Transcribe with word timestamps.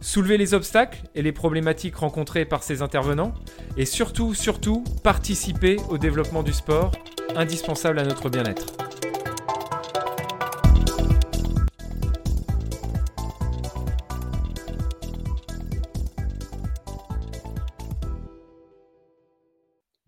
soulever 0.00 0.38
les 0.38 0.54
obstacles 0.54 1.02
et 1.14 1.22
les 1.22 1.32
problématiques 1.32 1.96
rencontrées 1.96 2.44
par 2.44 2.62
ces 2.62 2.82
intervenants, 2.82 3.34
et 3.76 3.84
surtout, 3.84 4.34
surtout, 4.34 4.84
participer 5.02 5.76
au 5.88 5.98
développement 5.98 6.42
du 6.42 6.52
sport, 6.52 6.92
indispensable 7.36 7.98
à 7.98 8.04
notre 8.04 8.30
bien-être. 8.30 8.87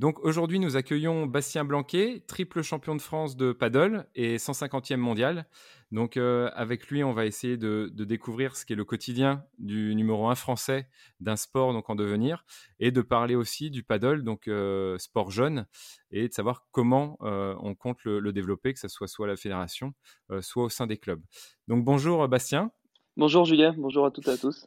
Donc 0.00 0.18
aujourd'hui, 0.20 0.58
nous 0.60 0.78
accueillons 0.78 1.26
Bastien 1.26 1.62
Blanquet, 1.62 2.24
triple 2.26 2.62
champion 2.62 2.96
de 2.96 3.02
France 3.02 3.36
de 3.36 3.52
paddle 3.52 4.06
et 4.14 4.38
150e 4.38 4.96
mondial. 4.96 5.46
Donc 5.92 6.16
euh, 6.16 6.48
avec 6.54 6.86
lui, 6.86 7.04
on 7.04 7.12
va 7.12 7.26
essayer 7.26 7.58
de, 7.58 7.92
découvrir 7.94 8.56
ce 8.56 8.64
qu'est 8.64 8.74
le 8.74 8.86
quotidien 8.86 9.44
du 9.58 9.94
numéro 9.94 10.28
1 10.28 10.36
français 10.36 10.88
d'un 11.20 11.36
sport 11.36 11.74
donc 11.74 11.90
en 11.90 11.96
devenir 11.96 12.46
et 12.78 12.92
de 12.92 13.02
parler 13.02 13.34
aussi 13.34 13.70
du 13.70 13.82
paddle, 13.82 14.24
donc 14.24 14.48
euh, 14.48 14.96
sport 14.96 15.30
jeune, 15.30 15.66
et 16.10 16.28
de 16.28 16.32
savoir 16.32 16.64
comment 16.70 17.18
euh, 17.20 17.54
on 17.60 17.74
compte 17.74 18.02
le, 18.04 18.32
développer, 18.32 18.72
que 18.72 18.80
ce 18.80 18.88
soit 18.88 19.06
soit 19.06 19.26
à 19.26 19.28
la 19.28 19.36
fédération, 19.36 19.92
soit 20.40 20.64
au 20.64 20.70
sein 20.70 20.86
des 20.86 20.96
clubs. 20.96 21.20
Donc 21.68 21.84
bonjour 21.84 22.26
Bastien. 22.26 22.72
Bonjour 23.18 23.44
Julien, 23.44 23.74
bonjour 23.76 24.06
à 24.06 24.10
toutes 24.10 24.28
et 24.28 24.30
à 24.30 24.38
tous. 24.38 24.66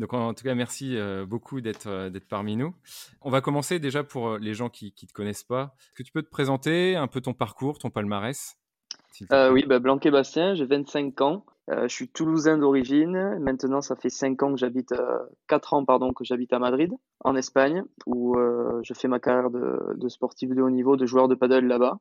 Donc 0.00 0.14
en 0.14 0.32
tout 0.32 0.44
cas, 0.44 0.54
merci 0.54 0.96
euh, 0.96 1.26
beaucoup 1.26 1.60
d'être 1.60 1.86
euh, 1.86 2.08
d'être 2.08 2.26
parmi 2.26 2.56
nous. 2.56 2.74
On 3.20 3.28
va 3.28 3.42
commencer 3.42 3.78
déjà 3.78 4.02
pour 4.02 4.28
euh, 4.28 4.38
les 4.38 4.54
gens 4.54 4.70
qui 4.70 4.94
ne 5.02 5.06
te 5.06 5.12
connaissent 5.12 5.44
pas. 5.44 5.74
Est-ce 5.78 5.98
que 5.98 6.02
tu 6.02 6.12
peux 6.12 6.22
te 6.22 6.30
présenter 6.30 6.96
un 6.96 7.06
peu 7.06 7.20
ton 7.20 7.34
parcours, 7.34 7.78
ton 7.78 7.90
palmarès 7.90 8.56
Oui, 9.30 9.66
bah, 9.66 9.78
Blanquet 9.78 10.10
Bastien, 10.10 10.54
j'ai 10.54 10.64
25 10.64 11.20
ans. 11.20 11.44
je 11.68 11.88
suis 11.88 12.08
toulousain 12.08 12.56
d'origine. 12.56 13.38
Maintenant, 13.40 13.82
ça 13.82 13.94
fait 13.94 14.08
5 14.08 14.42
ans 14.42 14.52
que 14.52 14.58
j'habite, 14.58 14.94
4 15.48 15.74
ans 15.74 15.84
pardon, 15.84 16.14
que 16.14 16.24
j'habite 16.24 16.54
à 16.54 16.58
Madrid, 16.58 16.90
en 17.22 17.36
Espagne, 17.36 17.84
où 18.06 18.34
je 18.82 18.94
fais 18.94 19.08
ma 19.08 19.20
carrière 19.20 19.50
de, 19.50 19.96
de, 19.96 20.08
sportif 20.08 20.48
de 20.48 20.62
haut 20.62 20.70
niveau, 20.70 20.96
de 20.96 21.04
joueur 21.04 21.28
de 21.28 21.34
paddle 21.34 21.66
là-bas. 21.66 21.98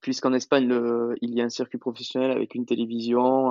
Puisqu'en 0.00 0.34
Espagne, 0.34 0.68
le, 0.68 1.16
il 1.20 1.34
y 1.34 1.40
a 1.40 1.44
un 1.44 1.48
circuit 1.48 1.78
professionnel 1.78 2.30
avec 2.30 2.54
une 2.54 2.66
télévision, 2.66 3.50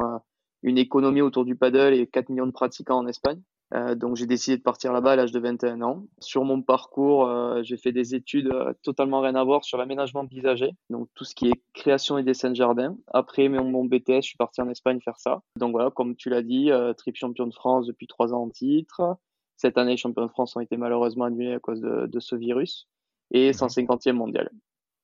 une 0.61 0.77
économie 0.77 1.21
autour 1.21 1.43
du 1.43 1.57
paddle 1.57 1.93
et 1.93 2.07
4 2.07 2.29
millions 2.29 2.47
de 2.47 2.51
pratiquants 2.51 2.99
en 2.99 3.07
Espagne. 3.07 3.41
Euh, 3.73 3.95
donc 3.95 4.15
j'ai 4.15 4.27
décidé 4.27 4.57
de 4.57 4.61
partir 4.61 4.93
là-bas 4.93 5.13
à 5.13 5.15
l'âge 5.15 5.31
de 5.31 5.39
21 5.39 5.81
ans. 5.81 6.05
Sur 6.19 6.43
mon 6.43 6.61
parcours, 6.61 7.25
euh, 7.25 7.63
j'ai 7.63 7.77
fait 7.77 7.91
des 7.91 8.13
études 8.13 8.53
euh, 8.53 8.73
totalement 8.83 9.21
rien 9.21 9.35
à 9.35 9.43
voir 9.43 9.63
sur 9.63 9.77
l'aménagement 9.77 10.27
paysager, 10.27 10.71
donc 10.89 11.09
tout 11.15 11.23
ce 11.23 11.33
qui 11.33 11.47
est 11.47 11.61
création 11.73 12.17
et 12.17 12.23
dessin 12.23 12.51
de 12.51 12.55
jardin. 12.55 12.95
Après 13.07 13.49
mon, 13.49 13.63
mon 13.63 13.85
BTS, 13.85 14.21
je 14.21 14.27
suis 14.27 14.37
parti 14.37 14.61
en 14.61 14.69
Espagne 14.69 14.99
faire 15.01 15.17
ça. 15.17 15.41
Donc 15.57 15.71
voilà, 15.71 15.89
comme 15.89 16.15
tu 16.15 16.29
l'as 16.29 16.43
dit, 16.43 16.69
triple 16.97 17.17
champion 17.17 17.47
de 17.47 17.53
France 17.53 17.87
depuis 17.87 18.07
trois 18.07 18.33
ans 18.33 18.43
en 18.43 18.49
titre. 18.49 19.17
Cette 19.57 19.77
année, 19.77 19.91
les 19.91 19.97
champions 19.97 20.25
de 20.25 20.31
France 20.31 20.55
ont 20.55 20.59
été 20.59 20.77
malheureusement 20.77 21.25
annulés 21.25 21.53
à 21.53 21.59
cause 21.59 21.81
de, 21.81 22.05
de 22.05 22.19
ce 22.19 22.35
virus 22.35 22.87
et 23.31 23.51
150e 23.51 24.11
mhm. 24.11 24.17
mondial. 24.17 24.49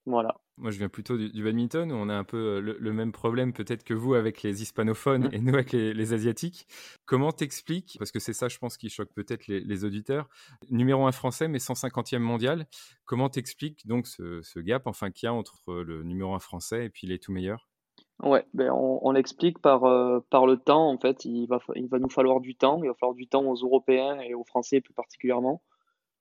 Voilà. 0.09 0.35
Moi, 0.57 0.71
je 0.71 0.79
viens 0.79 0.89
plutôt 0.89 1.17
du, 1.17 1.43
badminton, 1.43 1.91
où 1.91 1.95
on 1.95 2.09
a 2.09 2.15
un 2.15 2.23
peu 2.23 2.37
euh, 2.37 2.75
le, 2.79 2.93
même 2.93 3.11
problème 3.11 3.53
peut-être 3.53 3.83
que 3.83 3.93
vous 3.93 4.15
avec 4.15 4.41
les 4.41 4.63
hispanophones 4.63 5.27
mmh. 5.27 5.33
et 5.33 5.39
nous 5.39 5.53
avec 5.53 5.71
les, 5.71 6.13
asiatiques. 6.13 6.67
Comment 7.05 7.31
t'expliques, 7.31 7.95
parce 7.99 8.11
que 8.11 8.19
c'est 8.19 8.33
ça, 8.33 8.47
je 8.47 8.57
pense, 8.57 8.75
qui 8.75 8.89
choque 8.89 9.13
peut-être 9.13 9.45
les, 9.47 9.85
auditeurs, 9.85 10.27
numéro 10.71 11.05
un 11.05 11.11
français, 11.11 11.47
mais 11.47 11.59
150e 11.59 12.17
mondial, 12.17 12.65
comment 13.05 13.29
t'expliques 13.29 13.85
donc 13.85 14.07
ce, 14.07 14.59
gap, 14.59 14.87
enfin, 14.87 15.11
qu'il 15.11 15.27
y 15.27 15.29
a 15.29 15.33
entre 15.33 15.75
le 15.75 16.03
numéro 16.03 16.33
un 16.33 16.39
français 16.39 16.85
et 16.85 16.89
puis 16.89 17.05
les 17.05 17.19
tout 17.19 17.31
meilleurs? 17.31 17.69
Ouais, 18.23 18.45
ben 18.53 18.71
on, 18.73 19.11
l'explique 19.11 19.59
par, 19.59 19.85
euh, 19.85 20.19
par 20.31 20.47
le 20.47 20.57
temps, 20.57 20.89
en 20.89 20.97
fait. 20.97 21.23
Il 21.23 21.45
va, 21.45 21.59
il 21.75 21.87
va 21.87 21.99
nous 21.99 22.09
falloir 22.09 22.41
du 22.41 22.55
temps. 22.55 22.81
Il 22.83 22.87
va 22.89 22.95
falloir 22.95 23.15
du 23.15 23.27
temps 23.27 23.45
aux 23.45 23.55
Européens 23.55 24.19
et 24.19 24.33
aux 24.33 24.43
Français 24.43 24.81
plus 24.81 24.93
particulièrement 24.93 25.61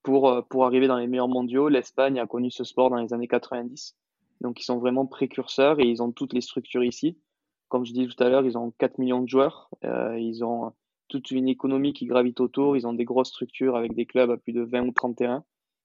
pour, 0.09 0.31
euh, 0.31 0.41
pour 0.41 0.65
arriver 0.65 0.87
dans 0.87 0.97
les 0.97 1.07
meilleurs 1.07 1.29
mondiaux. 1.29 1.69
L'Espagne 1.69 2.19
a 2.19 2.27
connu 2.27 2.51
ce 2.51 2.65
sport 2.65 2.89
dans 2.89 2.97
les 2.97 3.13
années 3.13 3.29
90. 3.29 3.95
Donc, 4.41 4.59
ils 4.59 4.65
sont 4.65 4.79
vraiment 4.79 5.05
précurseurs 5.05 5.81
et 5.81 5.85
ils 5.85 6.03
ont 6.03 6.13
toutes 6.13 6.33
les 6.33 6.41
structures 6.41 6.83
ici. 6.83 7.19
Comme 7.69 7.85
je 7.85 7.93
disais 7.93 8.07
tout 8.07 8.23
à 8.25 8.31
l'heure, 8.31 8.47
ils 8.47 8.57
ont 8.57 8.73
4 8.79 8.97
millions 8.97 9.21
de 9.21 9.29
joueurs. 9.29 9.69
Euh, 9.85 10.19
ils 10.19 10.43
ont 10.43 10.73
toute 11.09 11.31
une 11.31 11.47
économie 11.47 11.93
qui 11.93 12.07
gravite 12.07 12.41
autour. 12.41 12.75
Ils 12.75 12.87
ont 12.87 12.95
des 12.95 13.05
grosses 13.05 13.29
structures 13.29 13.77
avec 13.77 13.95
des 13.95 14.07
clubs 14.07 14.31
à 14.31 14.39
plus 14.39 14.55
de 14.55 14.63
20 14.63 14.87
ou 14.87 14.93
31. 14.93 15.45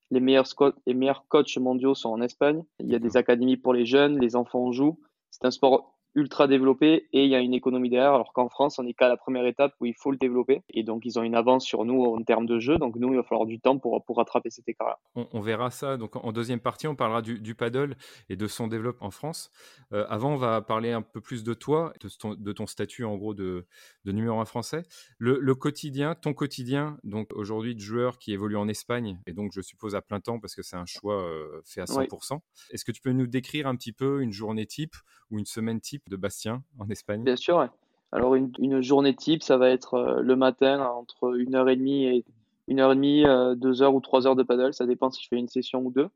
Les 0.09 0.21
meilleurs, 0.21 0.47
les 0.85 0.93
meilleurs 0.93 1.27
coachs 1.27 1.57
mondiaux 1.57 1.93
sont 1.93 2.11
en 2.11 2.21
Espagne. 2.21 2.63
Il 2.79 2.89
y 2.89 2.95
a 2.95 2.99
des 2.99 3.17
académies 3.17 3.57
pour 3.57 3.73
les 3.73 3.85
jeunes, 3.85 4.21
les 4.21 4.37
enfants 4.37 4.71
jouent. 4.71 5.01
C'est 5.31 5.43
un 5.43 5.51
sport 5.51 5.92
ultra 6.15 6.47
développé 6.47 7.07
et 7.13 7.23
il 7.23 7.29
y 7.29 7.35
a 7.35 7.39
une 7.39 7.53
économie 7.53 7.89
derrière, 7.89 8.13
alors 8.13 8.33
qu'en 8.33 8.49
France, 8.49 8.79
on 8.79 8.83
n'est 8.83 8.93
qu'à 8.93 9.07
la 9.07 9.17
première 9.17 9.45
étape 9.45 9.73
où 9.79 9.85
il 9.85 9.95
faut 9.95 10.11
le 10.11 10.17
développer. 10.17 10.61
Et 10.69 10.83
donc, 10.83 11.03
ils 11.05 11.17
ont 11.19 11.23
une 11.23 11.35
avance 11.35 11.65
sur 11.65 11.85
nous 11.85 12.03
en 12.03 12.21
termes 12.23 12.45
de 12.45 12.59
jeu. 12.59 12.77
Donc, 12.77 12.95
nous, 12.95 13.09
il 13.09 13.15
va 13.15 13.23
falloir 13.23 13.45
du 13.45 13.59
temps 13.59 13.77
pour, 13.77 14.03
pour 14.05 14.17
rattraper 14.17 14.49
cet 14.49 14.67
écart-là. 14.69 14.99
On, 15.15 15.41
verra 15.41 15.71
ça. 15.71 15.97
Donc, 15.97 16.15
en 16.15 16.31
deuxième 16.31 16.59
partie, 16.59 16.87
on 16.87 16.95
parlera 16.95 17.21
du, 17.21 17.55
paddle 17.55 17.95
et 18.29 18.35
de 18.35 18.47
son 18.47 18.67
développement 18.67 19.07
en 19.07 19.11
France. 19.11 19.51
Euh, 19.91 20.05
avant, 20.09 20.33
on 20.33 20.37
va 20.37 20.61
parler 20.61 20.91
un 20.91 21.01
peu 21.01 21.21
plus 21.21 21.43
de 21.43 21.53
toi, 21.53 21.93
de 22.01 22.51
ton, 22.51 22.65
statut 22.67 23.03
en 23.03 23.17
gros 23.17 23.33
de, 23.33 23.65
de 24.05 24.11
numéro 24.11 24.39
un 24.39 24.45
français. 24.45 24.83
Le, 25.17 25.53
quotidien, 25.55 26.15
ton 26.15 26.33
quotidien, 26.33 26.97
donc 27.03 27.29
aujourd'hui 27.33 27.75
de 27.75 27.79
joueur 27.79 28.17
qui 28.17 28.33
évolue 28.33 28.57
en 28.57 28.67
Espagne 28.67 29.19
et 29.27 29.33
donc 29.33 29.51
je 29.53 29.61
suppose 29.61 29.95
à 29.95 30.01
plein 30.01 30.19
temps 30.19 30.39
parce 30.39 30.55
que 30.55 30.63
c'est 30.63 30.75
un 30.75 30.85
choix 30.85 31.21
euh, 31.21 31.61
fait 31.65 31.81
à 31.81 31.85
100%. 31.85 32.39
Est-ce 32.71 32.85
que 32.85 32.91
tu 32.91 33.01
peux 33.01 33.11
nous 33.11 33.27
décrire 33.27 33.67
un 33.67 33.75
petit 33.75 33.93
peu 33.93 34.21
une 34.21 34.31
journée 34.31 34.65
type 34.65 34.95
ou 35.29 35.39
une 35.39 35.45
semaine 35.45 35.79
type 35.81 36.02
de 36.09 36.15
Bastien 36.15 36.63
en 36.79 36.89
Espagne 36.89 37.23
Bien 37.23 37.35
sûr. 37.35 37.67
Alors 38.11 38.35
une, 38.35 38.81
journée 38.81 39.15
type, 39.15 39.41
ça 39.41 39.57
va 39.57 39.69
être 39.69 39.95
euh, 39.95 40.21
le 40.21 40.35
matin 40.35 40.85
entre 40.85 41.35
1h30 41.35 41.87
et 41.89 42.25
1h30, 42.69 43.55
2h 43.55 43.87
ou 43.87 43.99
3h 43.99 44.35
de 44.35 44.43
paddle, 44.43 44.73
ça 44.73 44.85
dépend 44.85 45.09
si 45.09 45.23
je 45.23 45.27
fais 45.27 45.37
une 45.37 45.47
session 45.47 45.81
ou 45.81 45.91
deux. 45.91 46.09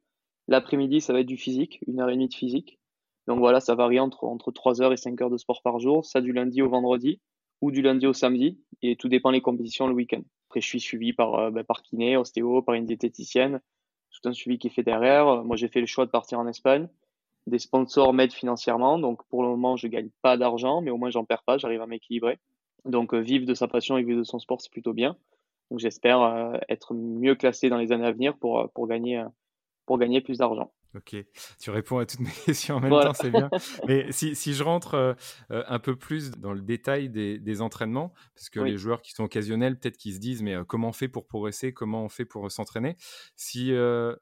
L'après-midi, 0.47 1.01
ça 1.01 1.11
va 1.11 1.21
être 1.21 1.27
du 1.27 1.37
physique, 1.37 1.79
1h30 1.87 2.29
de 2.29 2.33
physique. 2.33 2.79
Donc 3.27 3.39
voilà, 3.39 3.59
ça 3.59 3.75
varie 3.75 3.99
entre, 3.99 4.23
entre 4.23 4.51
3h 4.51 4.93
et 4.93 4.95
5h 4.95 5.29
de 5.29 5.37
sport 5.37 5.61
par 5.61 5.79
jour, 5.79 6.05
ça 6.05 6.21
du 6.21 6.31
lundi 6.31 6.61
au 6.61 6.69
vendredi 6.69 7.19
ou 7.61 7.71
du 7.71 7.81
lundi 7.81 8.05
au 8.05 8.13
samedi, 8.13 8.59
et 8.83 8.95
tout 8.95 9.09
dépend 9.09 9.31
les 9.31 9.41
compétitions 9.41 9.87
le 9.87 9.93
week-end. 9.93 10.21
Après, 10.47 10.61
je 10.61 10.67
suis 10.67 10.79
suivi 10.79 11.11
par, 11.11 11.33
euh, 11.35 11.51
ben, 11.51 11.63
par 11.63 11.81
kiné, 11.81 12.15
ostéo, 12.15 12.61
par 12.61 12.75
une 12.75 12.85
diététicienne, 12.85 13.59
tout 14.11 14.29
un 14.29 14.33
suivi 14.33 14.59
qui 14.59 14.67
est 14.67 14.69
fait 14.69 14.83
derrière. 14.83 15.43
Moi, 15.43 15.57
j'ai 15.57 15.67
fait 15.67 15.81
le 15.81 15.87
choix 15.87 16.05
de 16.05 16.11
partir 16.11 16.39
en 16.39 16.47
Espagne 16.47 16.87
des 17.47 17.59
sponsors 17.59 18.13
m'aident 18.13 18.33
financièrement. 18.33 18.99
Donc 18.99 19.25
pour 19.29 19.41
le 19.41 19.49
moment, 19.49 19.77
je 19.77 19.87
gagne 19.87 20.09
pas 20.21 20.37
d'argent, 20.37 20.81
mais 20.81 20.91
au 20.91 20.97
moins 20.97 21.09
j'en 21.09 21.25
perds 21.25 21.43
pas, 21.43 21.57
j'arrive 21.57 21.81
à 21.81 21.87
m'équilibrer. 21.87 22.39
Donc 22.85 23.13
euh, 23.13 23.19
vivre 23.19 23.45
de 23.45 23.53
sa 23.53 23.67
passion 23.67 23.97
et 23.97 24.03
vivre 24.03 24.19
de 24.19 24.23
son 24.23 24.39
sport, 24.39 24.61
c'est 24.61 24.71
plutôt 24.71 24.93
bien. 24.93 25.17
Donc 25.71 25.79
j'espère 25.79 26.21
euh, 26.21 26.57
être 26.69 26.93
mieux 26.93 27.35
classé 27.35 27.69
dans 27.69 27.77
les 27.77 27.91
années 27.91 28.05
à 28.05 28.11
venir 28.11 28.37
pour, 28.37 28.59
euh, 28.59 28.67
pour, 28.73 28.87
gagner, 28.87 29.23
pour 29.85 29.97
gagner 29.97 30.21
plus 30.21 30.37
d'argent. 30.37 30.71
Ok, 30.97 31.15
tu 31.59 31.69
réponds 31.69 31.99
à 31.99 32.05
toutes 32.07 32.21
mes 32.21 32.31
questions 32.45 32.77
en 32.77 32.79
même 32.79 32.89
temps, 32.89 33.13
c'est 33.13 33.29
bien. 33.29 33.49
Mais 33.87 34.11
si, 34.11 34.35
si 34.35 34.53
je 34.53 34.63
rentre 34.63 34.95
euh, 34.95 35.13
euh, 35.51 35.63
un 35.67 35.77
peu 35.77 35.95
plus 35.95 36.31
dans 36.31 36.53
le 36.53 36.61
détail 36.61 37.09
des, 37.09 37.37
des 37.37 37.61
entraînements, 37.61 38.13
parce 38.33 38.49
que 38.49 38.59
les 38.59 38.77
joueurs 38.77 39.01
qui 39.01 39.11
sont 39.11 39.23
occasionnels, 39.23 39.77
peut-être 39.77 39.97
qu'ils 39.97 40.15
se 40.15 40.19
disent, 40.19 40.41
mais 40.41 40.55
euh, 40.55 40.63
comment 40.63 40.89
on 40.89 40.93
fait 40.93 41.07
pour 41.07 41.27
progresser, 41.27 41.71
comment 41.71 42.03
on 42.03 42.09
fait 42.09 42.25
pour 42.25 42.49
s'entraîner? 42.49 42.95
Si, 43.35 43.71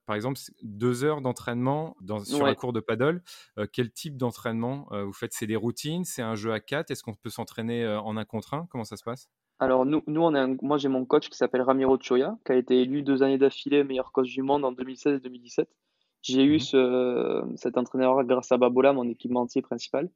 par 0.06 0.16
exemple, 0.16 0.40
deux 0.64 1.04
heures 1.04 1.22
d'entraînement 1.22 1.96
sur 2.24 2.46
un 2.46 2.56
cours 2.56 2.74
de 2.74 2.80
paddle, 2.80 3.24
quel 3.72 3.92
type 3.92 4.18
d'entraînement 4.18 4.88
vous 4.92 5.14
faites? 5.14 5.34
C'est 5.34 5.48
des 5.48 5.56
routines? 5.56 6.04
C'est 6.04 6.22
un 6.22 6.36
jeu 6.36 6.52
à 6.52 6.60
quatre? 6.60 6.92
Est-ce 6.92 7.04
qu'on 7.04 7.14
peut 7.14 7.30
s'entraîner 7.30 7.88
en 7.88 8.18
un 8.18 8.26
contre 8.26 8.54
un? 8.54 8.68
Comment 8.70 8.84
ça 8.84 8.98
se 8.98 9.04
passe? 9.04 9.30
Alors 9.60 9.86
nous, 9.86 10.04
nous 10.08 10.22
on 10.22 10.36
est 10.36 10.62
moi 10.62 10.78
j'ai 10.78 10.90
mon 10.90 11.06
coach 11.06 11.30
qui 11.30 11.38
s'appelle 11.38 11.62
Ramiro 11.62 11.98
Choya, 12.02 12.38
qui 12.46 12.52
a 12.52 12.56
été 12.56 12.82
élu 12.82 13.04
deux 13.04 13.24
années 13.24 13.38
d'affilée 13.38 13.84
meilleur 13.86 14.12
coach 14.12 14.30
du 14.34 14.42
monde 14.42 14.66
en 14.66 14.74
2016 14.74 15.16
et 15.16 15.20
2017. 15.22 15.70
J'ai 16.26 16.44
eu 16.44 16.58
mmh 16.58 17.56
cet 17.56 17.78
entraîneur 17.78 18.24
grâce 18.24 18.52
à 18.52 18.58
Babola, 18.58 18.94
mon 18.94 19.08
équipementier 19.08 19.62
principal. 19.62 20.10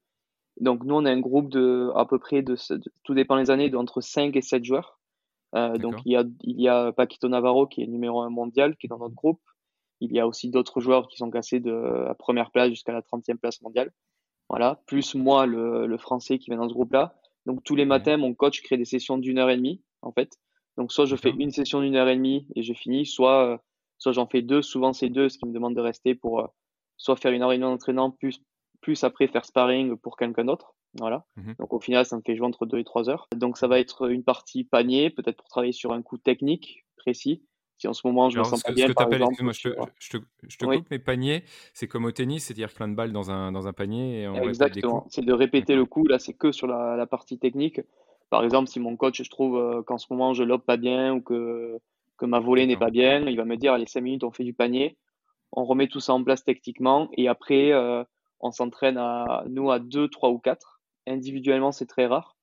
Donc 0.60 0.84
nous, 0.84 0.96
on 0.96 1.06
a 1.06 1.12
un 1.12 1.20
groupe 1.20 1.50
de 1.50 1.92
à 1.96 2.06
peu 2.06 2.18
près 2.18 2.42
de, 2.42 2.56
tout 3.04 3.14
dépend 3.14 3.36
les 3.36 3.52
années, 3.52 3.70
d'entre 3.70 4.02
5 4.02 4.36
et 4.36 4.42
7 4.42 4.64
joueurs. 4.64 5.00
Euh, 5.56 5.78
donc 5.78 5.96
il 6.06 6.14
y, 6.14 6.16
a, 6.16 6.24
il 6.42 6.60
y 6.60 6.68
a 6.68 6.92
Paquito 6.92 7.28
Navarro 7.30 7.68
qui 7.68 7.84
est 7.84 7.88
numéro 7.88 8.22
1 8.22 8.30
mondial, 8.32 8.76
qui 8.76 8.88
est 8.88 8.90
dans 8.90 8.98
notre 8.98 9.14
groupe. 9.14 9.40
Il 10.00 10.12
y 10.12 10.20
a 10.20 10.28
aussi 10.28 10.50
d'autres 10.50 10.82
joueurs 10.82 11.08
qui 11.10 11.18
sont 11.18 11.30
cassés 11.30 11.60
de 11.60 11.72
la 11.72 12.16
première 12.16 12.50
place 12.50 12.70
jusqu'à 12.70 12.92
la 12.92 13.02
30e 13.02 13.38
place 13.38 13.62
mondiale. 13.62 13.92
Voilà, 14.50 14.82
plus 14.88 15.14
moi, 15.14 15.46
le, 15.46 15.86
le 15.86 15.98
français 16.00 16.40
qui 16.40 16.50
vient 16.50 16.60
dans 16.60 16.70
ce 16.70 16.74
groupe-là. 16.74 17.20
Donc 17.46 17.64
tous 17.64 17.76
les 17.76 17.86
matins, 17.86 18.18
mon 18.18 18.34
coach 18.34 18.64
crée 18.64 18.78
des 18.78 18.86
sessions 18.86 19.20
d'une 19.20 19.38
heure 19.38 19.52
et 19.52 19.58
demie, 19.58 19.84
en 20.02 20.12
fait. 20.12 20.40
Donc 20.76 20.92
soit 20.92 21.06
je 21.06 21.16
fais 21.16 21.30
une 21.30 21.52
session 21.52 21.82
d'une 21.82 21.96
heure 21.96 22.08
et 22.08 22.16
demie 22.16 22.48
et 22.56 22.64
je 22.64 22.74
finis, 22.74 23.06
soit 23.06 23.62
soit 24.00 24.14
j'en 24.14 24.26
fais 24.26 24.42
deux. 24.42 24.62
Souvent, 24.62 24.94
c'est 24.94 25.10
deux, 25.10 25.30
ce 25.30 25.38
qui 25.38 25.46
me 25.46 25.54
demande 25.54 25.76
de 25.76 25.82
rester 25.82 26.16
pour 26.16 26.50
soit 26.98 27.16
faire 27.16 27.32
une 27.32 27.44
réunion 27.44 27.70
d'entraînement, 27.70 28.12
plus, 28.12 28.42
plus 28.82 29.04
après 29.04 29.28
faire 29.28 29.46
sparring 29.46 29.96
pour 29.98 30.18
quelqu'un 30.18 30.46
d'autre. 30.46 30.74
Voilà. 30.98 31.26
Mmh 31.36 31.54
Donc 31.60 31.74
au 31.74 31.80
final, 31.80 32.06
ça 32.06 32.18
me 32.18 32.22
fait 32.26 32.36
jouer 32.36 32.48
entre 32.48 32.66
deux 32.66 32.80
et 32.80 32.84
trois 32.84 33.10
heures. 33.10 33.28
Donc 33.36 33.58
ça 33.58 33.68
va 33.68 33.80
être 33.80 34.10
une 34.10 34.24
partie 34.24 34.64
panier, 34.64 35.10
peut-être 35.10 35.38
pour 35.38 35.48
travailler 35.48 35.72
sur 35.72 35.94
un 35.94 36.02
coup 36.02 36.18
technique 36.18 36.86
précis. 36.98 37.44
Si 37.78 37.88
en 37.88 37.94
ce 37.94 38.06
moment 38.06 38.30
je 38.30 38.38
me 38.38 38.44
sens 38.44 38.62
pas 38.62 38.74
bien, 38.74 38.92
par 38.92 39.12
exemple, 39.12 39.54
je, 39.54 39.70
te, 39.70 39.76
je, 40.00 40.10
te, 40.10 40.18
je 40.46 40.58
te 40.58 40.66
coupe, 40.66 40.88
mais 40.92 41.00
panier, 41.00 41.46
c'est 41.74 41.88
comme 41.88 42.04
au 42.04 42.12
tennis, 42.12 42.46
c'est-à-dire 42.46 42.74
plein 42.74 42.90
de 42.90 42.96
balles 42.96 43.14
dans 43.14 43.32
un, 43.32 43.54
dans 43.54 43.68
un 43.68 43.74
panier 43.74 44.24
et 44.24 44.28
on 44.28 44.36
Exactement, 44.36 45.08
c'est 45.10 45.24
de 45.24 45.32
répéter 45.32 45.76
le 45.76 45.86
coup. 45.86 46.06
Là, 46.06 46.20
c'est 46.20 46.34
que 46.34 46.52
sur 46.52 46.68
la, 46.68 46.98
la, 46.98 47.08
partie 47.08 47.40
technique. 47.40 47.80
Par 48.30 48.44
exemple, 48.44 48.68
si 48.68 48.82
mon 48.82 48.98
coach, 48.98 49.24
je 49.24 49.30
trouve 49.30 49.58
euh, 49.58 49.82
qu'en 49.82 49.98
ce 49.98 50.08
moment 50.10 50.34
je 50.34 50.44
lobe 50.44 50.62
pas 50.62 50.76
bien 50.76 51.14
ou 51.14 51.22
que, 51.22 51.80
que 52.20 52.26
ma 52.26 52.40
volée 52.40 52.68
n'est 52.68 52.78
pas 52.78 52.92
bien, 52.92 53.22
il 53.28 53.38
va 53.38 53.46
me 53.46 53.58
dire 53.58 53.74
allez, 53.74 53.86
5 53.86 54.02
minutes, 54.02 54.24
on 54.24 54.32
fait 54.32 54.44
du 54.44 54.54
panier. 54.54 54.98
On 55.52 55.66
remet 55.66 55.88
tout 55.88 56.00
ça 56.00 56.14
en 56.14 56.24
place 56.24 56.44
techniquement 56.44 57.10
et 57.14 57.28
après, 57.28 57.72
euh, 57.72 58.04
on 58.40 58.52
s'entraîne 58.52 58.98
à 58.98 59.44
nous 59.50 59.72
à 59.72 59.80
2, 59.80 60.08
3 60.10 60.30
ou 60.30 60.40
4. 60.40 60.82
Individuellement, 61.08 61.72
c'est 61.72 61.88
très 61.88 62.06
rare. 62.06 62.36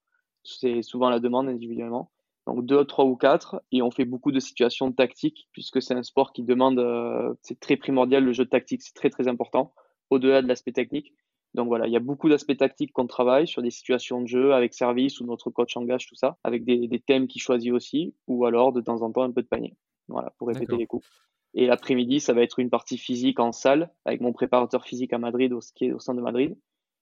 C'est 0.43 0.83
souvent 0.83 1.11
la 1.11 1.21
demande 1.21 1.49
individuellement 1.49 2.11
donc 2.47 2.65
deux, 2.65 2.85
trois 2.85 3.05
ou 3.05 3.17
quatre, 3.17 3.61
et 3.73 3.83
on 3.83 3.91
fait 3.91 4.05
beaucoup 4.05 4.31
de 4.31 4.39
situations 4.39 4.93
tactiques, 4.93 5.49
puisque 5.53 5.83
c'est 5.83 5.95
un 5.95 6.03
sport 6.03 6.33
qui 6.33 6.45
demande, 6.45 6.79
euh, 6.79 7.35
c'est 7.43 7.59
très 7.59 7.77
primordial, 7.77 8.25
le 8.25 8.33
jeu 8.33 8.47
tactique, 8.47 8.83
c'est 8.83 8.95
très 8.95 9.11
très 9.11 9.27
important, 9.27 9.75
au-delà 10.11 10.43
de 10.43 10.47
l'aspect 10.47 10.73
technique. 10.73 11.13
Donc 11.55 11.69
voilà, 11.69 11.87
il 11.87 11.93
y 11.93 11.97
a 11.97 12.01
beaucoup 12.01 12.29
d'aspects 12.29 12.57
tactiques 12.57 12.93
qu'on 12.93 13.07
travaille 13.07 13.47
sur 13.47 13.63
des 13.63 13.71
situations 13.71 14.21
de 14.21 14.27
jeu 14.27 14.53
avec 14.53 14.75
service 14.75 15.21
ou 15.21 15.27
notre 15.27 15.51
coach 15.51 15.77
engage 15.77 16.07
tout 16.07 16.15
ça, 16.15 16.37
avec 16.45 16.65
des, 16.65 16.87
des 16.87 17.01
thèmes 17.01 17.27
qu'il 17.29 17.41
choisit 17.41 17.73
aussi, 17.73 18.15
ou 18.27 18.45
alors 18.45 18.73
de 18.73 18.81
temps 18.81 19.03
en 19.03 19.11
temps 19.11 19.23
un 19.23 19.33
peu 19.33 19.43
de 19.43 19.49
panier, 19.49 19.75
voilà, 20.09 20.35
pour 20.39 20.49
répéter 20.49 20.77
les 20.77 20.87
coups. 20.87 21.09
Et 21.55 21.67
l'après-midi, 21.67 22.21
ça 22.21 22.35
va 22.35 22.43
être 22.43 22.59
une 22.59 22.69
partie 22.69 22.99
physique 22.99 23.41
en 23.41 23.51
salle, 23.51 23.91
avec 24.05 24.21
mon 24.21 24.33
préparateur 24.33 24.85
physique 24.85 25.15
à 25.15 25.19
Madrid, 25.19 25.53
au, 25.55 25.61
qui 25.75 25.87
est 25.87 25.93
au 25.93 25.99
centre 25.99 26.19
de 26.19 26.23
Madrid. 26.23 26.55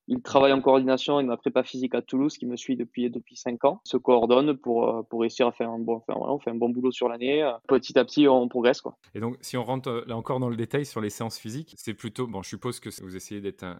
Il 0.07 0.21
travaille 0.21 0.53
en 0.53 0.61
coordination 0.61 1.17
avec 1.17 1.27
ma 1.27 1.37
prépa 1.37 1.63
physique 1.63 1.95
à 1.95 2.03
Toulouse, 2.03 2.37
qui 2.37 2.47
me 2.47 2.57
suit 2.57 2.77
depuis 2.77 3.11
depuis 3.11 3.37
cinq 3.37 3.65
ans. 3.65 3.81
se 3.85 3.97
coordonne 3.97 4.57
pour 4.57 4.89
euh, 4.89 5.03
pour 5.03 5.21
réussir 5.21 5.47
à 5.47 5.53
faire 5.53 5.71
un 5.71 5.79
bon, 5.79 5.97
enfin, 5.97 6.19
voilà, 6.19 6.33
on 6.35 6.39
fait 6.39 6.51
un 6.51 6.57
bon 6.57 6.69
boulot 6.69 6.91
sur 6.91 7.09
l'année. 7.09 7.51
Petit 7.69 7.99
à 7.99 8.05
petit, 8.05 8.29
on 8.29 8.49
progresse 8.49 8.81
quoi. 8.81 8.97
Et 9.15 9.21
donc, 9.21 9.37
si 9.41 9.57
on 9.57 9.65
rentre 9.65 9.89
euh, 9.89 10.05
là 10.07 10.17
encore 10.17 10.41
dans 10.41 10.51
le 10.51 10.57
détail 10.57 10.85
sur 10.85 11.01
les 11.01 11.11
séances 11.11 11.39
physiques, 11.39 11.75
c'est 11.79 11.95
plutôt 11.95 12.27
bon. 12.27 12.43
Je 12.43 12.49
suppose 12.51 12.81
que 12.81 12.91
vous 13.03 13.17
essayez 13.17 13.41
d'être 13.41 13.65
un, 13.65 13.79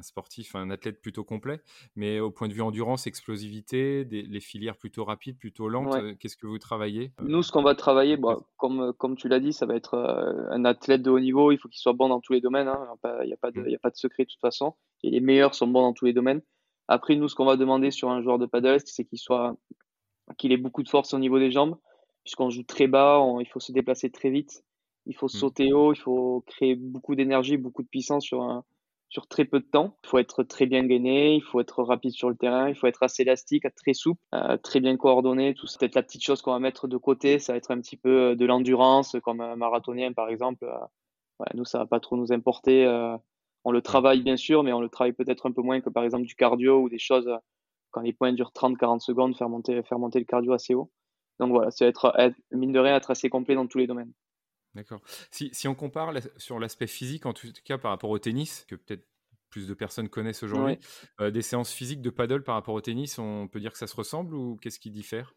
sportif, 0.00 0.54
un 0.54 0.70
athlète 0.70 1.02
plutôt 1.02 1.24
complet, 1.24 1.60
mais 1.96 2.20
au 2.20 2.30
point 2.30 2.48
de 2.48 2.54
vue 2.54 2.62
endurance, 2.62 3.06
explosivité, 3.06 4.04
des, 4.04 4.22
les 4.22 4.40
filières 4.40 4.76
plutôt 4.76 5.04
rapides, 5.04 5.38
plutôt 5.38 5.68
lentes. 5.68 5.94
Euh, 5.94 6.14
qu'est-ce 6.18 6.36
que 6.36 6.46
vous 6.46 6.58
travaillez? 6.58 7.12
Nous, 7.20 7.42
ce 7.42 7.52
qu'on 7.52 7.62
va 7.62 7.74
travailler, 7.74 8.16
bon, 8.16 8.40
comme 8.56 8.92
comme 8.94 9.16
tu 9.16 9.28
l'as 9.28 9.40
dit, 9.40 9.52
ça 9.52 9.66
va 9.66 9.74
être 9.74 9.96
un 10.50 10.64
athlète 10.64 11.02
de 11.02 11.10
haut 11.10 11.20
niveau. 11.20 11.52
Il 11.52 11.58
faut 11.58 11.68
qu'il 11.68 11.80
soit 11.80 11.92
bon 11.92 12.08
dans 12.08 12.20
tous 12.20 12.32
les 12.32 12.40
domaines. 12.40 12.68
Hein. 12.68 12.78
Il 13.22 13.26
n'y 13.26 13.32
a 13.32 13.36
pas 13.36 13.50
de 13.50 13.64
il 13.66 13.74
a 13.74 13.78
pas 13.78 13.90
de 13.90 13.96
secret 13.96 14.24
de 14.24 14.28
toute 14.28 14.40
façon 14.40 14.74
et 15.02 15.10
les 15.10 15.20
meilleurs 15.20 15.54
sont 15.58 15.66
bons 15.66 15.82
dans 15.82 15.92
tous 15.92 16.06
les 16.06 16.12
domaines. 16.12 16.42
Après, 16.88 17.16
nous, 17.16 17.28
ce 17.28 17.34
qu'on 17.34 17.44
va 17.44 17.56
demander 17.56 17.90
sur 17.90 18.10
un 18.10 18.22
joueur 18.22 18.38
de 18.38 18.46
paddle, 18.46 18.80
c'est 18.84 19.04
qu'il 19.04 19.18
soit, 19.18 19.56
qu'il 20.38 20.52
ait 20.52 20.56
beaucoup 20.56 20.82
de 20.82 20.88
force 20.88 21.12
au 21.14 21.18
niveau 21.18 21.38
des 21.38 21.50
jambes, 21.50 21.76
puisqu'on 22.24 22.50
joue 22.50 22.62
très 22.62 22.86
bas, 22.86 23.22
il 23.40 23.46
faut 23.46 23.60
se 23.60 23.72
déplacer 23.72 24.10
très 24.10 24.30
vite, 24.30 24.64
il 25.06 25.14
faut 25.14 25.26
mm. 25.26 25.40
sauter 25.40 25.72
haut, 25.72 25.92
il 25.92 25.98
faut 25.98 26.42
créer 26.46 26.76
beaucoup 26.76 27.14
d'énergie, 27.14 27.56
beaucoup 27.56 27.82
de 27.82 27.88
puissance 27.88 28.24
sur 28.24 28.42
un, 28.42 28.64
sur 29.10 29.26
très 29.26 29.44
peu 29.44 29.60
de 29.60 29.66
temps. 29.66 29.96
Il 30.04 30.08
faut 30.08 30.18
être 30.18 30.42
très 30.42 30.66
bien 30.66 30.84
gainé, 30.84 31.34
il 31.34 31.42
faut 31.42 31.60
être 31.60 31.82
rapide 31.82 32.12
sur 32.12 32.28
le 32.30 32.36
terrain, 32.36 32.68
il 32.68 32.74
faut 32.74 32.86
être 32.86 33.02
assez 33.02 33.22
élastique, 33.22 33.64
très 33.74 33.94
souple, 33.94 34.20
euh, 34.34 34.56
très 34.58 34.80
bien 34.80 34.96
coordonné. 34.96 35.54
Tout 35.54 35.66
c'est 35.66 35.78
peut-être 35.80 35.94
la 35.94 36.02
petite 36.02 36.22
chose 36.22 36.42
qu'on 36.42 36.52
va 36.52 36.58
mettre 36.58 36.88
de 36.88 36.96
côté, 36.96 37.38
ça 37.38 37.52
va 37.52 37.56
être 37.58 37.70
un 37.70 37.80
petit 37.80 37.96
peu 37.96 38.36
de 38.36 38.46
l'endurance, 38.46 39.16
comme 39.22 39.40
un 39.40 39.56
marathonien 39.56 40.12
par 40.12 40.28
exemple. 40.28 40.64
Euh, 40.64 41.44
nous, 41.54 41.64
ça 41.64 41.78
va 41.78 41.86
pas 41.86 42.00
trop 42.00 42.16
nous 42.16 42.32
importer. 42.32 42.84
Euh, 42.84 43.16
on 43.64 43.72
le 43.72 43.82
travaille 43.82 44.22
bien 44.22 44.36
sûr, 44.36 44.62
mais 44.62 44.72
on 44.72 44.80
le 44.80 44.88
travaille 44.88 45.12
peut-être 45.12 45.46
un 45.46 45.52
peu 45.52 45.62
moins 45.62 45.80
que 45.80 45.90
par 45.90 46.04
exemple 46.04 46.24
du 46.24 46.34
cardio 46.34 46.80
ou 46.80 46.88
des 46.88 46.98
choses 46.98 47.30
quand 47.90 48.00
les 48.00 48.12
points 48.12 48.32
durent 48.32 48.52
30-40 48.54 49.00
secondes, 49.00 49.36
faire 49.36 49.48
monter, 49.48 49.82
faire 49.82 49.98
monter 49.98 50.18
le 50.18 50.24
cardio 50.24 50.52
assez 50.52 50.74
haut. 50.74 50.90
Donc 51.38 51.50
voilà, 51.50 51.70
c'est 51.70 51.86
être, 51.86 52.12
mine 52.52 52.72
de 52.72 52.78
rien, 52.78 52.96
être 52.96 53.10
assez 53.10 53.30
complet 53.30 53.54
dans 53.54 53.66
tous 53.66 53.78
les 53.78 53.86
domaines. 53.86 54.12
D'accord. 54.74 55.00
Si, 55.30 55.66
on 55.66 55.74
compare 55.74 56.12
sur 56.36 56.58
l'aspect 56.58 56.86
physique, 56.86 57.26
en 57.26 57.32
tout 57.32 57.48
cas 57.64 57.78
par 57.78 57.90
rapport 57.90 58.10
au 58.10 58.18
tennis, 58.18 58.64
que 58.68 58.74
peut-être 58.74 59.06
plus 59.50 59.66
de 59.66 59.74
personnes 59.74 60.08
connaissent 60.08 60.42
aujourd'hui, 60.42 60.78
euh, 61.20 61.30
des 61.30 61.42
séances 61.42 61.72
physiques 61.72 62.02
de 62.02 62.10
paddle 62.10 62.42
par 62.42 62.54
rapport 62.54 62.74
au 62.74 62.80
tennis, 62.80 63.18
on 63.18 63.48
peut 63.48 63.60
dire 63.60 63.72
que 63.72 63.78
ça 63.78 63.86
se 63.86 63.96
ressemble 63.96 64.34
ou 64.34 64.56
qu'est-ce 64.56 64.78
qui 64.78 64.90
diffère? 64.90 65.34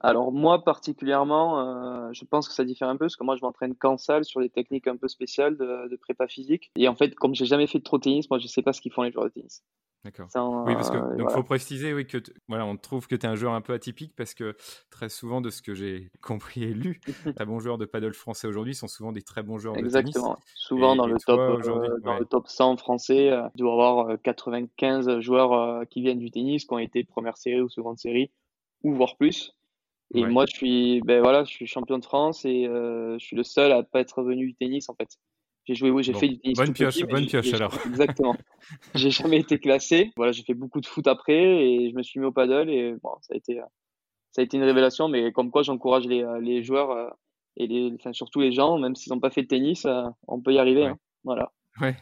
Alors 0.00 0.32
moi 0.32 0.64
particulièrement, 0.64 1.60
euh, 1.60 2.12
je 2.12 2.24
pense 2.24 2.48
que 2.48 2.54
ça 2.54 2.64
diffère 2.64 2.88
un 2.88 2.96
peu 2.96 3.04
parce 3.04 3.16
que 3.16 3.24
moi 3.24 3.36
je 3.36 3.42
m'entraîne 3.42 3.74
qu'en 3.74 3.96
salle 3.96 4.24
sur 4.24 4.40
des 4.40 4.50
techniques 4.50 4.86
un 4.86 4.96
peu 4.96 5.08
spéciales 5.08 5.56
de, 5.56 5.96
prépa 5.96 6.26
physique. 6.26 6.70
Et 6.76 6.88
en 6.88 6.94
fait, 6.94 7.14
comme 7.14 7.34
j'ai 7.34 7.46
jamais 7.46 7.66
fait 7.66 7.78
de 7.78 7.84
trop 7.84 7.98
tennis, 7.98 8.28
moi 8.28 8.38
je 8.38 8.46
sais 8.46 8.62
pas 8.62 8.72
ce 8.72 8.80
qu'ils 8.80 8.92
font 8.92 9.02
les 9.02 9.12
joueurs 9.12 9.26
de 9.26 9.30
tennis. 9.30 9.62
D'accord. 10.04 10.26
Oui, 10.66 10.74
parce 10.74 10.90
que 10.90 10.96
euh, 10.96 11.16
donc 11.16 11.30
faut 11.30 11.44
préciser, 11.44 11.94
oui, 11.94 12.04
que 12.04 12.18
voilà, 12.48 12.66
on 12.66 12.76
trouve 12.76 13.06
que 13.06 13.14
tu 13.14 13.24
es 13.24 13.28
un 13.28 13.36
joueur 13.36 13.52
un 13.52 13.60
peu 13.60 13.72
atypique 13.72 14.16
parce 14.16 14.34
que 14.34 14.56
très 14.90 15.08
souvent 15.08 15.40
de 15.40 15.48
ce 15.48 15.62
que 15.62 15.74
j'ai 15.74 16.10
compris 16.22 16.64
et 16.64 16.74
lu, 16.74 17.00
les 17.38 17.44
bons 17.46 17.60
joueurs 17.60 17.78
de 17.78 17.84
paddle 17.84 18.12
français 18.12 18.48
aujourd'hui 18.48 18.74
sont 18.74 18.88
souvent 18.88 19.12
des 19.12 19.22
très 19.22 19.44
bons 19.44 19.58
joueurs 19.58 19.74
de 19.74 19.78
tennis. 19.78 19.94
Exactement. 19.94 20.38
Souvent 20.56 20.96
dans, 20.96 21.06
le 21.06 21.18
top, 21.24 21.38
euh, 21.38 22.00
dans 22.02 22.18
le 22.18 22.24
top 22.24 22.48
100 22.48 22.78
français, 22.78 23.26
il 23.26 23.58
doit 23.58 23.70
y 23.70 23.72
avoir 23.72 24.20
95 24.24 25.20
joueurs 25.20 25.86
qui 25.88 26.02
viennent 26.02 26.18
du 26.18 26.32
tennis, 26.32 26.64
qui 26.64 26.74
ont 26.74 26.80
été 26.80 27.04
première 27.04 27.36
série 27.36 27.60
ou 27.60 27.68
seconde 27.68 27.98
série 27.98 28.32
ou 28.82 28.94
voire 28.94 29.16
plus. 29.16 29.54
Et 30.14 30.26
moi, 30.26 30.44
je 30.46 30.54
suis, 30.54 31.00
ben 31.02 31.22
voilà, 31.22 31.44
je 31.44 31.50
suis 31.50 31.66
champion 31.66 31.98
de 31.98 32.04
France 32.04 32.44
et 32.44 32.66
euh, 32.66 33.18
je 33.18 33.24
suis 33.24 33.36
le 33.36 33.44
seul 33.44 33.72
à 33.72 33.82
pas 33.82 34.00
être 34.00 34.22
venu 34.22 34.46
du 34.46 34.54
tennis 34.54 34.88
en 34.90 34.94
fait. 34.94 35.08
J'ai 35.64 35.74
joué, 35.74 35.90
oui, 35.90 36.02
j'ai 36.02 36.12
fait 36.12 36.28
du 36.28 36.38
tennis. 36.38 36.58
Bonne 36.58 36.72
pioche, 36.72 37.02
bonne 37.04 37.26
pioche 37.26 37.54
alors. 37.54 37.72
Exactement. 37.86 38.36
j'ai 38.94 39.10
jamais 39.10 39.38
été 39.38 39.58
classé. 39.58 40.10
Voilà, 40.16 40.32
j'ai 40.32 40.42
fait 40.42 40.54
beaucoup 40.54 40.80
de 40.80 40.86
foot 40.86 41.06
après 41.06 41.64
et 41.64 41.90
je 41.90 41.96
me 41.96 42.02
suis 42.02 42.20
mis 42.20 42.26
au 42.26 42.32
paddle 42.32 42.68
et 42.68 42.94
bon, 43.02 43.12
ça 43.22 43.32
a 43.32 43.36
été, 43.36 43.60
ça 44.32 44.42
a 44.42 44.44
été 44.44 44.58
une 44.58 44.64
révélation. 44.64 45.08
Mais 45.08 45.32
comme 45.32 45.50
quoi, 45.50 45.62
j'encourage 45.62 46.06
les, 46.06 46.26
les 46.42 46.62
joueurs 46.62 46.90
euh, 46.90 47.08
et 47.56 47.66
les, 47.66 47.92
enfin, 47.94 48.12
surtout 48.12 48.40
les 48.40 48.52
gens, 48.52 48.78
même 48.78 48.94
s'ils 48.94 49.12
n'ont 49.12 49.20
pas 49.20 49.30
fait 49.30 49.42
de 49.42 49.48
tennis, 49.48 49.86
euh, 49.86 50.02
on 50.26 50.40
peut 50.40 50.52
y 50.52 50.58
arriver. 50.58 50.86
Hein. 50.86 50.98
Voilà. 51.24 51.52
Ouais. 51.80 51.96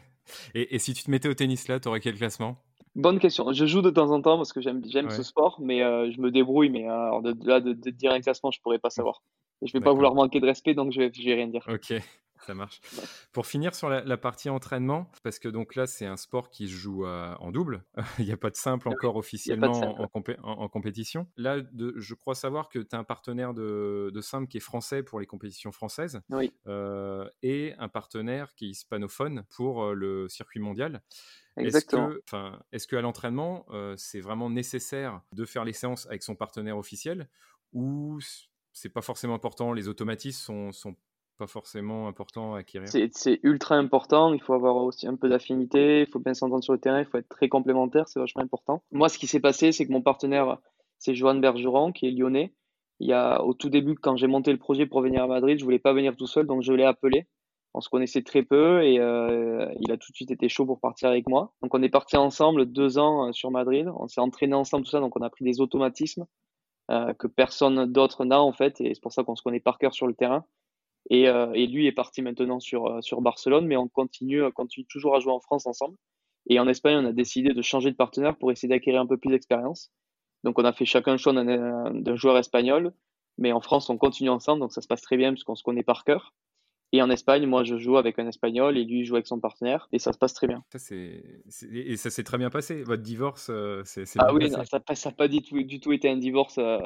Et, 0.53 0.75
et, 0.75 0.79
si 0.79 0.93
tu 0.93 1.03
te 1.03 1.11
mettais 1.11 1.27
au 1.27 1.33
tennis 1.33 1.67
là, 1.67 1.79
tu 1.79 1.87
aurais 1.87 1.99
quel 1.99 2.15
classement? 2.15 2.57
Bonne 2.95 3.19
question. 3.19 3.51
Je 3.53 3.65
joue 3.65 3.81
de 3.81 3.89
temps 3.89 4.11
en 4.11 4.21
temps 4.21 4.37
parce 4.37 4.51
que 4.51 4.61
j'aime 4.61 4.81
ce 5.09 5.23
sport, 5.23 5.59
mais 5.61 5.81
euh, 5.81 6.11
je 6.11 6.19
me 6.19 6.29
débrouille. 6.29 6.69
Mais 6.69 6.89
euh, 6.89 6.93
alors 6.93 7.21
de, 7.21 7.35
là, 7.45 7.61
de, 7.61 7.73
dire 7.73 8.11
un 8.11 8.19
classement, 8.19 8.51
je 8.51 8.59
pourrais 8.61 8.79
pas 8.79 8.89
savoir. 8.89 9.23
Et 9.61 9.67
je 9.67 9.73
vais 9.73 9.79
pas 9.79 9.93
vouloir 9.93 10.15
manquer 10.15 10.39
de 10.39 10.45
respect, 10.45 10.73
donc 10.73 10.91
je 10.91 10.99
vais, 10.99 11.11
je 11.13 11.23
vais 11.23 11.35
rien 11.35 11.47
dire. 11.47 11.65
Ok, 11.69 11.93
ça 12.45 12.53
marche. 12.53 12.81
Pour 13.31 13.45
finir 13.45 13.75
sur 13.75 13.89
la, 13.89 14.17
partie 14.17 14.49
entraînement, 14.49 15.11
parce 15.23 15.39
que 15.39 15.47
donc 15.47 15.75
là, 15.75 15.87
c'est 15.87 16.05
un 16.05 16.17
sport 16.17 16.49
qui 16.49 16.67
se 16.67 16.73
joue 16.73 17.05
euh, 17.05 17.33
en 17.39 17.51
double. 17.51 17.83
Il 18.19 18.25
n'y 18.25 18.31
a 18.31 18.37
pas 18.37 18.49
de 18.49 18.55
simple 18.55 18.89
encore 18.89 19.15
officiellement 19.15 19.71
en, 20.43 20.69
compétition. 20.69 21.27
Là, 21.37 21.61
de, 21.61 21.93
je 21.97 22.13
crois 22.13 22.35
savoir 22.35 22.69
que 22.69 22.79
tu 22.79 22.95
as 22.95 22.99
un 22.99 23.03
partenaire 23.03 23.53
de, 23.53 24.11
de, 24.13 24.21
simple 24.21 24.47
qui 24.47 24.57
est 24.57 24.61
français 24.61 25.03
pour 25.03 25.19
les 25.19 25.25
compétitions 25.25 25.71
françaises 25.71 26.21
oui. 26.29 26.53
et 27.41 27.73
un 27.77 27.89
partenaire 27.89 28.53
qui 28.55 28.67
est 28.67 28.69
hispanophone 28.69 29.43
pour 29.49 29.93
le 29.93 30.27
circuit 30.29 30.59
mondial. 30.59 31.01
Exactement. 31.57 32.11
Est-ce 32.71 32.87
qu'à 32.87 33.01
l'entraînement, 33.01 33.65
euh, 33.69 33.95
c'est 33.97 34.21
vraiment 34.21 34.49
nécessaire 34.49 35.21
de 35.33 35.45
faire 35.45 35.65
les 35.65 35.73
séances 35.73 36.05
avec 36.07 36.23
son 36.23 36.35
partenaire 36.35 36.77
officiel 36.77 37.27
ou 37.73 38.19
c'est 38.73 38.89
pas 38.89 39.01
forcément 39.01 39.35
important 39.35 39.73
Les 39.73 39.87
automatismes 39.87 40.39
sont, 40.39 40.71
sont 40.71 40.95
pas 41.41 41.47
forcément 41.47 42.07
importants 42.07 42.53
à 42.53 42.59
acquérir 42.59 42.87
C'est 42.87 43.39
ultra 43.41 43.75
important. 43.75 44.31
Il 44.31 44.41
faut 44.41 44.53
avoir 44.53 44.75
aussi 44.75 45.07
un 45.07 45.15
peu 45.15 45.27
d'affinité. 45.27 46.01
Il 46.01 46.07
faut 46.07 46.19
bien 46.19 46.35
s'entendre 46.35 46.63
sur 46.63 46.73
le 46.73 46.79
terrain. 46.79 46.99
Il 46.99 47.05
faut 47.05 47.17
être 47.17 47.29
très 47.29 47.49
complémentaire. 47.49 48.07
C'est 48.07 48.19
vachement 48.19 48.43
important. 48.43 48.83
Moi, 48.91 49.09
ce 49.09 49.17
qui 49.17 49.25
s'est 49.25 49.39
passé, 49.39 49.71
c'est 49.71 49.87
que 49.87 49.91
mon 49.91 50.03
partenaire, 50.03 50.59
c'est 50.99 51.15
Johan 51.15 51.35
Bergeron, 51.35 51.93
qui 51.93 52.05
est 52.05 52.11
lyonnais. 52.11 52.53
Il 52.99 53.09
y 53.09 53.13
a, 53.13 53.41
au 53.43 53.55
tout 53.55 53.69
début, 53.69 53.95
quand 53.95 54.17
j'ai 54.17 54.27
monté 54.27 54.51
le 54.51 54.59
projet 54.59 54.85
pour 54.85 55.01
venir 55.01 55.23
à 55.23 55.27
Madrid, 55.27 55.57
je 55.57 55.63
voulais 55.63 55.79
pas 55.79 55.93
venir 55.93 56.15
tout 56.15 56.27
seul, 56.27 56.45
donc 56.45 56.61
je 56.61 56.73
l'ai 56.73 56.83
appelé 56.83 57.27
on 57.73 57.81
se 57.81 57.89
connaissait 57.89 58.21
très 58.21 58.43
peu 58.43 58.83
et 58.83 58.99
euh, 58.99 59.65
il 59.79 59.91
a 59.91 59.97
tout 59.97 60.11
de 60.11 60.15
suite 60.15 60.31
été 60.31 60.49
chaud 60.49 60.65
pour 60.65 60.79
partir 60.79 61.09
avec 61.09 61.27
moi. 61.29 61.53
Donc 61.61 61.73
on 61.73 61.81
est 61.81 61.89
parti 61.89 62.17
ensemble 62.17 62.65
deux 62.65 62.97
ans 62.97 63.27
euh, 63.27 63.31
sur 63.31 63.49
Madrid. 63.51 63.89
On 63.95 64.07
s'est 64.07 64.21
entraîné 64.21 64.53
ensemble 64.53 64.83
tout 64.83 64.91
ça, 64.91 64.99
donc 64.99 65.17
on 65.17 65.21
a 65.21 65.29
pris 65.29 65.45
des 65.45 65.61
automatismes 65.61 66.25
euh, 66.89 67.13
que 67.13 67.27
personne 67.27 67.85
d'autre 67.85 68.25
n'a 68.25 68.41
en 68.41 68.51
fait, 68.51 68.81
et 68.81 68.93
c'est 68.93 69.01
pour 69.01 69.13
ça 69.13 69.23
qu'on 69.23 69.35
se 69.35 69.43
connaît 69.43 69.59
par 69.59 69.77
cœur 69.77 69.93
sur 69.93 70.07
le 70.07 70.13
terrain. 70.13 70.45
Et, 71.09 71.23
et 71.23 71.67
lui 71.67 71.87
est 71.87 71.91
parti 71.91 72.21
maintenant 72.21 72.59
sur 72.59 73.03
sur 73.03 73.21
Barcelone, 73.21 73.65
mais 73.65 73.75
on 73.75 73.87
continue 73.87 74.49
continue 74.51 74.85
toujours 74.85 75.15
à 75.15 75.19
jouer 75.19 75.33
en 75.33 75.39
France 75.39 75.65
ensemble. 75.65 75.97
Et 76.47 76.59
en 76.59 76.67
Espagne, 76.67 76.97
on 76.97 77.05
a 77.05 77.11
décidé 77.11 77.53
de 77.53 77.61
changer 77.61 77.91
de 77.91 77.95
partenaire 77.95 78.37
pour 78.37 78.51
essayer 78.51 78.69
d'acquérir 78.69 79.01
un 79.01 79.07
peu 79.07 79.17
plus 79.17 79.29
d'expérience. 79.29 79.91
Donc 80.43 80.57
on 80.57 80.65
a 80.65 80.73
fait 80.73 80.85
chacun 80.85 81.13
le 81.13 81.17
choix 81.17 81.33
d'un 81.33 82.15
joueur 82.15 82.37
espagnol, 82.37 82.93
mais 83.37 83.51
en 83.51 83.61
France, 83.61 83.89
on 83.89 83.97
continue 83.97 84.29
ensemble, 84.29 84.61
donc 84.61 84.73
ça 84.73 84.81
se 84.81 84.87
passe 84.87 85.01
très 85.01 85.17
bien 85.17 85.31
parce 85.33 85.43
qu'on 85.43 85.55
se 85.55 85.63
connaît 85.63 85.83
par 85.83 86.03
cœur. 86.03 86.33
Et 86.93 87.01
en 87.01 87.09
Espagne, 87.09 87.45
moi, 87.45 87.63
je 87.63 87.77
joue 87.77 87.95
avec 87.95 88.19
un 88.19 88.27
Espagnol 88.27 88.77
et 88.77 88.83
lui 88.83 89.05
joue 89.05 89.15
avec 89.15 89.25
son 89.25 89.39
partenaire 89.39 89.87
et 89.93 89.99
ça 89.99 90.11
se 90.11 90.17
passe 90.17 90.33
très 90.33 90.47
bien. 90.47 90.61
Ça, 90.73 90.79
c'est, 90.79 91.23
et 91.71 91.95
ça 91.95 92.09
s'est 92.09 92.23
très 92.23 92.37
bien 92.37 92.49
passé. 92.49 92.83
Votre 92.83 93.01
divorce, 93.01 93.47
euh, 93.49 93.81
c'est, 93.85 94.03
Ah 94.19 94.33
oui, 94.33 94.49
ça 94.49 94.57
n'a 94.59 95.11
pas, 95.13 95.27
du 95.29 95.41
tout, 95.41 95.63
du 95.63 95.79
tout 95.79 95.93
été 95.93 96.09
un 96.09 96.17
divorce. 96.17 96.57
Euh, 96.57 96.79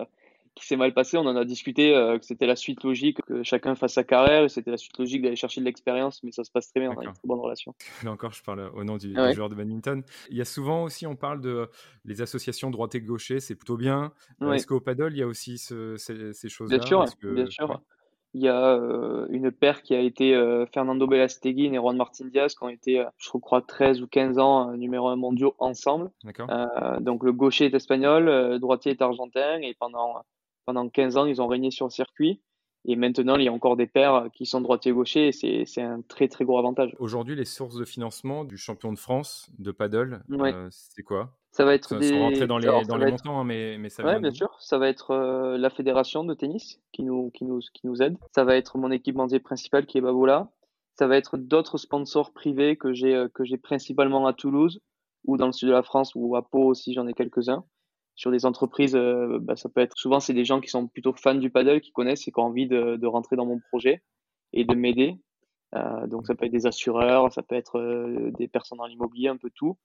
qui 0.56 0.66
s'est 0.66 0.78
mal 0.78 0.94
passé. 0.94 1.18
On 1.18 1.26
en 1.26 1.36
a 1.36 1.46
discuté, 1.46 1.92
que 1.92 2.26
c'était 2.26 2.48
la 2.48 2.56
suite 2.56 2.84
logique, 2.84 3.22
que 3.28 3.44
chacun 3.44 3.76
fasse 3.76 3.94
sa 3.94 4.04
carrière, 4.04 4.50
c'était 4.50 4.72
la 4.72 4.78
suite 4.78 4.98
logique 4.98 5.22
d'aller 5.22 5.36
chercher 5.36 5.62
de 5.62 5.66
l'expérience, 5.66 6.24
mais 6.24 6.32
ça 6.32 6.44
se 6.44 6.52
passe 6.52 6.70
très 6.70 6.80
bien, 6.80 6.92
on 6.92 7.00
a 7.00 7.04
une 7.04 7.14
très 7.14 7.28
bonne 7.28 7.40
relation. 7.40 7.76
Là 8.04 8.12
encore, 8.12 8.34
je 8.34 8.44
parle 8.44 8.72
au 8.74 8.84
nom 8.84 8.98
du, 8.98 9.14
joueur 9.34 9.50
de 9.50 9.56
badminton. 9.56 10.04
Il 10.30 10.38
y 10.38 10.42
a 10.42 10.46
souvent 10.46 10.84
aussi, 10.84 11.06
on 11.06 11.16
parle 11.16 11.42
de 11.42 11.70
les 12.06 12.22
associations 12.22 12.72
droite 12.72 12.96
et 12.96 13.02
gaucher, 13.02 13.40
c'est 13.40 13.56
plutôt 13.56 13.78
bien. 13.78 14.12
Est-ce 14.42 14.68
qu'au 14.68 14.80
paddle, 14.80 15.12
il 15.12 15.20
y 15.20 15.24
a 15.24 15.28
aussi 15.28 15.58
ces, 15.58 16.50
choses-là? 16.50 16.78
Bien 16.78 16.86
sûr, 16.86 17.06
bien 17.22 17.50
sûr 17.50 17.82
il 18.36 18.42
y 18.42 18.50
a 18.50 18.74
euh, 18.74 19.28
une 19.30 19.50
paire 19.50 19.82
qui 19.82 19.96
a 19.96 20.02
été 20.02 20.36
euh, 20.36 20.66
Fernando 20.66 21.08
Belasteguin 21.08 21.72
et 21.72 21.78
Juan 21.78 21.96
Martin 21.96 22.26
Diaz 22.26 22.54
qui 22.54 22.64
ont 22.64 22.70
été, 22.70 23.00
euh, 23.00 23.06
je 23.18 23.30
crois, 23.30 23.62
13 23.62 24.02
ou 24.02 24.08
15 24.08 24.38
ans 24.40 24.74
numéro 24.74 25.08
1 25.08 25.16
mondiaux 25.16 25.56
ensemble. 25.58 26.12
donc 27.00 27.24
le 27.24 27.32
gaucher 27.32 27.68
est 27.68 27.74
espagnol, 27.74 28.26
le 28.26 28.60
droitier 28.60 28.92
est 28.92 29.02
argentin 29.02 29.60
et 29.62 29.74
pendant, 29.80 30.22
pendant 30.66 30.88
15 30.90 31.18
ans, 31.18 31.26
ils 31.26 31.42
ont 31.42 31.48
régné 31.48 31.72
sur 31.72 31.86
le 31.86 31.92
circuit. 31.92 32.42
Et 32.88 32.96
maintenant, 32.96 33.36
il 33.38 33.44
y 33.44 33.48
a 33.48 33.54
encore 33.54 33.78
des 33.78 33.88
paires 33.88 34.28
qui 34.34 34.46
sont 34.46 34.62
droitier-gaucher 34.62 35.30
et 35.30 35.66
c'est 35.66 35.82
un 35.82 36.02
très 36.02 36.28
très 36.28 36.46
gros 36.46 36.60
avantage. 36.60 36.96
Aujourd'hui, 37.00 37.36
les 37.36 37.46
sources 37.46 37.76
de 37.76 37.86
financement 37.86 38.44
du 38.46 38.58
champion 38.58 38.94
de 38.94 39.00
France 39.00 39.50
de 39.58 39.72
paddle, 39.72 40.24
c'est 40.70 41.02
quoi? 41.02 41.32
Ça 41.52 41.66
va 41.66 41.74
être 41.74 41.98
des... 41.98 42.10
Sans 42.10 42.20
rentrer 42.20 42.48
dans 42.48 42.58
les, 42.58 42.68
dans 42.86 42.98
les 42.98 43.12
montants, 43.12 43.40
hein, 43.40 43.44
mais, 43.44 43.78
mais 43.80 43.90
ça 43.90 44.04
ouais, 44.04 44.20
bien 44.20 44.32
sûr. 44.32 44.54
Ça 44.60 44.78
va 44.78 44.90
être 44.90 45.12
euh, 45.12 45.58
la 45.58 45.70
fédération 45.70 46.26
de 46.26 46.34
tennis 46.34 46.82
qui 46.92 47.04
nous, 47.04 47.32
qui, 47.32 47.46
nous, 47.46 47.60
qui 47.74 47.88
nous 47.88 48.04
aide. 48.04 48.18
Ça 48.36 48.44
va 48.44 48.56
être 48.56 48.78
mon 48.78 48.92
équipementier 48.92 49.40
principal 49.40 49.86
qui 49.86 49.98
est 49.98 50.02
Babola. 50.02 50.52
Ça 50.96 51.08
va 51.08 51.16
être 51.18 51.38
d'autres 51.38 51.78
sponsors 51.78 52.34
privés 52.34 52.76
que 52.76 52.94
j'ai 52.94 53.16
euh, 53.16 53.30
que 53.30 53.46
j'ai 53.46 53.58
principalement 53.58 54.28
à 54.28 54.34
Toulouse 54.34 54.82
ou 55.24 55.38
dans 55.38 55.48
le 55.48 55.54
sud 55.54 55.70
de 55.70 55.74
la 55.74 55.82
France 55.82 56.12
ou 56.14 56.36
à 56.36 56.48
Pau 56.48 56.66
aussi, 56.66 56.94
j'en 56.94 57.08
ai 57.08 57.14
quelques-uns. 57.14 57.64
Sur 58.16 58.32
des 58.32 58.46
entreprises, 58.46 58.96
euh, 58.96 59.40
bah, 59.42 59.56
ça 59.56 59.70
peut 59.70 59.82
être 59.82 59.98
souvent 59.98 60.20
c'est 60.20 60.34
des 60.34 60.46
gens 60.46 60.62
qui 60.62 60.70
sont 60.70 60.88
plutôt 60.88 61.14
fans 61.14 61.36
du 61.36 61.50
paddle, 61.50 61.82
qui 61.82 61.92
connaissent 61.92 62.28
et 62.28 62.32
qui 62.32 62.40
ont 62.40 62.44
envie 62.44 62.68
de, 62.68 62.96
de 62.96 63.08
rentrer 63.08 63.36
dans 63.36 63.46
mon 63.46 63.60
projet 63.70 64.02
et 64.54 64.64
de 64.64 64.74
m'aider. 64.74 65.18
donc 66.08 66.26
ça 66.26 66.36
peut 66.36 66.46
être 66.46 66.52
des 66.52 66.66
assureurs, 66.66 67.32
ça 67.34 67.44
peut 67.44 67.56
être 67.56 68.32
des 68.38 68.48
personnes 68.48 68.78
dans 68.78 68.86
l'immobilier, 68.86 69.28
un 69.28 69.36
peu 69.36 69.50
tout. 69.54 69.78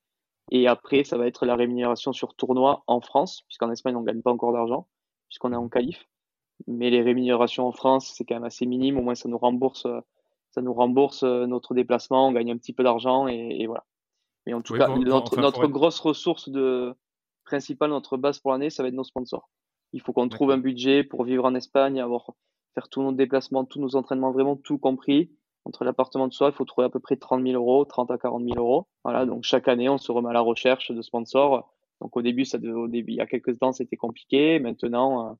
Et 0.52 0.68
après, 0.68 1.04
ça 1.04 1.16
va 1.18 1.26
être 1.26 1.46
la 1.46 1.56
rémunération 1.56 2.12
sur 2.12 2.34
tournoi 2.34 2.82
en 2.86 3.00
France, 3.00 3.42
puisqu'en 3.48 3.70
Espagne, 3.70 3.96
on 3.96 4.00
ne 4.00 4.06
gagne 4.06 4.22
pas 4.22 4.32
encore 4.32 4.52
d'argent, 4.52 4.86
puisqu'on 5.28 5.52
est 5.52 5.56
en 5.56 5.68
qualif. 5.68 6.06
Mais 6.66 6.90
les 6.90 7.02
rémunérations 7.02 7.66
en 7.66 7.72
France, 7.72 8.12
c'est 8.16 8.24
quand 8.24 8.34
même 8.34 8.44
assez 8.44 8.66
minime. 8.66 8.98
Au 8.98 9.02
moins, 9.02 9.14
ça 9.14 9.28
nous 9.28 9.38
rembourse, 9.38 9.86
ça 10.50 10.62
nous 10.62 10.74
rembourse 10.74 11.22
notre 11.22 11.74
déplacement. 11.74 12.28
On 12.28 12.32
gagne 12.32 12.52
un 12.52 12.56
petit 12.56 12.72
peu 12.72 12.82
d'argent 12.82 13.26
et, 13.28 13.66
voilà. 13.66 13.84
Mais 14.46 14.54
en 14.54 14.62
tout 14.62 14.74
cas, 14.74 14.88
notre, 14.88 15.38
notre 15.40 15.66
grosse 15.66 16.00
ressource 16.00 16.48
de, 16.48 16.94
principale, 17.50 17.90
notre 17.90 18.16
base 18.16 18.38
pour 18.38 18.52
l'année, 18.52 18.70
ça 18.70 18.82
va 18.82 18.88
être 18.88 18.94
nos 18.94 19.04
sponsors. 19.04 19.50
Il 19.92 20.00
faut 20.00 20.12
qu'on 20.12 20.28
trouve 20.28 20.52
un 20.52 20.58
budget 20.58 21.02
pour 21.02 21.24
vivre 21.24 21.44
en 21.44 21.54
Espagne, 21.54 22.00
avoir, 22.00 22.30
faire 22.74 22.88
tous 22.88 23.02
nos 23.02 23.12
déplacements, 23.12 23.64
tous 23.64 23.80
nos 23.80 23.96
entraînements, 23.96 24.30
vraiment 24.30 24.56
tout 24.56 24.78
compris 24.78 25.30
entre 25.64 25.84
l'appartement 25.84 26.26
de 26.26 26.32
soi, 26.32 26.48
il 26.48 26.54
faut 26.54 26.64
trouver 26.64 26.86
à 26.86 26.90
peu 26.90 27.00
près 27.00 27.16
30 27.16 27.42
000 27.42 27.54
euros, 27.54 27.84
30 27.84 28.10
à 28.10 28.18
40 28.18 28.44
000 28.44 28.58
euros. 28.58 28.86
Voilà, 29.04 29.26
donc 29.26 29.44
chaque 29.44 29.68
année, 29.68 29.88
on 29.88 29.98
se 29.98 30.10
remet 30.10 30.30
à 30.30 30.32
la 30.32 30.40
recherche 30.40 30.90
de 30.90 31.02
sponsors. 31.02 31.70
Donc 32.00 32.16
au 32.16 32.22
début, 32.22 32.44
ça 32.44 32.58
au 32.58 32.88
début, 32.88 33.12
il 33.12 33.16
y 33.16 33.20
a 33.20 33.26
quelques 33.26 33.58
temps, 33.58 33.72
c'était 33.72 33.96
compliqué. 33.96 34.58
Maintenant, 34.58 35.28
euh, 35.28 35.32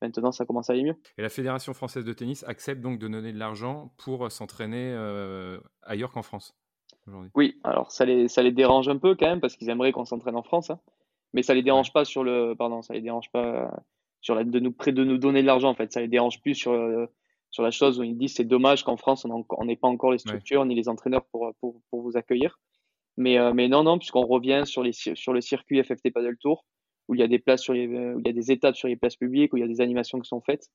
maintenant, 0.00 0.30
ça 0.30 0.44
commence 0.44 0.70
à 0.70 0.74
aller 0.74 0.84
mieux. 0.84 0.96
Et 1.18 1.22
la 1.22 1.28
Fédération 1.28 1.74
française 1.74 2.04
de 2.04 2.12
tennis 2.12 2.44
accepte 2.46 2.80
donc 2.80 2.98
de 3.00 3.08
donner 3.08 3.32
de 3.32 3.38
l'argent 3.38 3.92
pour 3.96 4.30
s'entraîner 4.30 4.92
euh, 4.94 5.58
ailleurs 5.82 6.12
qu'en 6.12 6.22
France 6.22 6.54
Oui, 7.34 7.58
alors 7.64 7.90
ça 7.90 8.04
les, 8.04 8.28
ça 8.28 8.42
les 8.42 8.52
dérange 8.52 8.88
un 8.88 8.98
peu 8.98 9.16
quand 9.16 9.26
même 9.26 9.40
parce 9.40 9.56
qu'ils 9.56 9.70
aimeraient 9.70 9.92
qu'on 9.92 10.04
s'entraîne 10.04 10.36
en 10.36 10.42
France, 10.42 10.70
hein. 10.70 10.78
Mais 11.34 11.42
ça 11.42 11.52
les 11.52 11.62
dérange 11.62 11.92
pas 11.92 12.04
sur 12.06 12.24
le, 12.24 12.54
pardon, 12.56 12.80
ça 12.80 12.94
les 12.94 13.02
dérange 13.02 13.30
pas 13.30 13.70
sur 14.22 14.34
la, 14.34 14.44
de 14.44 14.58
nous 14.60 14.72
près 14.72 14.92
de 14.92 15.04
nous 15.04 15.18
donner 15.18 15.42
de 15.42 15.46
l'argent 15.46 15.68
en 15.68 15.74
fait. 15.74 15.92
Ça 15.92 16.00
les 16.00 16.08
dérange 16.08 16.40
plus 16.40 16.54
sur 16.54 16.72
euh, 16.72 17.06
sur 17.50 17.62
la 17.62 17.70
chose 17.70 18.00
où 18.00 18.02
ils 18.02 18.16
disent 18.16 18.34
c'est 18.34 18.44
dommage 18.44 18.82
qu'en 18.82 18.96
France, 18.96 19.26
on 19.26 19.64
n'ait 19.64 19.76
pas 19.76 19.88
encore 19.88 20.10
les 20.10 20.18
structures 20.18 20.64
ni 20.64 20.74
les 20.74 20.88
entraîneurs 20.88 21.24
pour, 21.26 21.52
pour, 21.60 21.80
pour 21.90 22.02
vous 22.02 22.16
accueillir. 22.16 22.58
Mais, 23.16 23.38
euh, 23.38 23.52
mais 23.54 23.68
non, 23.68 23.84
non, 23.84 23.98
puisqu'on 23.98 24.26
revient 24.26 24.62
sur, 24.64 24.82
les, 24.82 24.92
sur 24.92 25.32
le 25.32 25.40
circuit 25.40 25.80
FFT 25.82 26.12
Paddle 26.12 26.36
Tour, 26.36 26.64
où 27.06 27.14
il 27.14 27.20
y 27.20 27.22
a 27.22 27.28
des 27.28 27.38
places 27.38 27.62
sur 27.62 27.72
les, 27.72 27.86
où 27.86 28.18
il 28.18 28.26
y 28.26 28.30
a 28.30 28.32
des 28.32 28.50
étapes 28.50 28.74
sur 28.74 28.88
les 28.88 28.96
places 28.96 29.14
publiques, 29.14 29.52
où 29.52 29.56
il 29.56 29.60
y 29.60 29.64
a 29.64 29.68
des 29.68 29.80
animations 29.80 30.18
qui 30.18 30.28
sont 30.28 30.40
faites, 30.40 30.68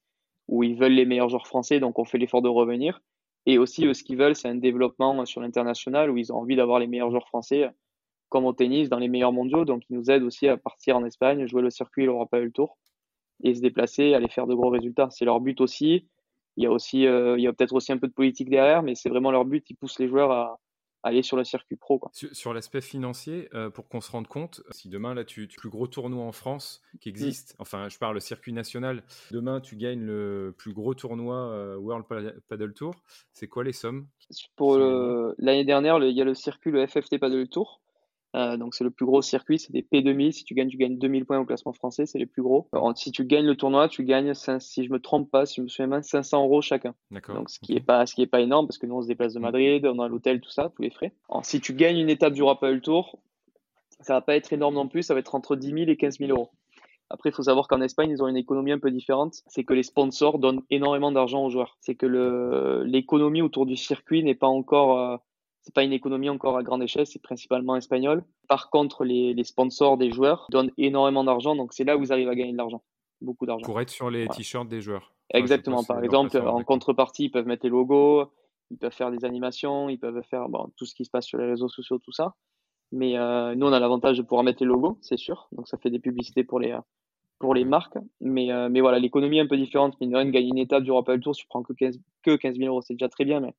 où 0.48 0.63
ils 0.63 0.78
veulent 0.78 0.94
les 0.94 1.06
meilleurs 1.06 1.28
joueurs 1.28 1.48
français, 1.48 1.82
donc 1.82 2.00
on 2.00 2.06
fait 2.06 2.18
l'effort 2.18 2.42
de 2.42 2.48
revenir. 2.48 3.01
Et 3.46 3.58
aussi, 3.58 3.86
eux, 3.86 3.94
ce 3.94 4.04
qu'ils 4.04 4.18
veulent, 4.18 4.36
c'est 4.36 4.48
un 4.48 4.56
développement 4.56 5.25
sur 5.25 5.42
l'international, 5.42 6.10
où 6.12 6.18
ils 6.18 6.32
ont 6.32 6.38
envie 6.38 6.56
d'avoir 6.56 6.80
les 6.80 6.88
meilleurs 6.88 7.10
joueurs 7.10 7.28
français, 7.28 7.68
comme 8.30 8.46
au 8.46 8.54
tennis, 8.54 8.90
dans 8.90 9.00
les 9.00 9.08
meilleurs 9.08 9.34
mondiaux. 9.34 9.66
Donc, 9.66 9.84
ils 9.90 9.98
nous 9.98 10.10
aident 10.10 10.24
aussi 10.24 10.48
à 10.48 10.58
partir 10.58 10.96
en 10.96 11.06
Espagne, 11.06 11.48
jouer 11.48 11.62
le 11.62 11.70
circuit, 11.70 12.06
le 12.06 12.14
Paddle 12.30 12.52
Tour, 12.52 12.78
et 13.44 13.54
se 13.54 13.62
déplacer, 13.62 14.14
aller 14.14 14.30
faire 14.30 14.48
de 14.48 14.54
gros 14.54 14.70
résultats. 14.70 15.10
C'est 15.10 15.26
leur 15.26 15.40
but 15.40 15.60
aussi. 15.62 16.08
Il 16.58 16.64
y 16.64 16.68
a 16.68 16.72
aussi, 16.72 17.06
euh, 17.06 17.38
il 17.38 17.44
y 17.44 17.48
a 17.48 17.54
peut-être 17.54 17.74
aussi 17.74 17.92
un 17.92 17.98
peu 17.98 18.08
de 18.08 18.14
politique 18.14 18.50
derrière, 18.50 18.84
mais 18.84 18.96
c'est 18.96 19.10
vraiment 19.10 19.32
leur 19.32 19.46
but. 19.46 19.70
Ils 19.70 19.76
poussent 19.76 20.00
les 20.00 20.08
joueurs 20.08 20.32
à, 20.32 20.60
aller 21.04 21.24
sur 21.24 21.38
le 21.38 21.44
circuit 21.44 21.78
pro. 21.78 22.02
Sur, 22.12 22.54
l'aspect 22.54 22.82
financier, 22.82 23.48
euh, 23.54 23.70
pour 23.70 23.88
qu'on 23.88 24.02
se 24.02 24.12
rende 24.12 24.28
compte, 24.28 24.62
si 24.72 24.90
demain, 24.90 25.14
là, 25.14 25.24
tu, 25.24 25.48
tu 25.48 25.58
plus 25.58 25.70
gros 25.70 25.88
tournoi 25.88 26.24
en 26.24 26.32
France 26.32 26.82
qui 27.00 27.10
mm. 27.10 27.12
existe, 27.12 27.56
enfin, 27.60 27.88
je 27.90 27.98
parle 27.98 28.16
le 28.16 28.20
circuit 28.20 28.54
national, 28.54 29.04
demain, 29.32 29.62
tu 29.62 29.76
gagnes 29.78 30.04
le 30.04 30.54
plus 30.58 30.74
gros 30.74 30.94
tournoi 30.94 31.36
euh, 31.36 31.78
World 31.78 32.06
Paddle 32.50 32.74
Tour, 32.74 32.94
c'est 33.34 33.48
quoi 33.48 33.64
les 33.64 33.74
sommes 33.74 34.08
Pour 34.56 34.78
l'année 34.78 35.66
dernière, 35.66 36.04
il 36.04 36.16
y 36.16 36.22
a 36.22 36.26
le 36.26 36.34
circuit, 36.34 36.72
le 36.72 36.86
FFT 36.86 37.20
Paddle 37.20 37.48
Tour. 37.48 37.82
Euh, 38.36 38.58
donc 38.58 38.76
c'est 38.76 38.84
le 38.84 38.92
plus 38.92 39.06
gros 39.06 39.22
circuit, 39.22 39.60
c'est 39.60 39.72
des 39.72 39.82
P2000. 39.82 40.32
Si 40.32 40.44
tu 40.44 40.54
gagnes, 40.54 40.70
tu 40.70 40.78
gagnes 40.78 40.98
2000 40.98 41.26
points 41.26 41.40
au 41.40 41.46
classement 41.46 41.74
français, 41.74 42.06
c'est 42.06 42.20
les 42.20 42.26
plus 42.26 42.44
gros. 42.44 42.70
si 42.96 43.12
tu 43.12 43.26
gagnes 43.26 43.48
le 43.48 43.56
tournoi, 43.56 43.90
tu 43.90 44.04
gagnes, 44.04 44.34
si 44.34 44.84
je 44.84 44.92
me 44.92 45.00
trompe 45.00 45.32
pas, 45.32 45.46
si 45.46 45.56
je 45.56 45.62
me 45.62 45.68
souviens 45.68 45.88
bien, 45.88 46.02
500 46.02 46.44
euros 46.44 46.62
chacun. 46.62 46.94
Donc 47.12 47.50
ce 47.50 47.60
qui 47.60 47.74
est 47.74 47.86
pas, 47.86 48.06
ce 48.06 48.14
qui 48.14 48.22
est 48.22 48.28
pas 48.28 48.42
énorme 48.42 48.68
parce 48.68 48.78
que 48.78 48.86
nous 48.86 48.96
on 48.96 49.02
se 49.02 49.08
déplace 49.08 49.34
de 49.34 49.40
mm. 49.40 49.44
Madrid, 49.44 49.86
on 49.86 50.00
a 50.00 50.08
l'hôtel, 50.08 50.42
tout 50.42 50.52
ça, 50.52 50.72
tous 50.76 50.82
les 50.82 50.92
frais. 50.92 51.14
si 51.44 51.60
tu 51.60 51.74
gagnes 51.74 51.98
une 51.98 52.10
étape 52.10 52.34
du 52.34 52.44
Rappel 52.44 52.82
Tour, 52.82 53.18
ça 54.02 54.14
va 54.14 54.22
pas 54.22 54.36
être 54.36 54.54
énorme 54.54 54.76
non 54.76 54.88
plus, 54.88 55.04
ça 55.04 55.14
va 55.14 55.20
être 55.20 55.36
entre 55.36 55.56
10 55.56 55.68
000 55.68 55.80
et 55.90 55.98
15 55.98 56.20
000 56.20 56.32
euros. 56.32 56.52
Après, 57.12 57.30
il 57.30 57.34
faut 57.34 57.44
savoir 57.44 57.68
qu'en 57.68 57.82
Espagne, 57.82 58.12
ils 58.12 58.22
ont 58.22 58.28
une 58.28 58.38
économie 58.38 58.72
un 58.72 58.80
peu 58.80 58.92
différente. 58.92 59.42
C'est 59.48 59.64
que 59.64 59.74
les 59.74 59.82
sponsors 59.82 60.38
donnent 60.38 60.62
énormément 60.70 61.12
d'argent 61.12 61.44
aux 61.44 61.50
joueurs. 61.50 61.76
C'est 61.82 61.96
que 61.96 62.84
l'économie 62.86 63.42
autour 63.42 63.66
du 63.66 63.76
circuit 63.76 64.24
n'est 64.24 64.36
pas 64.36 64.48
encore 64.48 65.00
euh, 65.00 65.18
c'est 65.70 65.76
pas 65.76 65.84
une 65.84 65.94
économie 65.94 66.30
encore 66.30 66.58
à 66.58 66.64
grande 66.64 66.82
échelle, 66.82 67.06
c'est 67.06 67.22
principalement 67.22 67.76
espagnol. 67.76 68.24
Par 68.48 68.72
contre, 68.72 69.04
les, 69.04 69.36
les 69.36 69.44
sponsors 69.44 69.98
des 69.98 70.10
joueurs 70.10 70.48
donnent 70.50 70.72
énormément 70.80 71.24
d'argent, 71.24 71.56
donc 71.56 71.74
c'est 71.74 71.84
là 71.84 71.96
où 71.96 72.02
ils 72.02 72.12
arrivent 72.12 72.30
à 72.30 72.34
gagner 72.34 72.54
de 72.54 72.58
l'argent, 72.58 72.82
beaucoup 73.22 73.46
d'argent. 73.46 73.66
Pour 73.66 73.80
être 73.80 73.92
sur 73.92 74.10
les 74.10 74.28
t-shirts 74.30 74.68
des 74.68 74.82
joueurs. 74.82 75.14
Exactement. 75.32 75.84
Par 75.84 76.04
exemple, 76.04 76.36
en 76.40 76.64
contrepartie, 76.64 77.26
ils 77.26 77.30
peuvent 77.30 77.46
mettre 77.46 77.64
les 77.66 77.70
logos, 77.70 78.32
ils 78.72 78.80
peuvent 78.80 78.92
faire 78.92 79.12
des 79.12 79.26
animations, 79.26 79.90
ils 79.90 80.00
peuvent 80.00 80.24
faire 80.24 80.50
bon, 80.50 80.72
tout 80.76 80.86
ce 80.86 80.96
qui 80.96 81.06
se 81.06 81.12
passe 81.12 81.28
sur 81.28 81.38
les 81.38 81.46
réseaux 81.46 81.70
sociaux, 81.70 82.00
tout 82.00 82.12
ça. 82.12 82.34
Mais 82.92 83.16
euh, 83.16 83.54
nous, 83.54 83.68
on 83.68 83.72
a 83.72 83.80
l'avantage 83.80 84.18
de 84.18 84.24
pouvoir 84.24 84.44
mettre 84.44 84.64
les 84.64 84.68
logos, 84.68 84.98
c'est 85.02 85.18
sûr. 85.18 85.50
Donc 85.52 85.68
ça 85.68 85.78
fait 85.78 85.92
des 85.92 86.00
publicités 86.00 86.44
pour 86.44 86.60
les 86.60 86.76
pour 87.38 87.54
les 87.54 87.64
marques. 87.64 88.00
Mais, 88.22 88.52
euh, 88.52 88.70
mais 88.70 88.82
voilà, 88.82 88.98
l'économie 88.98 89.38
est 89.38 89.42
un 89.42 89.48
peu 89.48 89.56
différente. 89.56 89.96
Mais 90.02 90.08
une 90.08 90.32
gagne 90.32 90.48
une 90.48 90.58
étape 90.58 90.84
du 90.84 90.92
Rappel 90.92 91.20
Tour, 91.20 91.36
tu 91.36 91.46
prends 91.48 91.62
que 91.62 91.74
15, 91.74 92.00
que 92.24 92.36
15 92.36 92.58
000 92.58 92.68
euros, 92.68 92.82
c'est 92.82 92.96
déjà 92.96 93.08
très 93.08 93.24
bien. 93.24 93.40
Mais 93.40 93.54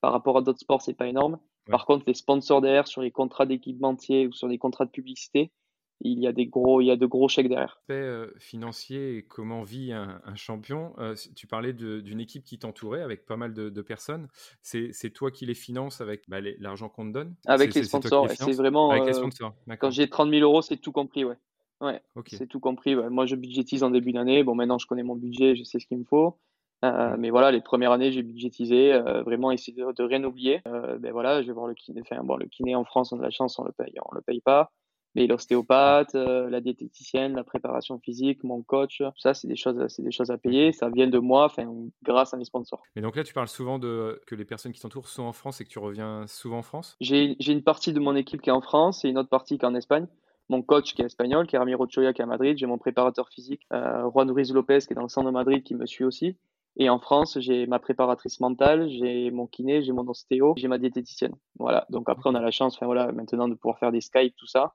par 0.00 0.12
rapport 0.12 0.36
à 0.38 0.42
d'autres 0.42 0.60
sports, 0.60 0.82
c'est 0.82 0.94
pas 0.94 1.08
énorme. 1.08 1.38
Par 1.66 1.84
contre, 1.84 2.04
les 2.06 2.14
sponsors 2.14 2.60
derrière 2.60 2.88
sur 2.88 3.02
les 3.02 3.10
contrats 3.10 3.46
d'équipementier 3.46 4.26
ou 4.26 4.32
sur 4.32 4.48
les 4.48 4.58
contrats 4.58 4.86
de 4.86 4.90
publicité, 4.90 5.52
il 6.00 6.20
y 6.20 6.26
a 6.26 6.32
des 6.32 6.46
gros, 6.46 6.80
il 6.80 6.86
y 6.86 6.90
a 6.90 6.96
de 6.96 7.06
gros 7.06 7.28
chèques 7.28 7.48
derrière. 7.48 7.80
Euh, 7.90 8.30
financier 8.38 9.16
et 9.16 9.22
comment 9.22 9.62
vit 9.62 9.92
un, 9.92 10.20
champion. 10.36 10.94
Euh, 10.98 11.14
tu 11.34 11.46
parlais 11.46 11.72
d'une 11.72 12.20
équipe 12.20 12.44
qui 12.44 12.58
t'entourait 12.58 13.02
avec 13.02 13.26
pas 13.26 13.36
mal 13.36 13.52
de, 13.52 13.82
personnes. 13.82 14.28
C'est 14.62 15.10
toi 15.12 15.30
qui 15.30 15.46
les 15.46 15.54
finances 15.54 16.00
avec 16.00 16.28
bah, 16.28 16.38
l'argent 16.58 16.88
qu'on 16.88 17.06
te 17.06 17.12
donne? 17.12 17.34
Avec 17.46 17.74
les 17.74 17.84
sponsors. 17.84 18.30
C'est 18.30 18.52
vraiment. 18.52 18.90
Avec 18.90 19.04
les 19.04 19.10
euh, 19.10 19.14
sponsors. 19.14 19.54
Quand 19.78 19.90
j'ai 19.90 20.08
30 20.08 20.30
000 20.30 20.42
euros, 20.42 20.62
c'est 20.62 20.76
tout 20.76 20.92
compris, 20.92 21.24
ouais. 21.24 21.36
Ouais. 21.80 22.00
C'est 22.26 22.48
tout 22.48 22.60
compris. 22.60 22.96
Moi, 22.96 23.26
je 23.26 23.36
budgétise 23.36 23.82
en 23.82 23.90
début 23.90 24.12
d'année. 24.12 24.42
Bon, 24.42 24.54
maintenant, 24.54 24.78
je 24.78 24.86
connais 24.86 25.04
mon 25.04 25.14
budget, 25.14 25.54
je 25.54 25.62
sais 25.62 25.78
ce 25.78 25.86
qu'il 25.86 25.98
me 25.98 26.04
faut. 26.04 26.38
Euh, 26.84 27.16
mais 27.18 27.30
voilà, 27.30 27.50
les 27.50 27.60
premières 27.60 27.92
années, 27.92 28.12
j'ai 28.12 28.22
budgétisé, 28.22 28.92
euh, 28.92 29.22
vraiment 29.22 29.50
essayer 29.50 29.76
de, 29.76 30.02
rien 30.02 30.22
oublier. 30.24 30.60
Euh, 30.66 30.98
ben 30.98 31.12
voilà, 31.12 31.42
je 31.42 31.48
vais 31.48 31.52
voir 31.52 31.66
le 31.66 31.74
kiné. 31.74 32.00
Enfin, 32.00 32.22
bon, 32.22 32.36
le 32.36 32.46
kiné 32.46 32.74
en 32.74 32.84
France, 32.84 33.12
on 33.12 33.16
a 33.16 33.18
de 33.18 33.24
la 33.24 33.30
chance, 33.30 33.58
on 33.58 33.64
le 33.64 33.72
paye, 33.72 33.94
on 34.04 34.14
le 34.14 34.20
paye 34.20 34.40
pas. 34.40 34.70
Mais 35.14 35.26
l'ostéopathe, 35.26 36.14
la 36.14 36.60
diététicienne, 36.60 37.34
la 37.34 37.42
préparation 37.42 37.98
physique, 37.98 38.44
mon 38.44 38.62
coach, 38.62 38.98
tout 38.98 39.20
ça, 39.20 39.34
c'est 39.34 39.48
des 39.48 39.56
choses, 39.56 39.82
c'est 39.88 40.02
des 40.02 40.12
choses 40.12 40.30
à 40.30 40.38
payer. 40.38 40.70
Ça 40.70 40.90
vient 40.90 41.08
de 41.08 41.18
moi, 41.18 41.46
enfin, 41.46 41.66
grâce 42.04 42.34
à 42.34 42.36
mes 42.36 42.44
sponsors. 42.44 42.82
Mais 42.94 43.02
donc 43.02 43.16
là, 43.16 43.24
tu 43.24 43.32
parles 43.32 43.48
souvent 43.48 43.78
de 43.78 44.20
que 44.26 44.34
les 44.34 44.44
personnes 44.44 44.72
qui 44.72 44.80
t'entourent 44.80 45.08
sont 45.08 45.24
en 45.24 45.32
France 45.32 45.60
et 45.60 45.64
que 45.64 45.70
tu 45.70 45.78
reviens 45.78 46.26
souvent 46.28 46.58
en 46.58 46.62
France? 46.62 46.96
J'ai 47.00 47.34
une 47.50 47.64
partie 47.64 47.92
de 47.92 47.98
mon 47.98 48.14
équipe 48.14 48.42
qui 48.42 48.50
est 48.50 48.52
en 48.52 48.60
France 48.60 49.04
et 49.04 49.08
une 49.08 49.18
autre 49.18 49.30
partie 49.30 49.58
qui 49.58 49.64
est 49.64 49.68
en 49.68 49.74
Espagne 49.74 50.06
mon 50.50 50.62
coach 50.62 50.94
qui 50.94 51.02
est 51.02 51.04
espagnol, 51.04 51.46
qui 51.46 51.56
est 51.56 51.58
Ramiro 51.58 51.86
Choya 51.90 52.14
qui 52.14 52.22
est 52.22 52.24
à 52.24 52.26
Madrid, 52.26 52.56
j'ai 52.56 52.64
mon 52.64 52.78
préparateur 52.78 53.28
physique, 53.28 53.66
Juan 53.70 54.30
Ruiz 54.30 54.50
Lopez 54.54 54.78
qui 54.78 54.94
est 54.94 54.96
dans 54.96 55.02
le 55.02 55.10
centre 55.10 55.26
de 55.26 55.30
Madrid 55.30 55.62
qui 55.62 55.74
me 55.74 55.84
suit 55.84 56.04
aussi. 56.04 56.38
Et 56.78 56.88
en 56.88 57.00
France, 57.00 57.38
j'ai 57.40 57.66
ma 57.66 57.80
préparatrice 57.80 58.38
mentale, 58.40 58.88
j'ai 58.88 59.30
mon 59.32 59.46
kiné, 59.46 59.82
j'ai 59.82 59.92
mon 59.92 60.06
ostéo, 60.08 60.54
j'ai 60.56 60.68
ma 60.68 60.78
diététicienne. 60.78 61.34
Voilà. 61.58 61.86
Donc 61.90 62.08
après, 62.08 62.30
on 62.30 62.34
a 62.36 62.40
la 62.40 62.52
chance, 62.52 62.76
enfin 62.76 62.86
voilà, 62.86 63.10
maintenant 63.10 63.48
de 63.48 63.54
pouvoir 63.54 63.78
faire 63.78 63.90
des 63.90 64.00
Skype, 64.00 64.34
tout 64.36 64.46
ça. 64.46 64.74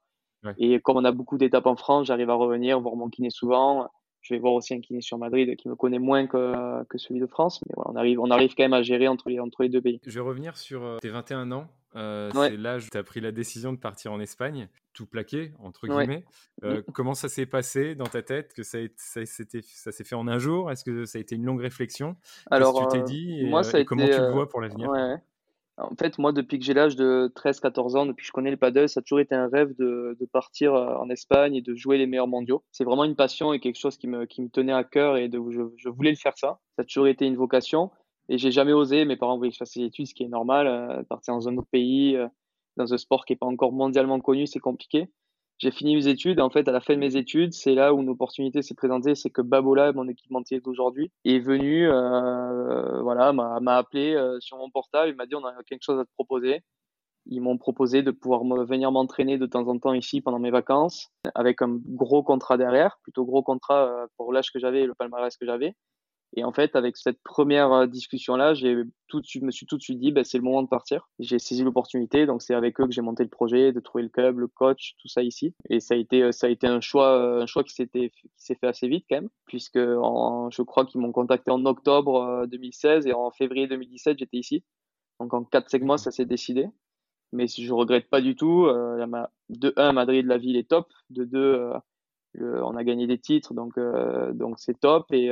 Et 0.57 0.81
comme 0.81 0.97
on 0.97 1.05
a 1.05 1.13
beaucoup 1.13 1.37
d'étapes 1.37 1.67
en 1.67 1.77
France, 1.77 2.07
j'arrive 2.07 2.29
à 2.29 2.33
revenir, 2.33 2.77
voir 2.81 2.97
mon 2.97 3.09
kiné 3.09 3.29
souvent. 3.29 3.87
Je 4.23 4.33
vais 4.33 4.39
voir 4.39 4.53
aussi 4.53 4.73
un 4.73 4.79
kiné 4.79 5.01
sur 5.01 5.17
Madrid 5.17 5.55
qui 5.57 5.67
me 5.67 5.75
connaît 5.75 5.99
moins 5.99 6.25
que, 6.27 6.83
que 6.85 6.97
celui 6.97 7.19
de 7.19 7.27
France. 7.27 7.61
Mais 7.67 7.73
voilà, 7.75 7.91
on, 7.91 7.95
arrive, 7.95 8.19
on 8.19 8.31
arrive 8.31 8.55
quand 8.55 8.63
même 8.63 8.73
à 8.73 8.81
gérer 8.81 9.07
entre 9.07 9.29
les, 9.29 9.39
entre 9.39 9.63
les 9.63 9.69
deux 9.69 9.81
pays. 9.81 9.99
Je 10.05 10.13
vais 10.13 10.25
revenir 10.25 10.57
sur 10.57 10.97
tes 11.01 11.09
21 11.09 11.51
ans. 11.51 11.67
C'est 11.93 12.57
l'âge 12.57 12.87
où 12.87 12.89
tu 12.89 12.97
as 12.97 13.03
pris 13.03 13.21
la 13.21 13.31
décision 13.31 13.73
de 13.73 13.77
partir 13.77 14.11
en 14.11 14.19
Espagne, 14.19 14.69
tout 14.93 15.05
plaqué, 15.05 15.51
entre 15.59 15.87
guillemets. 15.87 16.23
comment 16.93 17.13
ça 17.13 17.29
s'est 17.29 17.45
passé 17.45 17.95
dans 17.95 18.05
ta 18.05 18.23
tête 18.23 18.53
que 18.53 18.63
ça, 18.63 18.79
ça, 18.95 19.21
ça 19.25 19.91
s'est 19.91 20.03
fait 20.03 20.15
en 20.15 20.27
un 20.27 20.39
jour? 20.39 20.71
Est-ce 20.71 20.83
que 20.83 21.05
ça 21.05 21.17
a 21.17 21.21
été 21.21 21.35
une 21.35 21.45
longue 21.45 21.61
réflexion? 21.61 22.15
Alors, 22.49 22.89
tu 22.89 22.97
t'es 22.97 23.03
dit 23.03 23.41
et, 23.41 23.49
moi, 23.49 23.63
ça 23.63 23.79
a 23.79 23.83
comment 23.83 24.07
tu 24.07 24.19
le 24.19 24.31
vois 24.31 24.47
pour 24.47 24.61
l'avenir? 24.61 24.89
En 25.77 25.95
fait, 25.95 26.19
moi, 26.19 26.31
depuis 26.31 26.59
que 26.59 26.65
j'ai 26.65 26.73
l'âge 26.73 26.95
de 26.95 27.31
13-14 27.35 27.97
ans, 27.97 28.05
depuis 28.05 28.21
que 28.21 28.27
je 28.27 28.31
connais 28.31 28.51
le 28.51 28.57
paddle, 28.57 28.87
ça 28.87 28.99
a 28.99 29.03
toujours 29.03 29.19
été 29.19 29.33
un 29.33 29.47
rêve 29.47 29.75
de, 29.75 30.15
de, 30.19 30.25
partir 30.25 30.75
euh, 30.75 30.95
en 30.97 31.09
Espagne 31.09 31.55
et 31.55 31.61
de 31.61 31.73
jouer 31.73 31.97
les 31.97 32.05
meilleurs 32.05 32.27
mondiaux. 32.27 32.63
C'est 32.71 32.83
vraiment 32.83 33.05
une 33.05 33.15
passion 33.15 33.53
et 33.53 33.59
quelque 33.59 33.79
chose 33.79 33.97
qui 33.97 34.07
me, 34.07 34.25
qui 34.25 34.41
me 34.41 34.49
tenait 34.49 34.73
à 34.73 34.83
cœur 34.83 35.17
et 35.17 35.29
de, 35.29 35.41
je, 35.49 35.61
je 35.77 35.89
voulais 35.89 36.11
le 36.11 36.15
faire 36.15 36.37
ça. 36.37 36.59
Ça 36.75 36.83
a 36.83 36.83
toujours 36.83 37.07
été 37.07 37.25
une 37.25 37.35
vocation 37.35 37.89
et 38.29 38.37
j'ai 38.37 38.51
jamais 38.51 38.73
osé. 38.73 39.05
Mes 39.05 39.17
parents 39.17 39.37
voulaient 39.37 39.49
que 39.49 39.55
je 39.55 39.59
fasse 39.59 39.75
des 39.75 39.85
études, 39.85 40.07
ce 40.07 40.13
qui 40.13 40.23
est 40.23 40.27
normal. 40.27 40.67
Euh, 40.67 41.03
partir 41.03 41.33
dans 41.33 41.49
un 41.49 41.57
autre 41.57 41.69
pays, 41.71 42.15
euh, 42.15 42.27
dans 42.77 42.93
un 42.93 42.97
sport 42.97 43.25
qui 43.25 43.33
n'est 43.33 43.37
pas 43.37 43.47
encore 43.47 43.71
mondialement 43.71 44.19
connu, 44.19 44.45
c'est 44.45 44.59
compliqué 44.59 45.09
j'ai 45.57 45.71
fini 45.71 45.95
mes 45.95 46.07
études. 46.07 46.39
Et 46.39 46.41
en 46.41 46.49
fait, 46.49 46.67
à 46.67 46.71
la 46.71 46.81
fin 46.81 46.93
de 46.93 46.99
mes 46.99 47.15
études, 47.15 47.53
c'est 47.53 47.75
là 47.75 47.93
où 47.93 48.01
une 48.01 48.09
opportunité 48.09 48.61
s'est 48.61 48.75
présentée. 48.75 49.15
C'est 49.15 49.29
que 49.29 49.41
Babola, 49.41 49.93
mon 49.93 50.07
équipementier 50.07 50.59
d'aujourd'hui, 50.59 51.11
est 51.25 51.39
venu, 51.39 51.89
euh, 51.89 53.01
voilà, 53.01 53.33
m'a 53.33 53.75
appelé 53.75 54.13
euh, 54.13 54.39
sur 54.39 54.57
mon 54.57 54.69
portable. 54.69 55.09
Il 55.09 55.15
m'a 55.15 55.25
dit 55.25 55.35
on 55.35 55.45
a 55.45 55.53
quelque 55.65 55.83
chose 55.83 55.99
à 55.99 56.05
te 56.05 56.11
proposer. 56.15 56.63
Ils 57.25 57.41
m'ont 57.41 57.57
proposé 57.57 58.03
de 58.03 58.11
pouvoir 58.11 58.43
venir 58.65 58.91
m'entraîner 58.91 59.37
de 59.37 59.45
temps 59.45 59.67
en 59.67 59.79
temps 59.79 59.93
ici 59.93 60.19
pendant 60.19 60.39
mes 60.39 60.51
vacances, 60.51 61.09
avec 61.35 61.61
un 61.61 61.79
gros 61.87 62.21
contrat 62.21 62.57
derrière, 62.57 62.97
plutôt 63.01 63.23
gros 63.23 63.43
contrat 63.43 63.85
euh, 63.87 64.07
pour 64.17 64.33
l'âge 64.33 64.51
que 64.51 64.59
j'avais 64.59 64.81
et 64.81 64.85
le 64.85 64.93
palmarès 64.93 65.35
que 65.37 65.45
j'avais. 65.45 65.73
Et 66.35 66.43
en 66.43 66.51
fait, 66.51 66.75
avec 66.75 66.97
cette 66.97 67.21
première 67.21 67.71
euh, 67.71 67.85
discussion-là, 67.85 68.55
j'ai 68.55 68.75
tout 69.07 69.21
de 69.21 69.25
suite, 69.25 69.43
me 69.43 69.51
suis 69.51 69.67
tout 69.67 69.77
de 69.77 69.83
suite 69.83 69.99
dit, 69.99 70.11
bah, 70.11 70.23
c'est 70.23 70.39
le 70.39 70.43
moment 70.43 70.63
de 70.63 70.67
partir. 70.67 71.07
J'ai 71.19 71.37
saisi 71.37 71.63
l'opportunité, 71.63 72.25
donc 72.25 72.41
c'est 72.41 72.55
avec 72.55 72.79
eux 72.79 72.87
que 72.87 72.91
j'ai 72.91 73.01
monté 73.01 73.23
le 73.23 73.29
projet, 73.29 73.71
de 73.71 73.79
trouver 73.79 74.03
le 74.03 74.09
club, 74.09 74.39
le 74.39 74.47
coach, 74.47 74.95
tout 74.99 75.07
ça 75.07 75.21
ici. 75.21 75.53
Et 75.69 75.79
ça 75.79 75.93
a 75.93 75.97
été, 75.97 76.23
euh, 76.23 76.31
ça 76.31 76.47
a 76.47 76.49
été 76.49 76.65
un 76.65 76.81
choix, 76.81 77.19
euh, 77.19 77.43
un 77.43 77.45
choix 77.45 77.63
qui 77.63 77.73
s'était, 77.73 78.09
qui 78.09 78.31
s'est 78.35 78.55
fait 78.55 78.67
assez 78.67 78.87
vite 78.87 79.05
quand 79.07 79.17
même, 79.17 79.29
puisque 79.45 79.77
je 79.77 80.61
crois 80.63 80.85
qu'ils 80.85 81.01
m'ont 81.01 81.11
contacté 81.11 81.51
en 81.51 81.63
octobre 81.65 82.47
2016 82.47 83.05
et 83.05 83.13
en 83.13 83.29
février 83.29 83.67
2017, 83.67 84.17
j'étais 84.17 84.37
ici. 84.37 84.63
Donc 85.19 85.33
en 85.35 85.43
4-5 85.43 85.83
mois, 85.83 85.97
ça 85.99 86.09
s'est 86.09 86.25
décidé. 86.25 86.67
Mais 87.31 87.47
je 87.47 87.71
regrette 87.73 88.09
pas 88.09 88.21
du 88.21 88.35
tout. 88.35 88.67
De 89.49 89.73
1, 89.75 89.93
Madrid, 89.93 90.25
la 90.25 90.37
ville 90.37 90.55
est 90.55 90.69
top. 90.69 90.87
De 91.09 91.25
2, 91.25 91.71
on 92.39 92.75
a 92.75 92.83
gagné 92.83 93.07
des 93.07 93.17
titres, 93.17 93.53
donc 93.53 93.79
donc 94.35 94.59
c'est 94.59 94.79
top. 94.79 95.11
Et 95.11 95.31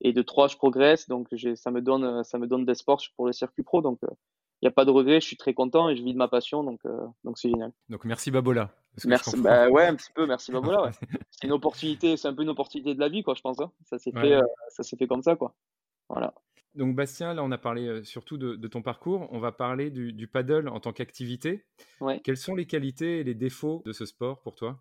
et 0.00 0.12
de 0.12 0.22
trois, 0.22 0.48
je 0.48 0.56
progresse. 0.56 1.08
Donc, 1.08 1.28
ça 1.54 1.70
me 1.70 1.80
donne, 1.80 2.24
ça 2.24 2.38
me 2.38 2.46
donne 2.46 2.64
des 2.64 2.74
sports 2.74 3.02
pour 3.16 3.26
le 3.26 3.32
circuit 3.32 3.62
pro. 3.62 3.82
Donc, 3.82 3.98
il 4.02 4.08
euh, 4.08 4.14
n'y 4.62 4.68
a 4.68 4.72
pas 4.72 4.84
de 4.84 4.90
regret. 4.90 5.20
Je 5.20 5.26
suis 5.26 5.36
très 5.36 5.54
content 5.54 5.88
et 5.88 5.96
je 5.96 6.02
vis 6.02 6.12
de 6.12 6.18
ma 6.18 6.28
passion. 6.28 6.62
Donc, 6.64 6.80
euh, 6.86 7.06
donc 7.24 7.38
c'est 7.38 7.48
génial. 7.48 7.72
Donc, 7.88 8.04
merci 8.04 8.30
Babola. 8.30 8.70
Merci. 9.04 9.40
Bah, 9.40 9.68
ouais, 9.70 9.86
un 9.86 9.94
petit 9.94 10.12
peu. 10.14 10.26
Merci 10.26 10.52
Babola. 10.52 10.84
Ouais. 10.84 10.90
c'est 11.30 11.46
une 11.46 11.52
opportunité. 11.52 12.16
C'est 12.16 12.28
un 12.28 12.34
peu 12.34 12.42
une 12.42 12.50
opportunité 12.50 12.94
de 12.94 13.00
la 13.00 13.08
vie, 13.08 13.22
quoi, 13.22 13.34
je 13.34 13.40
pense. 13.40 13.60
Hein. 13.60 13.72
Ça 13.84 13.98
s'est 13.98 14.12
fait, 14.12 14.34
euh, 14.34 14.42
ça 14.68 14.82
s'est 14.82 14.96
fait 14.96 15.06
comme 15.06 15.22
ça, 15.22 15.36
quoi. 15.36 15.54
Voilà. 16.08 16.34
Donc, 16.74 16.94
Bastien, 16.94 17.32
là, 17.32 17.42
on 17.42 17.50
a 17.52 17.58
parlé 17.58 18.04
surtout 18.04 18.36
de, 18.36 18.54
de, 18.54 18.68
ton 18.68 18.82
parcours. 18.82 19.28
On 19.30 19.38
va 19.38 19.50
parler 19.50 19.90
du, 19.90 20.12
du 20.12 20.28
paddle 20.28 20.68
en 20.68 20.78
tant 20.78 20.92
qu'activité. 20.92 21.64
Ouais. 22.00 22.20
Quelles 22.22 22.36
sont 22.36 22.54
les 22.54 22.66
qualités 22.66 23.20
et 23.20 23.24
les 23.24 23.34
défauts 23.34 23.82
de 23.86 23.92
ce 23.92 24.04
sport 24.04 24.42
pour 24.42 24.54
toi? 24.54 24.78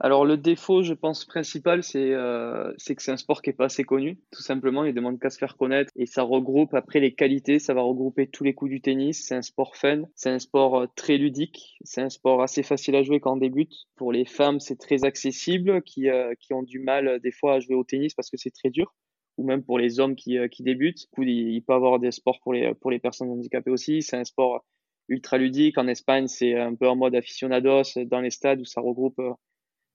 Alors 0.00 0.24
le 0.24 0.36
défaut, 0.36 0.82
je 0.82 0.92
pense 0.92 1.24
principal, 1.24 1.80
euh, 1.94 2.74
c'est 2.78 2.96
que 2.96 3.02
c'est 3.02 3.12
un 3.12 3.16
sport 3.16 3.42
qui 3.42 3.50
est 3.50 3.54
pas 3.54 3.66
assez 3.66 3.84
connu, 3.84 4.18
tout 4.32 4.42
simplement. 4.42 4.84
Il 4.84 4.92
demande 4.92 5.20
qu'à 5.20 5.30
se 5.30 5.38
faire 5.38 5.56
connaître 5.56 5.92
et 5.94 6.06
ça 6.06 6.22
regroupe 6.22 6.74
après 6.74 6.98
les 6.98 7.14
qualités, 7.14 7.60
ça 7.60 7.74
va 7.74 7.82
regrouper 7.82 8.26
tous 8.26 8.42
les 8.42 8.54
coups 8.54 8.72
du 8.72 8.80
tennis. 8.80 9.24
C'est 9.24 9.36
un 9.36 9.42
sport 9.42 9.76
fun, 9.76 10.02
c'est 10.16 10.30
un 10.30 10.40
sport 10.40 10.80
euh, 10.80 10.86
très 10.96 11.16
ludique, 11.16 11.78
c'est 11.84 12.02
un 12.02 12.10
sport 12.10 12.42
assez 12.42 12.64
facile 12.64 12.96
à 12.96 13.04
jouer 13.04 13.20
quand 13.20 13.34
on 13.34 13.36
débute. 13.36 13.72
Pour 13.94 14.10
les 14.12 14.24
femmes, 14.24 14.58
c'est 14.58 14.76
très 14.76 15.04
accessible, 15.04 15.80
qui 15.82 16.08
euh, 16.08 16.34
qui 16.40 16.54
ont 16.54 16.64
du 16.64 16.80
mal 16.80 17.20
des 17.20 17.32
fois 17.32 17.54
à 17.54 17.60
jouer 17.60 17.76
au 17.76 17.84
tennis 17.84 18.14
parce 18.14 18.30
que 18.30 18.36
c'est 18.36 18.50
très 18.52 18.70
dur 18.70 18.94
ou 19.36 19.46
même 19.46 19.62
pour 19.64 19.78
les 19.78 20.00
hommes 20.00 20.16
qui, 20.16 20.38
qui 20.50 20.62
débutent. 20.64 21.02
Du 21.02 21.06
coup, 21.12 21.22
il, 21.22 21.62
peut 21.62 21.72
y 21.72 21.76
avoir 21.76 21.98
des 21.98 22.12
sports 22.12 22.40
pour 22.42 22.52
les, 22.52 22.74
pour 22.74 22.90
les 22.90 22.98
personnes 22.98 23.30
handicapées 23.30 23.70
aussi. 23.70 24.02
C'est 24.02 24.16
un 24.16 24.24
sport 24.24 24.64
ultra 25.08 25.38
ludique. 25.38 25.78
En 25.78 25.88
Espagne, 25.88 26.28
c'est 26.28 26.56
un 26.58 26.74
peu 26.74 26.88
en 26.88 26.96
mode 26.96 27.14
aficionados 27.14 27.82
dans 28.06 28.20
les 28.20 28.30
stades 28.30 28.60
où 28.60 28.64
ça 28.64 28.80
regroupe 28.80 29.20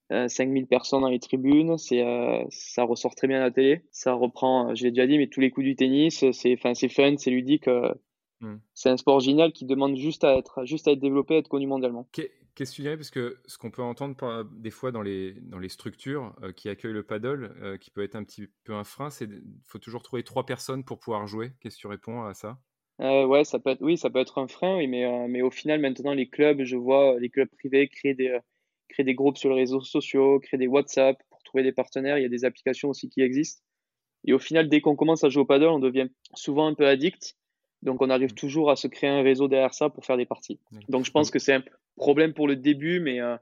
5000 0.09 0.63
euh, 0.63 0.65
personnes 0.65 1.01
dans 1.01 1.09
les 1.09 1.19
tribunes, 1.19 1.77
c'est 1.77 2.01
euh, 2.01 2.43
ça 2.49 2.83
ressort 2.83 3.15
très 3.15 3.27
bien 3.27 3.37
à 3.37 3.41
la 3.41 3.51
télé. 3.51 3.83
Ça 3.91 4.13
reprend, 4.13 4.69
euh, 4.69 4.75
je 4.75 4.83
l'ai 4.83 4.91
déjà 4.91 5.07
dit, 5.07 5.17
mais 5.17 5.27
tous 5.27 5.39
les 5.39 5.51
coups 5.51 5.65
du 5.65 5.75
tennis, 5.75 6.25
c'est 6.31 6.53
enfin 6.53 6.73
c'est 6.73 6.89
fun, 6.89 7.15
c'est 7.17 7.31
ludique. 7.31 7.69
Hmm. 8.41 8.57
C'est 8.73 8.89
un 8.89 8.97
sport 8.97 9.19
génial 9.19 9.51
qui 9.51 9.65
demande 9.65 9.97
juste 9.97 10.23
à 10.23 10.37
être 10.37 10.65
juste 10.65 10.87
à 10.87 10.91
être 10.91 10.99
développé, 10.99 11.35
à 11.35 11.37
être 11.39 11.49
connu 11.49 11.67
mondialement. 11.67 12.07
Qu'est-ce 12.11 12.71
que 12.71 12.75
tu 12.75 12.81
dirais? 12.81 12.97
Parce 12.97 13.11
que 13.11 13.37
ce 13.45 13.57
qu'on 13.57 13.71
peut 13.71 13.83
entendre 13.83 14.43
des 14.57 14.71
fois 14.71 14.91
dans 14.91 15.01
les, 15.01 15.33
dans 15.43 15.59
les 15.59 15.69
structures 15.69 16.35
qui 16.57 16.67
accueillent 16.67 16.93
le 16.93 17.03
paddle, 17.03 17.77
qui 17.79 17.89
peut 17.89 18.03
être 18.03 18.15
un 18.15 18.23
petit 18.23 18.47
peu 18.65 18.73
un 18.73 18.83
frein, 18.83 19.09
c'est 19.09 19.27
qu'il 19.27 19.41
faut 19.65 19.79
toujours 19.79 20.03
trouver 20.03 20.23
trois 20.23 20.45
personnes 20.45 20.83
pour 20.83 20.99
pouvoir 20.99 21.25
jouer. 21.27 21.51
Qu'est-ce 21.61 21.77
que 21.77 21.81
tu 21.81 21.87
réponds 21.87 22.23
à 22.23 22.33
ça? 22.33 22.59
Ouais, 22.99 23.45
ça 23.45 23.59
peut 23.59 23.69
être, 23.69 23.81
oui, 23.81 23.97
ça 23.97 24.09
peut 24.09 24.19
être 24.19 24.39
un 24.39 24.47
frein, 24.47 24.75
oui, 24.75 24.87
mais, 24.87 25.27
mais 25.29 25.41
au 25.41 25.51
final, 25.51 25.79
maintenant, 25.79 26.13
les 26.13 26.27
clubs, 26.27 26.63
je 26.63 26.75
vois 26.75 27.17
les 27.17 27.29
clubs 27.29 27.47
privés 27.47 27.87
créer 27.87 28.13
des, 28.13 28.39
créer 28.89 29.05
des 29.05 29.15
groupes 29.15 29.37
sur 29.37 29.49
les 29.49 29.55
réseaux 29.55 29.81
sociaux, 29.81 30.39
créer 30.39 30.57
des 30.57 30.67
WhatsApp 30.67 31.17
pour 31.29 31.41
trouver 31.43 31.63
des 31.63 31.71
partenaires. 31.71 32.17
Il 32.17 32.21
y 32.21 32.25
a 32.25 32.29
des 32.29 32.45
applications 32.45 32.89
aussi 32.89 33.09
qui 33.09 33.21
existent. 33.21 33.61
Et 34.25 34.33
au 34.33 34.39
final, 34.39 34.67
dès 34.67 34.81
qu'on 34.81 34.95
commence 34.95 35.23
à 35.23 35.29
jouer 35.29 35.43
au 35.43 35.45
paddle, 35.45 35.67
on 35.67 35.79
devient 35.79 36.09
souvent 36.33 36.67
un 36.67 36.73
peu 36.73 36.87
addict. 36.87 37.37
Donc, 37.81 38.01
on 38.01 38.09
arrive 38.09 38.33
toujours 38.33 38.69
à 38.69 38.75
se 38.75 38.87
créer 38.87 39.09
un 39.09 39.21
réseau 39.21 39.47
derrière 39.47 39.73
ça 39.73 39.89
pour 39.89 40.05
faire 40.05 40.17
des 40.17 40.25
parties. 40.25 40.59
Donc, 40.89 41.05
je 41.05 41.11
pense 41.11 41.31
que 41.31 41.39
c'est 41.39 41.53
un 41.53 41.63
problème 41.95 42.33
pour 42.33 42.47
le 42.47 42.57
début, 42.57 42.99
mais, 42.99 43.21
euh, 43.21 43.37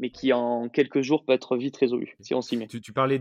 mais 0.00 0.10
qui 0.10 0.32
en 0.32 0.68
quelques 0.68 1.02
jours 1.02 1.24
peut 1.24 1.32
être 1.32 1.56
vite 1.56 1.76
résolu 1.76 2.16
si 2.20 2.34
on 2.34 2.42
s'y 2.42 2.56
met. 2.56 2.66
Tu, 2.66 2.80
tu 2.80 2.92
parlais 2.92 3.18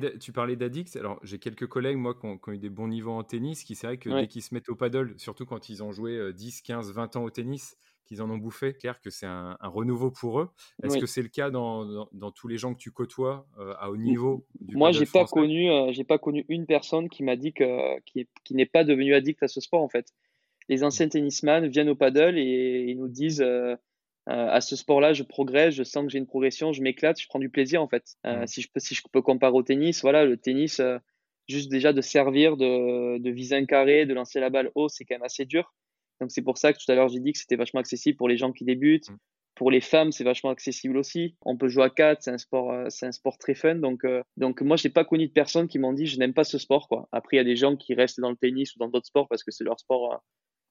d'addict. 0.55 0.95
Alors, 0.95 1.19
j'ai 1.21 1.37
quelques 1.37 1.67
collègues, 1.67 1.97
moi, 1.97 2.15
qui 2.15 2.25
ont, 2.25 2.39
eu 2.47 2.57
des 2.57 2.71
bons 2.71 2.87
niveaux 2.87 3.11
en 3.11 3.23
tennis, 3.23 3.63
qui 3.63 3.75
c'est 3.75 3.85
vrai 3.85 3.97
que 3.97 4.09
dès 4.09 4.27
qu'ils 4.27 4.41
se 4.41 4.55
mettent 4.55 4.69
au 4.69 4.75
paddle, 4.75 5.13
surtout 5.17 5.45
quand 5.45 5.69
ils 5.69 5.83
ont 5.83 5.91
joué 5.91 6.33
10, 6.33 6.63
15, 6.63 6.91
20 6.91 7.15
ans 7.15 7.23
au 7.23 7.29
tennis, 7.29 7.77
qu'ils 8.05 8.21
en 8.21 8.29
ont 8.29 8.37
bouffé. 8.37 8.73
Clair 8.73 9.01
que 9.01 9.09
c'est 9.09 9.25
un, 9.25 9.57
renouveau 9.61 10.11
pour 10.11 10.39
eux. 10.39 10.49
Est-ce 10.83 10.97
que 10.97 11.05
c'est 11.05 11.21
le 11.21 11.27
cas 11.27 11.49
dans, 11.49 12.07
dans, 12.11 12.31
tous 12.31 12.47
les 12.47 12.57
gens 12.57 12.73
que 12.73 12.79
tu 12.79 12.91
côtoies 12.91 13.47
euh, 13.59 13.73
à 13.79 13.89
haut 13.89 13.97
niveau 13.97 14.45
Moi, 14.59 14.91
j'ai 14.91 15.05
pas 15.05 15.25
connu, 15.25 15.69
euh, 15.69 15.91
j'ai 15.91 16.03
pas 16.03 16.17
connu 16.17 16.45
une 16.49 16.65
personne 16.65 17.09
qui 17.09 17.23
m'a 17.23 17.35
dit 17.35 17.53
que 17.53 17.99
qui, 18.01 18.27
qui 18.43 18.55
n'est 18.55 18.65
pas 18.65 18.83
devenu 18.83 19.13
addict 19.13 19.41
à 19.43 19.47
ce 19.47 19.59
sport 19.59 19.81
en 19.81 19.89
fait. 19.89 20.13
Les 20.69 20.83
anciens 20.83 21.09
tennisman 21.09 21.67
viennent 21.67 21.89
au 21.89 21.95
paddle 21.95 22.37
et, 22.37 22.85
ils 22.87 22.97
nous 22.97 23.07
disent 23.07 23.41
euh, 23.41 23.75
à 24.27 24.61
ce 24.61 24.75
sport-là, 24.75 25.13
je 25.13 25.23
progresse, 25.23 25.75
je 25.75 25.83
sens 25.83 26.05
que 26.05 26.11
j'ai 26.11 26.17
une 26.17 26.25
progression, 26.25 26.73
je 26.73 26.81
m'éclate, 26.81 27.19
je 27.19 27.27
prends 27.27 27.39
du 27.39 27.49
plaisir 27.49 27.81
en 27.81 27.87
fait. 27.87 28.15
si 28.47 28.61
je 28.61 28.69
peux, 28.73 28.79
si 28.79 28.95
je 28.95 29.01
peux 29.11 29.21
comparer 29.21 29.53
au 29.53 29.61
tennis, 29.61 30.01
voilà, 30.01 30.25
le 30.25 30.37
tennis, 30.37 30.81
juste 31.47 31.69
déjà 31.69 31.93
de 31.93 32.01
servir, 32.01 32.57
de, 32.57 33.19
de 33.19 33.29
viser 33.29 33.55
un 33.55 33.65
carré, 33.65 34.07
de 34.07 34.13
lancer 34.15 34.39
la 34.39 34.49
balle 34.49 34.71
haut, 34.73 34.89
c'est 34.89 35.05
quand 35.05 35.15
même 35.15 35.23
assez 35.23 35.45
dur. 35.45 35.73
Donc 36.21 36.31
c'est 36.31 36.41
pour 36.41 36.57
ça 36.57 36.73
que 36.73 36.77
tout 36.77 36.91
à 36.91 36.95
l'heure 36.95 37.09
j'ai 37.09 37.19
dit 37.19 37.33
que 37.33 37.39
c'était 37.39 37.55
vachement 37.55 37.79
accessible 37.79 38.17
pour 38.17 38.29
les 38.29 38.37
gens 38.37 38.51
qui 38.51 38.65
débutent. 38.65 39.09
Mm. 39.09 39.17
Pour 39.55 39.71
les 39.71 39.79
femmes, 39.79 40.11
c'est 40.11 40.25
vachement 40.25 40.49
accessible 40.49 40.97
aussi. 40.97 41.37
On 41.41 41.55
peut 41.55 41.69
jouer 41.69 41.85
à 41.85 41.89
quatre, 41.89 42.23
c'est 42.23 42.31
un 42.31 42.37
sport, 42.37 42.73
euh, 42.73 42.87
c'est 42.89 43.05
un 43.05 43.13
sport 43.13 43.37
très 43.37 43.55
fun. 43.55 43.75
Donc, 43.75 44.03
euh, 44.03 44.21
donc 44.35 44.61
moi, 44.61 44.75
j'ai 44.75 44.89
pas 44.89 45.05
connu 45.05 45.27
de 45.27 45.31
personnes 45.31 45.69
qui 45.69 45.79
m'ont 45.79 45.93
dit 45.93 46.05
je 46.05 46.19
n'aime 46.19 46.33
pas 46.33 46.43
ce 46.43 46.57
sport. 46.57 46.89
Quoi. 46.89 47.07
Après, 47.13 47.37
il 47.37 47.39
y 47.39 47.41
a 47.41 47.45
des 47.45 47.55
gens 47.55 47.77
qui 47.77 47.93
restent 47.93 48.19
dans 48.19 48.29
le 48.29 48.35
tennis 48.35 48.75
ou 48.75 48.79
dans 48.79 48.89
d'autres 48.89 49.07
sports 49.07 49.29
parce 49.29 49.45
que 49.45 49.51
c'est 49.51 49.63
leur 49.63 49.79
sport, 49.79 50.13
euh, 50.13 50.17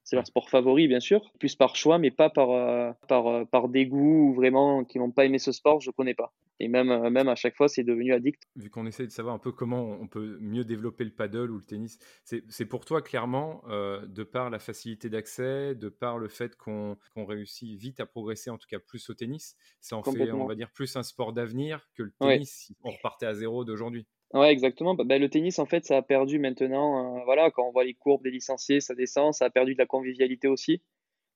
c'est 0.05 0.17
leur 0.17 0.27
sport 0.27 0.49
favori, 0.51 0.87
bien 0.87 1.01
sûr, 1.01 1.33
plus 1.39 1.57
par 1.57 1.77
choix, 1.77 1.99
mais 1.99 2.11
pas 2.11 2.31
par, 2.31 2.51
euh, 2.51 2.93
par, 3.09 3.27
euh, 3.27 3.45
par 3.45 3.69
dégoût 3.69 4.29
ou 4.29 4.35
vraiment 4.35 4.85
qui 4.85 4.99
n'ont 4.99 5.11
pas 5.11 5.25
aimé 5.25 5.39
ce 5.39 5.51
sport, 5.51 5.81
je 5.81 5.91
connais 5.91 6.15
pas. 6.15 6.33
Et 6.61 6.69
même, 6.69 6.91
euh, 6.91 7.11
même 7.11 7.29
à 7.29 7.35
chaque 7.35 7.57
fois, 7.57 7.69
c'est 7.69 7.83
devenu 7.83 8.13
addict. 8.13 8.43
Vu 8.55 8.71
qu'on 8.71 8.87
essaie 8.87 9.07
de 9.07 9.11
savoir 9.11 9.35
un 9.35 9.39
peu 9.39 9.51
comment 9.51 9.83
on 9.83 10.07
peut 10.07 10.39
mieux 10.41 10.65
développer 10.65 11.05
le 11.05 11.11
paddle 11.11 11.51
ou 11.51 11.59
le 11.59 11.65
tennis, 11.65 11.99
c'est 12.25 12.67
pour 12.67 12.85
toi 12.85 13.03
clairement, 13.03 13.63
de 13.67 14.23
par 14.23 14.51
la 14.51 14.59
facilité 14.59 15.09
d'accès, 15.09 15.75
de 15.75 15.89
par 15.89 16.19
le 16.19 16.29
fait 16.29 16.55
qu'on 16.57 16.97
réussit 17.17 17.77
vite 17.79 17.99
à 17.99 18.07
progresser, 18.07 18.51
en 18.51 18.59
tout 18.59 18.69
cas 18.69 18.79
plus 18.79 19.09
au 19.11 19.15
tennis, 19.15 19.57
ça 19.81 19.97
en 19.97 20.03
fait, 20.03 20.31
on 20.33 20.47
va 20.47 20.55
dire, 20.55 20.71
plus 20.71 20.95
un 20.97 21.03
sport 21.03 21.33
d'avenir 21.33 21.89
que 21.95 22.03
le 22.03 22.13
tennis 22.13 22.51
si 22.51 22.77
on 22.85 22.91
repartait 22.91 23.27
à 23.27 23.35
zéro 23.35 23.65
d'aujourd'hui. 23.65 24.07
Ouais, 24.35 24.51
exactement. 24.51 24.95
Bah, 24.95 25.05
bah, 25.05 25.19
le 25.19 25.29
tennis, 25.31 25.59
en 25.61 25.67
fait, 25.67 25.85
ça 25.85 25.97
a 25.97 26.03
perdu 26.03 26.39
maintenant. 26.41 27.19
Euh, 27.19 27.25
voilà, 27.25 27.51
quand 27.53 27.69
on 27.69 27.71
voit 27.73 27.85
les 27.85 27.95
courbes 27.95 28.25
des 28.25 28.33
licenciés, 28.33 28.81
ça 28.81 28.95
descend. 28.95 29.33
Ça 29.33 29.47
a 29.47 29.51
perdu 29.51 29.75
de 29.75 29.79
la 29.79 29.87
convivialité 29.87 30.49
aussi. 30.49 30.83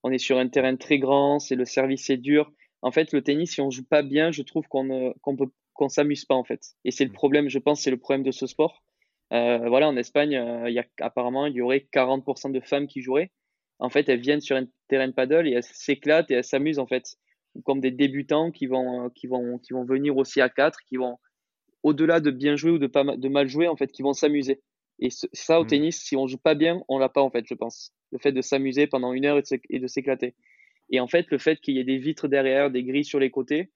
On 0.03 0.11
est 0.11 0.19
sur 0.19 0.39
un 0.39 0.49
terrain 0.49 0.77
très 0.77 0.99
grand, 0.99 1.39
c'est 1.39 1.55
le 1.57 1.65
service 1.65 2.11
est 2.11 2.17
dur. 2.17 2.53
En 2.83 2.91
fait, 2.93 3.13
le 3.13 3.23
tennis, 3.23 3.53
si 3.55 3.61
on 3.61 3.71
joue 3.71 3.85
pas 3.85 4.03
bien, 4.03 4.31
je 4.33 4.43
trouve 4.43 4.67
qu'on 4.69 4.85
ne 4.85 5.13
qu'on 5.23 5.37
peut 5.37 5.51
qu'on 5.75 5.89
s'amuse 5.89 6.25
pas 6.25 6.35
en 6.35 6.45
fait. 6.45 6.61
Et 6.85 6.91
c'est 6.91 7.05
le 7.05 7.11
mmh. 7.11 7.15
problème, 7.15 7.49
je 7.49 7.59
pense, 7.59 7.81
c'est 7.83 7.91
le 7.91 7.99
problème 7.99 8.25
de 8.25 8.33
ce 8.33 8.47
sport. 8.47 8.83
Euh, 9.33 9.69
voilà, 9.69 9.89
en 9.89 9.97
Espagne, 9.97 10.37
euh, 10.37 10.69
il 10.71 10.75
y 10.75 10.79
a 10.79 10.85
apparemment 11.01 11.47
il 11.47 11.55
y 11.55 11.61
aurait 11.61 11.87
40% 11.93 12.53
de 12.53 12.61
femmes 12.61 12.87
qui 12.89 13.01
joueraient. 13.03 13.31
En 13.79 13.91
fait, 13.91 14.09
elles 14.09 14.21
viennent 14.21 14.41
sur 14.41 14.57
un 14.57 14.67
terrain 14.89 15.09
de 15.09 15.13
paddle 15.13 15.47
et 15.49 15.53
elles 15.53 15.63
s'éclatent 15.65 16.31
et 16.31 16.35
elles 16.35 16.45
s'amusent 16.45 16.81
en 16.81 16.87
fait, 16.87 17.17
comme 17.65 17.81
des 17.81 17.91
débutants 17.93 18.51
qui 18.51 18.67
vont 18.67 19.11
qui 19.11 19.27
vont 19.29 19.59
qui 19.59 19.73
vont 19.73 19.85
venir 19.85 20.17
aussi 20.17 20.41
à 20.41 20.49
quatre, 20.49 20.81
qui 20.85 20.97
vont 20.97 21.19
au-delà 21.83 22.21
de 22.21 22.31
bien 22.31 22.57
jouer 22.57 22.73
ou 22.73 22.79
de, 22.79 22.87
pas, 22.87 23.05
de 23.05 23.29
mal 23.29 23.49
jouer, 23.49 23.69
en 23.69 23.77
fait, 23.77 23.91
qui 23.91 24.03
vont 24.03 24.12
s'amuser. 24.12 24.61
Et 25.01 25.11
ça, 25.11 25.61
au 25.61 25.64
mmh. 25.64 25.69
tennis, 25.69 26.03
si 26.03 26.17
on 26.17 26.27
joue 26.27 26.38
pas 26.38 26.55
bien, 26.55 26.83
on 26.88 26.99
l'a 26.99 27.09
pas, 27.09 27.23
en 27.23 27.31
fait, 27.31 27.45
je 27.47 27.55
pense. 27.55 27.93
Le 28.11 28.19
fait 28.19 28.33
de 28.33 28.41
s'amuser 28.41 28.87
pendant 28.87 29.12
une 29.12 29.27
heure 29.27 29.38
et 29.69 29.79
de 29.79 29.87
s'éclater. 29.87 30.35
Et 30.91 31.01
en 31.01 31.07
fait, 31.07 31.27
le 31.31 31.38
fait 31.38 31.61
qu'il 31.61 31.77
y 31.77 31.81
ait 31.81 31.85
des 31.85 31.99
vitres 31.99 32.29
derrière, 32.29 32.71
des 32.71 32.83
grilles 32.83 33.05
sur 33.05 33.21
les 33.21 33.31
côtés, 33.31 33.71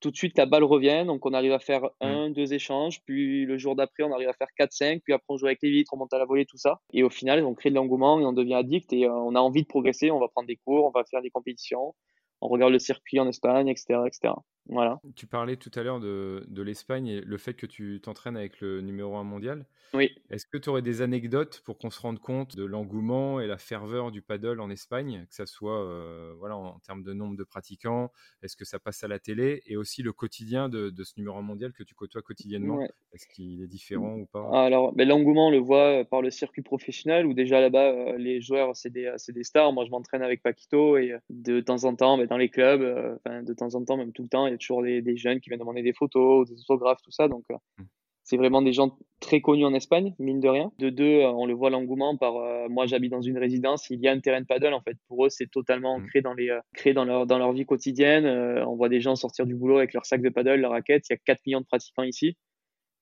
tout 0.00 0.10
de 0.10 0.16
suite, 0.16 0.36
la 0.36 0.44
balle 0.44 0.64
revient. 0.64 1.04
Donc, 1.06 1.24
on 1.24 1.32
arrive 1.32 1.52
à 1.52 1.58
faire 1.58 1.84
mmh. 1.84 1.88
un, 2.00 2.30
deux 2.30 2.52
échanges. 2.52 3.00
Puis, 3.06 3.46
le 3.46 3.56
jour 3.56 3.74
d'après, 3.74 4.02
on 4.02 4.12
arrive 4.12 4.28
à 4.28 4.34
faire 4.34 4.48
4, 4.56 4.72
5. 4.72 5.02
Puis 5.02 5.14
après, 5.14 5.26
on 5.28 5.38
joue 5.38 5.46
avec 5.46 5.60
les 5.62 5.70
vitres, 5.70 5.94
on 5.94 5.96
monte 5.96 6.12
à 6.12 6.18
la 6.18 6.26
volée, 6.26 6.44
tout 6.44 6.58
ça. 6.58 6.80
Et 6.92 7.02
au 7.02 7.10
final, 7.10 7.42
on 7.44 7.54
crée 7.54 7.70
de 7.70 7.76
l'engouement 7.76 8.20
et 8.20 8.24
on 8.24 8.32
devient 8.32 8.54
addict. 8.54 8.92
Et 8.92 9.06
euh, 9.06 9.12
on 9.12 9.34
a 9.34 9.40
envie 9.40 9.62
de 9.62 9.68
progresser. 9.68 10.10
On 10.10 10.20
va 10.20 10.28
prendre 10.28 10.48
des 10.48 10.56
cours, 10.56 10.84
on 10.84 10.90
va 10.90 11.04
faire 11.04 11.22
des 11.22 11.30
compétitions 11.30 11.94
on 12.40 12.48
regarde 12.48 12.72
le 12.72 12.78
circuit 12.78 13.20
en 13.20 13.28
Espagne, 13.28 13.68
etc. 13.68 14.00
etc. 14.06 14.34
Voilà. 14.68 15.00
Tu 15.14 15.26
parlais 15.26 15.56
tout 15.56 15.70
à 15.74 15.82
l'heure 15.82 16.00
de, 16.00 16.62
l'Espagne 16.62 17.06
et 17.06 17.20
le 17.20 17.38
fait 17.38 17.54
que 17.54 17.66
tu 17.66 18.00
t'entraînes 18.02 18.36
avec 18.36 18.60
le 18.60 18.80
numéro 18.80 19.16
1 19.16 19.22
mondial. 19.22 19.66
Oui. 19.94 20.10
Est-ce 20.30 20.46
que 20.46 20.58
tu 20.58 20.68
aurais 20.68 20.82
des 20.82 21.00
anecdotes 21.00 21.62
pour 21.64 21.78
qu'on 21.78 21.90
se 21.90 22.00
rende 22.00 22.18
compte 22.18 22.56
de 22.56 22.64
l'engouement 22.64 23.40
et 23.40 23.46
la 23.46 23.58
ferveur 23.58 24.10
du 24.10 24.22
paddle 24.22 24.60
en 24.60 24.68
Espagne, 24.68 25.26
que 25.28 25.34
ça 25.34 25.46
soit 25.46 25.80
euh, 25.80 26.34
voilà, 26.38 26.56
en, 26.56 26.78
termes 26.80 27.04
de 27.04 27.12
nombre 27.12 27.36
de 27.36 27.44
pratiquants, 27.44 28.10
est-ce 28.42 28.56
que 28.56 28.64
ça 28.64 28.80
passe 28.80 29.04
à 29.04 29.08
la 29.08 29.20
télé 29.20 29.62
et 29.66 29.76
aussi 29.76 30.02
le 30.02 30.12
quotidien 30.12 30.68
de, 30.68 30.92
ce 31.04 31.12
numéro 31.16 31.38
1 31.38 31.42
mondial 31.42 31.72
que 31.72 31.84
tu 31.84 31.94
côtoies 31.94 32.22
quotidiennement? 32.22 32.82
Est-ce 33.12 33.26
qu'il 33.28 33.62
est 33.62 33.68
différent 33.68 34.16
ou 34.16 34.26
pas? 34.26 34.64
Alors, 34.64 34.92
ben, 34.92 35.06
l'engouement, 35.06 35.48
on 35.48 35.50
le 35.50 35.58
voit 35.58 36.00
euh, 36.00 36.04
par 36.04 36.22
le 36.22 36.30
circuit 36.30 36.62
professionnel 36.62 37.24
où 37.26 37.34
déjà 37.34 37.60
là-bas, 37.60 37.92
euh, 37.92 38.18
les 38.18 38.40
joueurs, 38.40 38.74
c'est 38.74 38.90
des, 38.90 39.14
des, 39.28 39.44
stars. 39.44 39.72
Moi, 39.72 39.84
je 39.84 39.90
m'entraîne 39.90 40.22
avec 40.22 40.42
Paquito 40.42 40.96
et 40.96 41.14
de 41.30 41.60
temps 41.60 41.84
en 41.84 41.94
temps, 41.94 42.18
ben, 42.18 42.26
dans 42.26 42.36
les 42.36 42.48
clubs, 42.48 42.80
de 43.26 43.54
temps 43.54 43.74
en 43.74 43.84
temps, 43.84 43.96
même 43.96 44.12
tout 44.12 44.22
le 44.22 44.28
temps, 44.28 44.55
a 44.56 44.58
toujours 44.58 44.82
des, 44.82 45.02
des, 45.02 45.16
jeunes 45.16 45.40
qui 45.40 45.50
viennent 45.50 45.60
demander 45.60 45.82
des 45.82 45.92
photos, 45.92 46.48
des 46.48 46.60
autographes, 46.60 47.02
tout 47.02 47.10
ça. 47.10 47.28
Donc, 47.28 47.44
mmh. 47.50 47.84
C'est 48.26 48.36
vraiment 48.36 48.60
des 48.60 48.72
gens 48.72 48.98
très 49.20 49.40
connus 49.40 49.64
en 49.64 49.72
Espagne, 49.72 50.12
mine 50.18 50.40
de 50.40 50.48
rien. 50.48 50.72
De 50.80 50.90
deux, 50.90 51.20
euh, 51.20 51.30
on 51.30 51.46
le 51.46 51.54
voit 51.54 51.70
l'engouement 51.70 52.16
par. 52.16 52.34
Euh, 52.38 52.66
moi, 52.68 52.84
j'habite 52.86 53.12
dans 53.12 53.22
une 53.22 53.38
résidence, 53.38 53.88
il 53.88 54.00
y 54.00 54.08
a 54.08 54.10
un 54.10 54.18
terrain 54.18 54.40
de 54.40 54.46
paddle. 54.46 54.74
En 54.74 54.80
fait, 54.80 54.96
pour 55.06 55.24
eux, 55.24 55.28
c'est 55.28 55.48
totalement 55.48 55.94
ancré 55.94 56.22
dans 56.22 56.34
les, 56.34 56.50
euh, 56.50 56.92
dans 56.92 57.04
leur, 57.04 57.24
dans 57.24 57.38
leur 57.38 57.52
vie 57.52 57.64
quotidienne. 57.64 58.26
on 58.26 58.74
voit 58.74 58.88
des 58.88 59.00
gens 59.00 59.14
sortir 59.14 59.46
du 59.46 59.54
boulot 59.54 59.78
avec 59.78 59.94
leur 59.94 60.04
sac 60.06 60.22
de 60.22 60.28
paddle, 60.28 60.56
leur 60.56 60.72
raquette. 60.72 61.08
Il 61.08 61.12
y 61.12 61.14
a 61.14 61.18
4 61.24 61.40
millions 61.46 61.60
de 61.60 61.66
pratiquants 61.66 62.02
ici. 62.02 62.36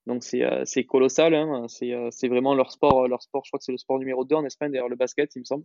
Donc 0.06 0.24
c'est 0.24 0.84
colossal. 0.84 1.34
Hein. 1.34 1.68
C'est 1.68 2.28
vraiment 2.28 2.54
leur 2.54 2.70
sport. 2.70 3.08
Leur 3.08 3.22
sport, 3.22 3.44
je 3.46 3.50
crois 3.50 3.58
que 3.58 3.64
c'est 3.64 3.72
le 3.72 3.78
sport 3.78 3.98
numéro 3.98 4.26
2 4.26 4.34
en 4.34 4.44
Espagne, 4.44 4.72
d'ailleurs, 4.72 4.90
le 4.90 4.96
basket, 4.96 5.34
il 5.36 5.38
me 5.38 5.44
semble. 5.44 5.64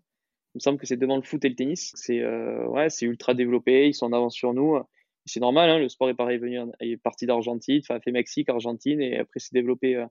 Il 0.56 0.60
me 0.60 0.62
semble 0.62 0.78
que 0.80 0.88
c'est 0.88 0.97
devant 0.97 1.17
le 1.17 1.21
foot 1.21 1.43
et 1.43 1.49
le 1.49 1.56
tennis. 1.56 1.91
C'est 1.95 2.25
ouais, 2.65 2.89
c'est 2.89 3.06
ultra 3.06 3.34
développé. 3.34 3.89
Ils 3.89 3.93
sont 3.93 4.06
en 4.06 4.13
avance 4.13 4.36
sur 4.36 4.54
nous 4.54 4.80
c'est 5.29 5.39
normal, 5.39 5.69
hein, 5.69 5.79
le 5.79 5.89
sport 5.89 6.09
est 6.09 6.15
pareil 6.15 6.37
venu, 6.37 6.59
est 6.79 6.97
parti 6.97 7.25
d'Argentine, 7.25 7.81
enfin 7.83 7.99
fait 7.99 8.11
Mexique, 8.11 8.49
Argentine, 8.49 9.01
et 9.01 9.19
après 9.19 9.39
s'est 9.39 9.53
développé 9.53 9.95
euh, 9.95 10.05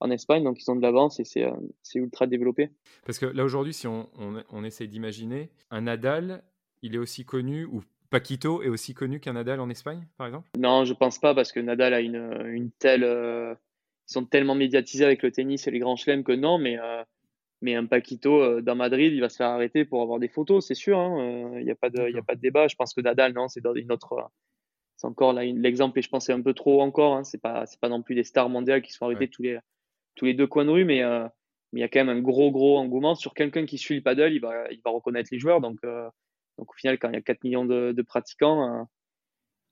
en 0.00 0.10
Espagne, 0.10 0.44
donc 0.44 0.60
ils 0.60 0.70
ont 0.70 0.76
de 0.76 0.82
l'avance 0.82 1.20
et 1.20 1.44
euh, 1.44 1.52
c'est 1.82 1.98
ultra 1.98 2.26
développé. 2.26 2.70
Parce 3.06 3.18
que 3.18 3.26
là 3.26 3.44
aujourd'hui, 3.44 3.72
si 3.72 3.86
on, 3.86 4.08
on, 4.50 4.64
essaye 4.64 4.88
d'imaginer, 4.88 5.50
un 5.70 5.82
Nadal, 5.82 6.42
il 6.82 6.94
est 6.94 6.98
aussi 6.98 7.24
connu, 7.24 7.64
ou 7.64 7.82
Paquito 8.10 8.62
est 8.62 8.68
aussi 8.68 8.94
connu 8.94 9.20
qu'un 9.20 9.34
Nadal 9.34 9.60
en 9.60 9.70
Espagne, 9.70 10.06
par 10.16 10.26
exemple? 10.26 10.48
Non, 10.58 10.84
je 10.84 10.94
pense 10.94 11.18
pas, 11.18 11.34
parce 11.34 11.52
que 11.52 11.60
Nadal 11.60 11.94
a 11.94 12.00
une, 12.00 12.46
une 12.46 12.70
telle... 12.70 13.04
Euh, 13.04 13.54
ils 14.08 14.12
sont 14.12 14.24
tellement 14.24 14.54
médiatisés 14.54 15.04
avec 15.04 15.22
le 15.22 15.30
tennis 15.30 15.66
et 15.66 15.70
les 15.70 15.80
grands 15.80 15.96
chelems 15.96 16.24
que 16.24 16.32
non, 16.32 16.58
mais... 16.58 16.78
mais 17.60 17.74
un 17.74 17.86
Paquito 17.86 18.60
dans 18.60 18.76
Madrid, 18.76 19.12
il 19.12 19.20
va 19.20 19.28
se 19.28 19.36
faire 19.36 19.48
arrêter 19.48 19.84
pour 19.84 20.02
avoir 20.02 20.18
des 20.18 20.28
photos, 20.28 20.66
c'est 20.66 20.74
sûr. 20.74 20.98
Hein, 20.98 21.58
il 21.58 21.64
n'y 21.64 21.70
a, 21.70 21.74
pas 21.74 21.90
de, 21.90 22.16
a 22.16 22.22
pas 22.22 22.34
de 22.34 22.40
débat. 22.40 22.68
Je 22.68 22.76
pense 22.76 22.94
que 22.94 23.00
Nadal, 23.00 23.32
non, 23.32 23.48
c'est 23.48 23.60
dans 23.60 23.74
une 23.74 23.90
autre, 23.90 24.30
c'est 24.98 25.06
encore 25.06 25.32
là 25.32 25.44
l'exemple 25.44 25.98
et 25.98 26.02
je 26.02 26.08
pensais 26.08 26.32
un 26.32 26.42
peu 26.42 26.54
trop 26.54 26.82
encore. 26.82 27.14
Hein. 27.14 27.24
C'est 27.24 27.40
pas 27.40 27.66
c'est 27.66 27.80
pas 27.80 27.88
non 27.88 28.02
plus 28.02 28.16
des 28.16 28.24
stars 28.24 28.48
mondiales 28.48 28.82
qui 28.82 28.92
sont 28.92 29.06
arrêtées 29.06 29.28
tous 29.28 29.42
les 29.42 29.58
tous 30.16 30.24
les 30.24 30.34
deux 30.34 30.48
coins 30.48 30.64
de 30.64 30.70
rue, 30.70 30.84
mais 30.84 31.02
euh, 31.02 31.24
mais 31.72 31.80
il 31.80 31.82
y 31.82 31.84
a 31.84 31.88
quand 31.88 32.04
même 32.04 32.16
un 32.16 32.20
gros 32.20 32.50
gros 32.50 32.78
engouement 32.78 33.14
sur 33.14 33.32
quelqu'un 33.32 33.64
qui 33.64 33.78
suit 33.78 33.94
le 33.94 34.02
paddle. 34.02 34.32
Il 34.32 34.40
va 34.40 34.70
il 34.72 34.80
va 34.84 34.90
reconnaître 34.90 35.30
les 35.32 35.38
joueurs. 35.38 35.60
Donc 35.60 35.78
euh, 35.84 36.08
donc 36.58 36.70
au 36.70 36.74
final 36.76 36.98
quand 36.98 37.08
il 37.10 37.14
y 37.14 37.18
a 37.18 37.22
4 37.22 37.44
millions 37.44 37.64
de, 37.64 37.92
de 37.92 38.02
pratiquants, 38.02 38.62
hein, 38.62 38.88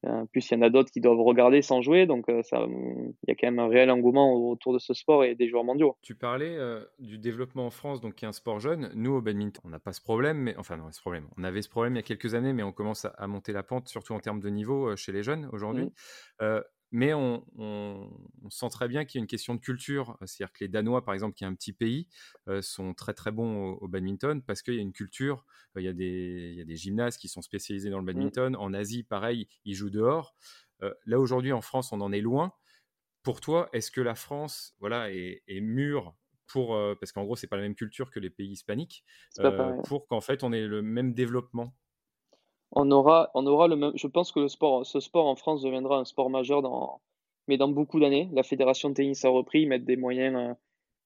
en 0.05 0.23
euh, 0.23 0.25
plus, 0.27 0.51
il 0.51 0.55
y 0.55 0.57
en 0.57 0.63
a 0.63 0.71
d'autres 0.71 0.91
qui 0.91 1.01
doivent 1.01 1.21
regarder 1.21 1.63
sans 1.63 1.81
jouer, 1.81 2.07
donc 2.07 2.29
euh, 2.29 2.43
ça, 2.43 2.67
il 2.69 3.29
y 3.29 3.33
a 3.33 3.35
quand 3.35 3.47
même 3.47 3.59
un 3.59 3.69
réel 3.69 3.91
engouement 3.91 4.35
autour 4.35 4.73
de 4.73 4.79
ce 4.79 4.95
sport 4.95 5.25
et 5.25 5.35
des 5.35 5.49
joueurs 5.49 5.65
mondiaux. 5.65 5.97
Tu 6.03 6.15
parlais 6.15 6.57
euh, 6.57 6.85
du 6.99 7.19
développement 7.19 7.67
en 7.67 7.71
France, 7.71 8.01
donc 8.01 8.15
qui 8.15 8.25
est 8.25 8.29
un 8.29 8.33
sport 8.33 8.61
jeune. 8.61 8.91
Nous, 8.95 9.13
au 9.13 9.21
badminton, 9.21 9.63
on 9.65 9.71
n'a 9.71 9.79
pas 9.79 9.93
ce 9.93 10.01
problème, 10.01 10.39
mais 10.39 10.57
enfin, 10.57 10.77
non, 10.77 10.91
ce 10.93 11.01
problème. 11.01 11.27
On 11.37 11.45
avait 11.45 11.63
ce 11.63 11.69
problème 11.69 11.95
il 11.95 11.97
y 11.97 12.01
a 12.01 12.03
quelques 12.03 12.35
années, 12.35 12.53
mais 12.53 12.63
on 12.63 12.73
commence 12.73 13.05
à, 13.05 13.27
monter 13.27 13.53
la 13.53 13.63
pente, 13.63 13.89
surtout 13.89 14.13
en 14.13 14.21
termes 14.21 14.41
de 14.41 14.49
niveau 14.49 14.95
chez 14.97 15.13
les 15.13 15.23
jeunes 15.23 15.49
aujourd'hui. 15.53 15.91
Mmh 16.41 16.61
mais 16.93 17.13
on, 17.15 17.43
sent 18.49 18.69
très 18.71 18.89
bien 18.89 19.05
qu'il 19.05 19.19
y 19.19 19.21
a 19.21 19.23
une 19.23 19.27
question 19.27 19.55
de 19.55 19.61
culture. 19.61 20.17
C'est-à-dire 20.25 20.53
que 20.53 20.65
les 20.65 20.69
Danois, 20.69 21.05
par 21.05 21.15
exemple, 21.15 21.35
qui 21.35 21.45
est 21.45 21.47
un 21.47 21.55
petit 21.55 21.73
pays, 21.73 22.09
euh, 22.49 22.63
sont 22.63 22.95
très 22.95 23.13
très 23.13 23.33
bons 23.33 23.73
au, 23.73 23.89
badminton 23.89 24.43
parce 24.43 24.63
qu'il 24.63 24.75
y 24.75 24.79
a 24.79 24.83
une 24.83 24.93
culture, 24.93 25.45
euh, 25.77 25.81
il, 25.81 25.85
y 25.85 25.89
a 25.89 25.93
des, 25.93 26.51
il, 26.53 26.59
y 26.59 26.61
a 26.61 26.65
des, 26.65 26.77
gymnases 26.77 27.17
qui 27.17 27.29
sont 27.29 27.43
spécialisés 27.43 27.91
dans 27.91 27.99
le 27.99 28.05
mmh. 28.05 28.07
badminton. 28.07 28.57
En 28.57 28.73
Asie, 28.73 29.03
pareil, 29.03 29.49
ils 29.65 29.75
jouent 29.75 29.91
dehors. 29.91 30.37
Euh, 30.83 30.93
là, 31.07 31.19
aujourd'hui, 31.19 31.53
en 31.53 31.61
France, 31.61 31.93
on 31.93 32.01
en 32.01 32.13
est 32.13 32.21
loin. 32.21 32.53
Pour 33.23 33.41
toi, 33.41 33.69
est-ce 33.73 33.91
que 33.91 34.01
la 34.01 34.15
France 34.15 34.77
voilà, 34.79 35.11
est, 35.11 35.43
mûre 35.61 36.15
pour, 36.47 36.79
parce 37.01 37.11
qu'en 37.11 37.25
gros, 37.25 37.35
c'est 37.35 37.49
pas 37.49 37.57
la 37.57 37.63
même 37.63 37.75
culture 37.75 38.13
que 38.13 38.21
les 38.21 38.31
pays 38.31 38.53
hispaniques, 38.53 39.05
pour 39.85 40.07
qu'en 40.07 40.21
fait, 40.21 40.45
on 40.45 40.53
ait 40.53 40.65
le 40.65 40.81
même 40.81 41.13
développement? 41.13 41.75
On 42.77 42.91
aura, 42.91 43.31
on 43.35 43.47
aura 43.47 43.69
le 43.69 43.77
même. 43.77 43.93
Je 43.95 44.07
pense 44.07 44.31
que 44.31 44.41
le 44.41 44.49
sport, 44.49 44.85
ce 44.87 45.01
sport 45.01 45.27
en 45.27 45.35
France 45.35 45.63
deviendra 45.63 45.99
un 45.99 46.05
sport 46.05 46.29
majeur 46.29 46.61
dans, 46.61 47.01
mais 47.49 47.57
dans 47.57 47.69
beaucoup 47.69 47.99
d'années. 47.99 48.29
La 48.33 48.43
fédération 48.43 48.91
de 48.91 48.95
tennis 48.95 49.25
a 49.25 49.31
repris, 49.31 49.63
ils 49.63 49.67
mettent 49.67 49.87
des 49.87 49.97
moyens, 49.97 50.37
euh, 50.37 50.55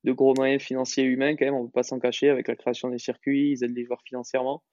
de 0.03 0.13
gros 0.13 0.35
moyens 0.35 0.61
financiers 0.63 1.05
et 1.05 1.07
humains 1.07 1.37
quand 1.37 1.45
même. 1.45 1.55
On 1.55 1.63
ne 1.63 1.67
peut 1.67 1.73
pas 1.73 1.83
s'en 1.85 2.01
cacher 2.01 2.29
avec 2.29 2.49
la 2.49 2.57
création 2.57 2.91
des 2.91 2.99
circuits. 2.99 3.53
Ils 3.53 3.65
aident 3.65 3.77
les 3.77 3.85
joueurs 3.85 4.03
financièrement. 4.05 4.65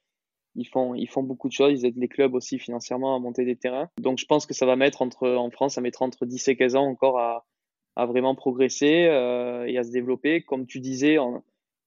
Ils 0.56 0.68
font, 0.68 0.96
ils 0.96 1.08
font 1.08 1.22
beaucoup 1.22 1.48
de 1.48 1.54
choses. 1.54 1.80
Ils 1.80 1.86
aident 1.86 1.98
les 1.98 2.08
clubs 2.08 2.34
aussi 2.34 2.58
financièrement 2.58 3.16
à 3.16 3.20
monter 3.20 3.46
des 3.46 3.56
terrains. 3.56 3.90
Donc 4.00 4.18
je 4.18 4.26
pense 4.26 4.48
que 4.48 4.56
ça 4.56 4.66
va 4.66 4.76
mettre 4.76 5.04
entre, 5.04 5.30
en 5.30 5.52
France, 5.52 5.76
ça 5.76 5.82
mettra 5.82 6.04
entre 6.04 6.26
10 6.26 6.48
et 6.48 6.56
15 6.58 6.76
ans 6.78 6.88
encore 6.88 7.20
à, 7.20 7.46
à 7.96 8.08
vraiment 8.08 8.34
progresser 8.34 9.06
euh, 9.06 9.66
et 9.68 9.78
à 9.78 9.84
se 9.84 9.92
développer. 9.92 10.42
Comme 10.42 10.66
tu 10.66 10.80
disais, 10.80 11.18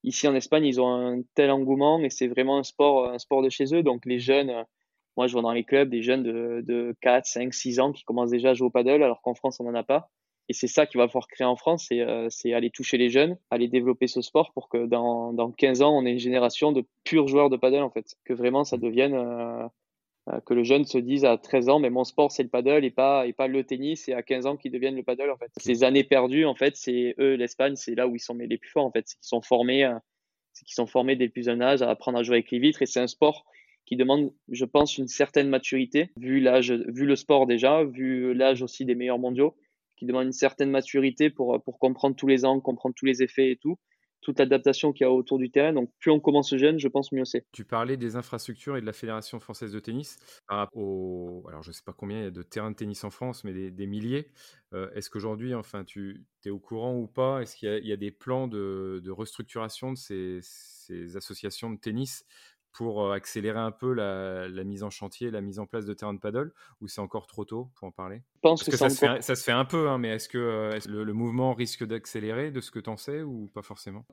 ici 0.05 0.29
en 0.29 0.37
Espagne, 0.37 0.66
ils 0.66 0.81
ont 0.81 0.88
un 0.88 1.23
tel 1.35 1.51
engouement 1.51 1.99
et 1.99 2.11
c'est 2.11 2.29
vraiment 2.29 2.59
un 2.59 2.62
sport, 2.62 3.11
un 3.11 3.18
sport 3.18 3.42
de 3.42 3.49
chez 3.49 3.75
eux. 3.75 3.83
Donc 3.83 4.07
les 4.07 4.20
jeunes 4.20 4.64
moi, 5.16 5.27
je 5.27 5.33
vois 5.33 5.42
dans 5.42 5.53
les 5.53 5.64
clubs 5.64 5.88
des 5.88 6.03
jeunes 6.03 6.23
de, 6.23 6.62
de 6.66 6.94
4, 7.01 7.27
5, 7.27 7.53
6 7.53 7.81
ans 7.81 7.92
qui 7.92 8.05
commencent 8.05 8.31
déjà 8.31 8.51
à 8.51 8.55
jouer 8.55 8.66
au 8.66 8.70
paddle, 8.70 9.03
alors 9.03 9.20
qu'en 9.23 9.35
France, 9.35 9.61
on 9.61 9.64
n'en 9.64 9.75
a 9.75 9.83
pas. 9.83 10.11
Et 10.51 10.53
c'est 10.53 10.66
ça 10.66 10.85
qu'il 10.85 10.99
va 10.99 11.07
falloir 11.07 11.29
créer 11.29 11.46
en 11.46 11.55
France, 11.55 11.87
c'est 11.88 12.01
euh, 12.01 12.29
aller 12.57 12.70
toucher 12.70 12.99
les 12.99 13.09
jeunes, 13.09 13.38
aller 13.51 13.68
développer 13.68 14.09
ce 14.09 14.20
sport 14.20 14.53
pour 14.53 14.68
que 14.68 14.85
dans, 14.85 15.33
dans 15.33 15.53
15 15.53 15.81
ans, 15.83 15.96
on 15.96 16.05
ait 16.05 16.11
une 16.11 16.18
génération 16.18 16.73
de 16.73 16.85
purs 17.05 17.29
joueurs 17.29 17.51
de 17.51 17.57
paddle, 17.57 17.83
en 17.83 17.90
fait. 17.90 18.16
Que 18.25 18.33
vraiment, 18.33 18.64
ça 18.64 18.77
devienne, 18.77 19.14
euh, 19.14 19.64
euh, 20.29 20.40
que 20.46 20.53
le 20.53 20.64
jeune 20.64 20.85
se 20.85 20.99
dise 20.99 21.25
à 21.25 21.38
13 21.38 21.68
ans, 21.68 21.79
mais 21.79 21.88
mon 21.88 22.03
sport, 22.03 22.33
c'est 22.33 22.42
le 22.42 22.49
paddle 22.49 22.85
et 22.85 22.90
pas, 22.90 23.29
et 23.29 23.33
pas 23.33 23.46
le 23.46 23.62
tennis, 23.62 24.09
et 24.09 24.12
à 24.12 24.25
15 24.25 24.46
ans 24.46 24.57
qu'ils 24.57 24.73
deviennent 24.73 24.96
le 24.96 25.05
paddle, 25.05 25.31
en 25.31 25.37
fait. 25.37 25.53
Ces 25.57 25.85
années 25.85 26.03
perdues, 26.03 26.46
en 26.46 26.57
fait, 26.57 26.77
c'est 26.77 27.14
eux, 27.20 27.35
l'Espagne, 27.35 27.77
c'est 27.77 27.94
là 27.94 28.09
où 28.09 28.16
ils 28.16 28.20
sont 28.20 28.35
les 28.35 28.59
plus 28.59 28.70
forts, 28.70 28.87
en 28.87 28.90
fait. 28.90 29.07
C'est 29.07 29.18
qu'ils 29.20 29.29
sont 29.29 29.42
formés, 29.42 29.88
c'est 30.53 30.64
qu'ils 30.64 30.75
sont 30.75 30.88
formés 30.88 31.14
dès 31.14 31.27
le 31.27 31.31
plus 31.31 31.44
jeune 31.44 31.62
âge 31.62 31.81
à 31.81 31.90
apprendre 31.90 32.18
à 32.18 32.25
jouer 32.25 32.38
avec 32.38 32.51
les 32.51 32.59
vitres, 32.59 32.83
et 32.83 32.87
c'est 32.87 32.99
un 32.99 33.07
sport 33.07 33.44
qui 33.87 33.97
demande, 33.97 34.33
je 34.49 34.64
pense, 34.64 34.99
une 34.99 35.09
certaine 35.09 35.49
maturité, 35.49 36.11
vu 36.16 36.40
l'âge, 36.40 36.73
vu 36.73 37.07
le 37.07 37.16
sport 37.16 37.47
déjà, 37.47 37.85
vu 37.85 38.35
l'âge 38.35 38.62
aussi 38.62 38.85
des 38.85 38.95
meilleurs 38.95 39.19
mondiaux, 39.19 39.57
qui 39.97 40.07
demande 40.07 40.27
une 40.27 40.33
certaine 40.33 40.71
maturité 40.71 41.29
pour, 41.31 41.62
pour 41.62 41.79
comprendre 41.79 42.16
tous 42.16 42.27
les 42.27 42.45
angles, 42.45 42.62
comprendre 42.62 42.95
tous 42.97 43.07
les 43.07 43.23
effets 43.23 43.51
et 43.51 43.57
tout 43.57 43.79
toute 44.21 44.38
l'adaptation 44.38 44.93
qu'il 44.93 45.05
y 45.05 45.09
a 45.09 45.12
autour 45.12 45.38
du 45.38 45.51
terrain. 45.51 45.73
Donc, 45.73 45.90
plus 45.99 46.11
on 46.11 46.21
commence 46.21 46.55
jeune, 46.57 46.79
je 46.79 46.88
pense 46.88 47.12
mieux 47.12 47.25
c'est. 47.25 47.47
Tu 47.53 47.64
parlais 47.64 47.97
des 47.97 48.16
infrastructures 48.16 48.77
et 48.77 48.81
de 48.81 48.87
la 48.87 48.93
Fédération 48.93 49.40
française 49.40 49.73
de 49.73 49.81
tennis. 49.81 50.19
Au... 50.73 51.45
Alors, 51.49 51.62
je 51.62 51.71
ne 51.71 51.73
sais 51.73 51.83
pas 51.85 51.93
combien 51.93 52.19
il 52.19 52.25
y 52.25 52.27
a 52.27 52.31
de 52.31 52.43
terrains 52.43 52.71
de 52.71 52.77
tennis 52.77 53.03
en 53.05 53.11
France, 53.11 53.45
mais 53.45 53.71
des, 53.71 53.87
milliers. 53.87 54.31
Euh, 54.73 54.90
est-ce 54.95 55.11
qu'aujourd'hui, 55.11 55.55
enfin, 55.55 55.85
tu 55.85 56.25
es 56.45 56.51
au 56.51 56.59
courant 56.59 56.97
ou 56.97 57.07
pas? 57.07 57.40
Est-ce 57.40 57.57
qu'il 57.57 57.87
y, 57.87 57.93
a 57.93 57.97
des 57.97 58.11
plans 58.11 58.47
de, 58.47 59.11
restructuration 59.11 59.93
de 59.93 59.99
ces, 59.99 61.16
associations 61.16 61.71
de 61.71 61.79
tennis 61.79 62.25
pour 62.72 63.12
accélérer 63.12 63.59
un 63.59 63.70
peu 63.70 63.92
la, 63.92 64.64
mise 64.64 64.83
en 64.83 64.90
chantier, 64.90 65.30
la 65.30 65.40
mise 65.40 65.59
en 65.59 65.66
place 65.66 65.87
de 65.87 65.94
terrain 65.94 66.14
de 66.14 66.18
paddle, 66.18 66.52
ou 66.80 66.88
c'est 66.88 67.00
encore 67.00 67.26
trop 67.26 67.44
tôt 67.44 67.68
pour 67.74 67.88
en 67.88 67.90
parler? 67.90 68.22
Je 68.37 68.40
pense 68.40 68.62
que, 68.62 68.76
ça, 68.76 68.88
se 68.88 68.98
fait, 68.98 69.22
ça, 69.22 69.35
se 69.35 69.42
fait, 69.42 69.52
un 69.52 69.64
peu, 69.64 69.88
hein, 69.88 69.98
mais 69.98 70.09
est-ce 70.11 70.28
que 70.28 70.70
le, 70.88 71.12
mouvement 71.12 71.54
risque 71.54 71.85
d'accélérer 71.85 72.50
de 72.50 72.61
ce 72.61 72.70
que 72.70 72.78
tu 72.78 72.88
en 72.88 72.96
sais 72.96 73.22
ou 73.22 73.50
pas 73.52 73.62
forcément? 73.62 74.04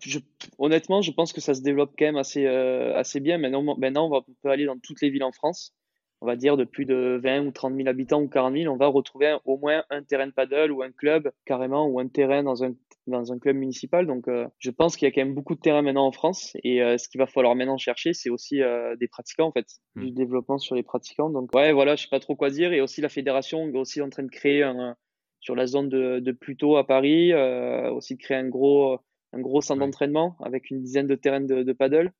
Honnêtement, 0.57 1.01
je 1.01 1.11
pense 1.11 1.33
que 1.33 1.41
ça 1.41 1.53
se 1.53 1.61
développe 1.61 1.93
quand 1.97 2.05
même 2.05 2.17
assez, 2.17 2.45
assez 2.47 3.19
bien. 3.19 3.37
Maintenant, 3.37 3.77
maintenant, 3.77 4.09
on 4.11 4.23
peut 4.41 4.49
aller 4.49 4.65
dans 4.65 4.77
toutes 4.79 5.01
les 5.01 5.09
villes 5.09 5.23
en 5.23 5.31
France 5.31 5.73
on 6.21 6.25
va 6.25 6.36
dire 6.36 6.58
de 6.58 6.63
plus 6.63 6.86
de 6.86 7.19
20 7.23 7.45
ou 7.45 7.51
30 7.51 7.75
000 7.75 7.88
habitants 7.88 8.21
ou 8.21 8.27
40 8.27 8.56
000, 8.56 8.73
on 8.73 8.77
va 8.77 8.88
retrouver 8.88 9.38
au 9.45 9.58
moins 9.58 9.84
un 9.89 10.03
terrain 10.03 10.27
de 10.27 10.32
paddle 10.32 10.71
ou 10.71 10.82
un 10.82 10.91
club 10.91 11.32
carrément 11.45 11.88
ou 11.88 11.99
un 11.99 12.08
terrain 12.08 12.43
dans 12.43 12.63
un 12.63 12.73
dans 13.08 13.32
un 13.32 13.39
club 13.39 13.56
municipal. 13.56 14.06
Donc, 14.06 14.27
euh, 14.27 14.47
je 14.60 14.69
pense 14.69 14.95
qu'il 14.95 15.08
y 15.08 15.10
a 15.10 15.12
quand 15.12 15.21
même 15.21 15.34
beaucoup 15.34 15.56
de 15.56 15.60
terrains 15.60 15.82
maintenant 15.82 16.06
en 16.06 16.12
France. 16.12 16.56
Et 16.63 16.82
euh, 16.84 16.97
ce 16.97 17.10
qu'il 17.10 17.19
va 17.19 17.27
falloir 17.27 17.56
maintenant 17.56 17.77
chercher, 17.77 18.13
c'est 18.13 18.30
aussi 18.30 18.62
euh, 18.62 18.95
des 18.97 19.08
pratiquants, 19.08 19.47
en 19.47 19.51
fait, 19.51 19.67
hmm. 19.95 20.06
du 20.06 20.12
développement 20.12 20.58
sur 20.58 20.75
les 20.75 20.84
pratiquants. 20.84 21.30
Donc, 21.30 21.53
ouais, 21.56 21.71
voilà, 21.71 21.95
je 21.95 22.03
sais 22.03 22.10
pas 22.10 22.19
trop 22.19 22.36
quoi 22.36 22.49
dire. 22.49 22.73
Et 22.73 22.82
aussi, 22.82 23.01
la 23.01 23.10
fédération 23.10 23.67
est 23.67 23.77
aussi 23.77 24.01
en 24.01 24.10
train 24.10 24.23
de 24.23 24.30
créer 24.30 24.63
un, 24.63 24.95
sur 25.39 25.56
la 25.56 25.65
zone 25.65 25.89
de, 25.89 26.19
de 26.19 26.32
Pluto 26.32 26.77
à 26.77 26.86
Paris, 26.86 27.34
aussi 27.34 28.15
de 28.15 28.19
créer 28.19 28.38
un 28.38 28.49
gros, 28.49 28.99
un 29.34 29.39
gros 29.39 29.62
centre 29.62 29.80
d'entraînement 29.80 30.36
avec 30.43 30.69
une 30.69 30.82
dizaine 30.82 31.08
de 31.08 31.15
terrains 31.15 31.41
de, 31.41 31.63
de 31.63 31.73
paddle. 31.73 32.12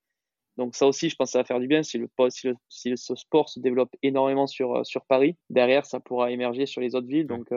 Donc 0.58 0.76
ça 0.76 0.88
aussi, 0.88 1.10
je 1.10 1.15
pense 1.15 1.30
que 1.30 1.32
ça 1.34 1.39
va 1.39 1.46
faire 1.46 1.60
du 1.60 1.67
bien 1.67 1.84
si 1.84 1.98
le, 1.98 2.10
si, 2.30 2.48
le, 2.48 2.56
si 2.70 2.98
ce 2.98 3.15
sport 3.15 3.50
se 3.50 3.60
développe 3.60 3.96
énormément 4.04 4.48
sur, 4.48 4.86
sur 4.86 5.06
Paris. 5.06 5.36
Derrière, 5.50 5.86
ça 5.86 6.00
pourra 6.00 6.32
émerger 6.32 6.65
sur 6.65 6.82
les 6.82 6.96
autres 6.96 7.08
villes. 7.08 7.28
Donc, 7.28 7.52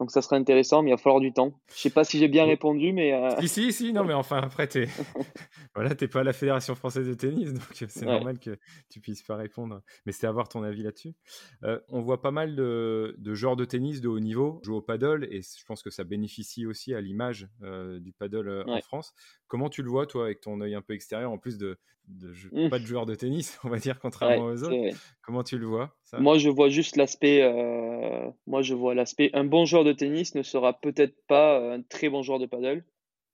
donc 0.00 0.10
ça 0.10 0.22
serait 0.22 0.36
intéressant, 0.36 0.82
mais 0.82 0.90
il 0.90 0.92
va 0.92 0.96
falloir 0.96 1.20
du 1.20 1.32
temps. 1.32 1.60
Je 1.72 1.82
sais 1.82 1.90
pas 1.90 2.02
si 2.02 2.18
j'ai 2.18 2.26
bien 2.26 2.44
répondu, 2.44 2.92
mais. 2.92 3.12
Euh... 3.12 3.30
Si, 3.40 3.48
si, 3.48 3.72
si, 3.72 3.92
non, 3.92 4.04
mais 4.04 4.12
enfin, 4.12 4.38
après, 4.38 4.66
tu 4.66 4.86
voilà, 5.74 5.94
pas 5.94 6.20
à 6.20 6.24
la 6.24 6.32
Fédération 6.32 6.74
française 6.74 7.06
de 7.06 7.14
tennis, 7.14 7.52
donc 7.52 7.62
c'est 7.72 8.04
normal 8.04 8.40
que 8.40 8.58
tu 8.90 9.00
puisses 9.00 9.22
pas 9.22 9.36
répondre. 9.36 9.82
Mais 10.04 10.12
c'est 10.12 10.26
avoir 10.26 10.48
ton 10.48 10.64
avis 10.64 10.82
là-dessus. 10.82 11.14
Euh, 11.62 11.78
on 11.88 12.00
voit 12.00 12.20
pas 12.20 12.32
mal 12.32 12.56
de, 12.56 13.14
de, 13.18 13.34
joueurs 13.34 13.56
de 13.56 13.64
tennis 13.64 14.00
de 14.00 14.08
haut 14.08 14.20
niveau 14.20 14.60
jouer 14.64 14.76
au 14.76 14.82
paddle, 14.82 15.28
et 15.30 15.42
je 15.42 15.64
pense 15.64 15.82
que 15.82 15.90
ça 15.90 16.02
bénéficie 16.02 16.66
aussi 16.66 16.92
à 16.92 17.00
l'image 17.00 17.48
euh, 17.62 18.00
du 18.00 18.12
paddle 18.12 18.48
euh, 18.48 18.64
en 18.66 18.80
France. 18.80 19.14
Comment 19.46 19.70
tu 19.70 19.82
le 19.82 19.90
vois, 19.90 20.06
toi, 20.06 20.24
avec 20.24 20.40
ton 20.40 20.60
œil 20.60 20.74
un 20.74 20.82
peu 20.82 20.94
extérieur, 20.94 21.30
en 21.30 21.38
plus 21.38 21.56
de, 21.56 21.78
mmh. 22.08 22.68
pas 22.68 22.78
de 22.78 22.86
joueur 22.86 23.06
de 23.06 23.14
tennis, 23.14 23.58
on 23.64 23.68
va 23.68 23.78
dire, 23.78 23.98
contrairement 23.98 24.46
aux 24.46 24.62
autres 24.62 24.96
Comment 25.22 25.42
tu 25.42 25.58
le 25.58 25.66
vois 25.66 25.96
Moi, 26.18 26.38
je 26.38 26.48
vois 26.48 26.68
juste 26.68 26.96
l'aspect. 26.96 27.42
Euh, 27.42 28.30
moi, 28.46 28.62
je 28.62 28.74
vois 28.74 28.94
l'aspect. 28.94 29.30
Un 29.32 29.44
bon 29.44 29.64
joueur 29.64 29.84
de 29.84 29.92
tennis 29.92 30.34
ne 30.34 30.42
sera 30.42 30.78
peut-être 30.80 31.16
pas 31.26 31.58
un 31.74 31.82
très 31.82 32.08
bon 32.08 32.22
joueur 32.22 32.38
de 32.38 32.46
paddle. 32.46 32.84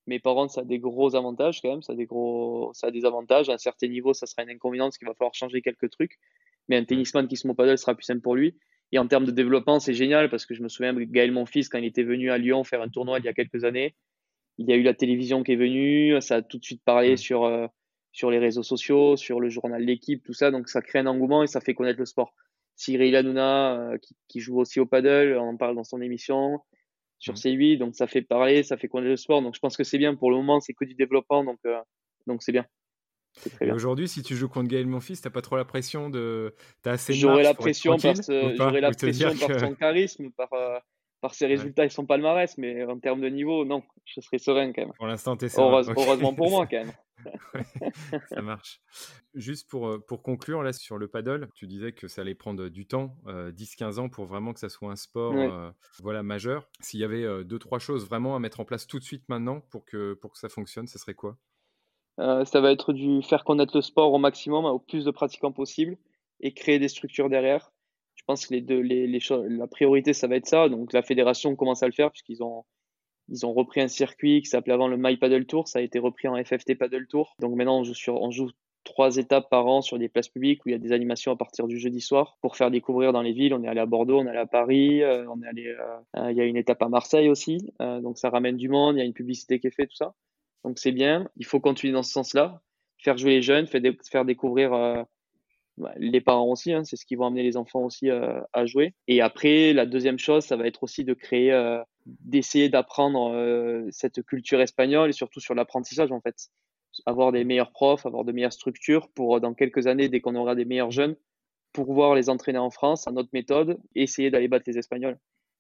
Mais 0.06 0.18
par 0.18 0.34
contre, 0.34 0.52
ça 0.52 0.62
a 0.62 0.64
des 0.64 0.78
gros 0.78 1.14
avantages 1.14 1.60
quand 1.60 1.70
même. 1.70 1.82
Ça 1.82 1.92
a 1.92 1.96
des, 1.96 2.06
gros... 2.06 2.70
ça 2.74 2.88
a 2.88 2.90
des 2.90 3.04
avantages. 3.04 3.48
À 3.48 3.54
un 3.54 3.58
certain 3.58 3.88
niveau, 3.88 4.12
ça 4.12 4.26
sera 4.26 4.42
une 4.42 4.50
inconvénient 4.50 4.86
parce 4.86 4.98
qu'il 4.98 5.06
va 5.06 5.14
falloir 5.14 5.34
changer 5.34 5.62
quelques 5.62 5.90
trucs. 5.90 6.18
Mais 6.68 6.76
un 6.76 6.84
tennisman 6.84 7.28
qui 7.28 7.36
se 7.36 7.46
met 7.46 7.52
au 7.52 7.54
paddle 7.54 7.78
sera 7.78 7.94
plus 7.94 8.04
simple 8.04 8.20
pour 8.20 8.34
lui. 8.34 8.56
Et 8.92 8.98
en 8.98 9.06
termes 9.06 9.24
de 9.24 9.30
développement, 9.30 9.78
c'est 9.78 9.94
génial 9.94 10.30
parce 10.30 10.46
que 10.46 10.54
je 10.54 10.62
me 10.62 10.68
souviens 10.68 10.92
de 10.92 11.04
Gaël, 11.04 11.30
mon 11.30 11.46
fils, 11.46 11.68
quand 11.68 11.78
il 11.78 11.84
était 11.84 12.02
venu 12.02 12.30
à 12.30 12.38
Lyon 12.38 12.64
faire 12.64 12.82
un 12.82 12.88
tournoi 12.88 13.18
il 13.20 13.24
y 13.24 13.28
a 13.28 13.32
quelques 13.32 13.64
années 13.64 13.94
il 14.60 14.68
y 14.68 14.72
a 14.72 14.76
eu 14.76 14.82
la 14.82 14.92
télévision 14.92 15.42
qui 15.42 15.52
est 15.52 15.56
venue, 15.56 16.20
ça 16.20 16.36
a 16.36 16.42
tout 16.42 16.58
de 16.58 16.64
suite 16.64 16.82
parlé 16.84 17.16
sur, 17.16 17.44
euh, 17.44 17.66
sur 18.12 18.30
les 18.30 18.38
réseaux 18.38 18.62
sociaux, 18.62 19.16
sur 19.16 19.40
le 19.40 19.48
journal 19.48 19.82
L'équipe, 19.82 20.22
tout 20.24 20.32
ça. 20.32 20.50
Donc 20.50 20.68
ça 20.68 20.82
crée 20.82 20.98
un 20.98 21.06
engouement 21.06 21.42
et 21.42 21.46
ça 21.46 21.60
fait 21.60 21.74
connaître 21.74 21.98
le 21.98 22.06
sport. 22.06 22.34
Cyril 22.76 23.14
Hanouna, 23.14 23.78
euh, 23.78 23.98
qui, 23.98 24.16
qui, 24.28 24.40
joue 24.40 24.58
aussi 24.58 24.80
au 24.80 24.86
paddle, 24.86 25.36
on 25.38 25.50
en 25.50 25.56
parle 25.56 25.76
dans 25.76 25.84
son 25.84 26.00
émission 26.00 26.60
sur 27.18 27.34
mm. 27.34 27.36
C8, 27.36 27.78
donc 27.78 27.94
ça 27.94 28.06
fait 28.06 28.22
parler, 28.22 28.62
ça 28.62 28.76
fait 28.76 28.88
connaître 28.88 29.10
le 29.10 29.16
sport. 29.16 29.42
Donc 29.42 29.54
je 29.54 29.60
pense 29.60 29.76
que 29.76 29.84
c'est 29.84 29.98
bien. 29.98 30.14
Pour 30.14 30.30
le 30.30 30.38
moment, 30.38 30.60
c'est 30.60 30.72
que 30.72 30.84
du 30.84 30.94
développement, 30.94 31.44
donc 31.44 31.58
euh, 31.66 31.78
donc 32.26 32.42
c'est 32.42 32.52
bien. 32.52 32.66
Et 33.60 33.70
aujourd'hui, 33.70 34.08
si 34.08 34.22
tu 34.22 34.34
joues 34.34 34.48
contre 34.48 34.68
Gaël 34.68 34.86
Monfils, 34.86 35.20
t'as 35.20 35.30
pas 35.30 35.42
trop 35.42 35.56
la 35.56 35.64
pression 35.64 36.10
de. 36.10 36.54
J'aurais 37.10 37.44
la 37.44 37.54
pression 37.54 37.96
parce 37.96 38.28
j'aurais 38.56 38.80
la 38.80 38.90
pression 38.90 39.36
par 39.36 39.60
son 39.60 39.74
charisme, 39.74 40.30
par 40.30 40.48
par 41.20 41.34
ses 41.34 41.46
résultats 41.46 41.84
et 41.84 41.90
son 41.90 42.06
palmarès, 42.06 42.56
mais 42.58 42.84
en 42.84 42.98
termes 42.98 43.20
de 43.20 43.28
niveau, 43.28 43.64
non, 43.64 43.82
je 44.04 44.20
serais 44.20 44.38
serein 44.38 44.72
quand 44.72 44.82
même. 44.82 44.92
Pour 44.96 45.06
l'instant, 45.06 45.36
tu 45.36 45.44
es 45.44 45.48
serein. 45.48 45.82
Heureusement 45.96 46.34
pour 46.34 46.50
moi 46.50 46.66
quand 46.66 46.78
même. 46.78 46.92
ça 48.28 48.42
marche. 48.42 48.80
Juste 49.34 49.68
pour, 49.68 49.88
euh, 49.88 49.98
pour 49.98 50.22
conclure, 50.22 50.62
là, 50.62 50.72
sur 50.72 50.98
le 50.98 51.08
paddle, 51.08 51.48
tu 51.54 51.66
disais 51.66 51.92
que 51.92 52.08
ça 52.08 52.22
allait 52.22 52.34
prendre 52.34 52.68
du 52.68 52.86
temps, 52.86 53.16
10-15 53.26 53.82
euh, 53.82 54.02
ans, 54.02 54.08
pour 54.08 54.26
vraiment 54.26 54.52
que 54.52 54.60
ça 54.60 54.68
soit 54.68 54.90
un 54.90 54.96
sport 54.96 55.34
euh, 55.34 55.70
voilà, 56.00 56.22
majeur. 56.22 56.68
S'il 56.80 57.00
y 57.00 57.04
avait 57.04 57.44
deux, 57.44 57.58
trois 57.58 57.78
choses 57.78 58.06
vraiment 58.06 58.36
à 58.36 58.38
mettre 58.38 58.60
en 58.60 58.64
place 58.64 58.86
tout 58.86 58.98
de 58.98 59.04
suite 59.04 59.28
maintenant 59.28 59.60
pour 59.70 59.84
que, 59.84 60.14
pour 60.14 60.32
que 60.32 60.38
ça 60.38 60.48
fonctionne, 60.48 60.86
ce 60.86 60.98
serait 60.98 61.14
quoi? 61.14 61.36
Ça 62.18 62.60
va 62.60 62.70
être 62.70 62.92
du 62.92 63.22
faire 63.22 63.44
connaître 63.44 63.74
le 63.74 63.80
sport 63.80 64.12
au 64.12 64.18
maximum, 64.18 64.66
au 64.66 64.78
plus 64.78 65.06
de 65.06 65.10
pratiquants 65.10 65.52
possible, 65.52 65.96
et 66.40 66.52
créer 66.52 66.78
des 66.78 66.88
structures 66.88 67.30
derrière 67.30 67.72
je 68.20 68.24
pense 68.26 68.46
que 68.46 68.52
les 68.52 68.60
deux, 68.60 68.80
les, 68.80 69.06
les 69.06 69.20
la 69.48 69.66
priorité, 69.66 70.12
ça 70.12 70.26
va 70.26 70.36
être 70.36 70.46
ça. 70.46 70.68
Donc 70.68 70.92
la 70.92 71.00
fédération 71.00 71.56
commence 71.56 71.82
à 71.82 71.86
le 71.86 71.92
faire 71.92 72.10
puisqu'ils 72.10 72.42
ont, 72.42 72.64
ils 73.30 73.46
ont 73.46 73.52
repris 73.52 73.80
un 73.80 73.88
circuit 73.88 74.42
qui 74.42 74.48
s'appelait 74.48 74.74
avant 74.74 74.88
le 74.88 74.96
My 74.98 75.16
Paddle 75.16 75.46
Tour. 75.46 75.68
Ça 75.68 75.78
a 75.78 75.82
été 75.82 75.98
repris 75.98 76.28
en 76.28 76.42
FFT 76.42 76.76
Paddle 76.76 77.06
Tour. 77.06 77.36
Donc 77.38 77.54
maintenant, 77.54 77.80
on 77.80 77.84
joue, 77.84 77.94
sur, 77.94 78.20
on 78.20 78.30
joue 78.30 78.50
trois 78.84 79.16
étapes 79.16 79.48
par 79.50 79.66
an 79.66 79.82
sur 79.82 79.98
des 79.98 80.08
places 80.08 80.28
publiques 80.28 80.64
où 80.64 80.68
il 80.68 80.72
y 80.72 80.74
a 80.74 80.78
des 80.78 80.92
animations 80.92 81.32
à 81.32 81.36
partir 81.36 81.66
du 81.66 81.78
jeudi 81.78 82.00
soir 82.00 82.36
pour 82.40 82.56
faire 82.56 82.70
découvrir 82.70 83.12
dans 83.12 83.22
les 83.22 83.32
villes. 83.32 83.54
On 83.54 83.62
est 83.62 83.68
allé 83.68 83.80
à 83.80 83.86
Bordeaux, 83.86 84.18
on 84.18 84.26
est 84.26 84.30
allé 84.30 84.38
à 84.38 84.46
Paris, 84.46 85.02
euh, 85.02 85.26
on 85.28 85.42
est 85.42 85.46
allé, 85.46 85.66
euh, 85.66 85.76
euh, 86.16 86.32
il 86.32 86.36
y 86.36 86.40
a 86.40 86.44
une 86.44 86.56
étape 86.56 86.82
à 86.82 86.88
Marseille 86.88 87.28
aussi. 87.28 87.72
donc 87.78 88.18
ça 88.18 88.30
ramène 88.30 88.56
du 88.56 88.68
monde, 88.68 88.96
il 88.96 88.98
y 88.98 89.02
a 89.02 89.04
une 89.04 89.12
publicité 89.12 89.60
qui 89.60 89.68
est 89.68 89.74
faite, 89.74 89.90
tout 89.90 89.96
ça. 89.96 90.14
Donc 90.64 90.78
c'est 90.78 90.92
bien. 90.92 91.28
Il 91.36 91.46
faut 91.46 91.60
continuer 91.60 91.92
dans 91.92 92.02
ce 92.02 92.12
sens-là. 92.12 92.60
Faire 92.98 93.16
jouer 93.16 93.32
les 93.32 93.42
jeunes, 93.42 93.66
faire, 93.66 94.24
découvrir 94.24 94.70
bah, 94.70 95.06
les 95.96 96.20
parents 96.20 96.50
aussi, 96.50 96.72
hein, 96.72 96.84
c'est 96.84 96.96
ce 96.96 97.04
qui 97.04 97.16
va 97.16 97.26
amener 97.26 97.42
les 97.42 97.56
enfants 97.56 97.84
aussi 97.84 98.10
euh, 98.10 98.40
à 98.52 98.66
jouer. 98.66 98.94
Et 99.08 99.20
après, 99.20 99.72
la 99.72 99.86
deuxième 99.86 100.18
chose, 100.18 100.44
ça 100.44 100.56
va 100.56 100.66
être 100.66 100.82
aussi 100.82 101.04
de 101.04 101.14
créer, 101.14 101.52
euh, 101.52 101.82
d'essayer 102.06 102.68
d'apprendre 102.68 103.32
euh, 103.34 103.86
cette 103.90 104.22
culture 104.22 104.60
espagnole 104.60 105.10
et 105.10 105.12
surtout 105.12 105.40
sur 105.40 105.54
l'apprentissage 105.54 106.12
en 106.12 106.20
fait. 106.20 106.48
Avoir 107.06 107.32
des 107.32 107.44
meilleurs 107.44 107.72
profs, 107.72 108.04
avoir 108.06 108.24
de 108.24 108.32
meilleures 108.32 108.52
structures 108.52 109.08
pour 109.10 109.40
dans 109.40 109.54
quelques 109.54 109.86
années, 109.86 110.08
dès 110.08 110.20
qu'on 110.20 110.34
aura 110.34 110.54
des 110.54 110.64
meilleurs 110.64 110.90
jeunes, 110.90 111.16
pouvoir 111.72 112.14
les 112.14 112.28
entraîner 112.28 112.58
en 112.58 112.70
France 112.70 113.06
à 113.06 113.12
notre 113.12 113.30
méthode 113.32 113.78
essayer 113.94 114.30
d'aller 114.30 114.48
battre 114.48 114.64
les 114.66 114.78
Espagnols. 114.78 115.18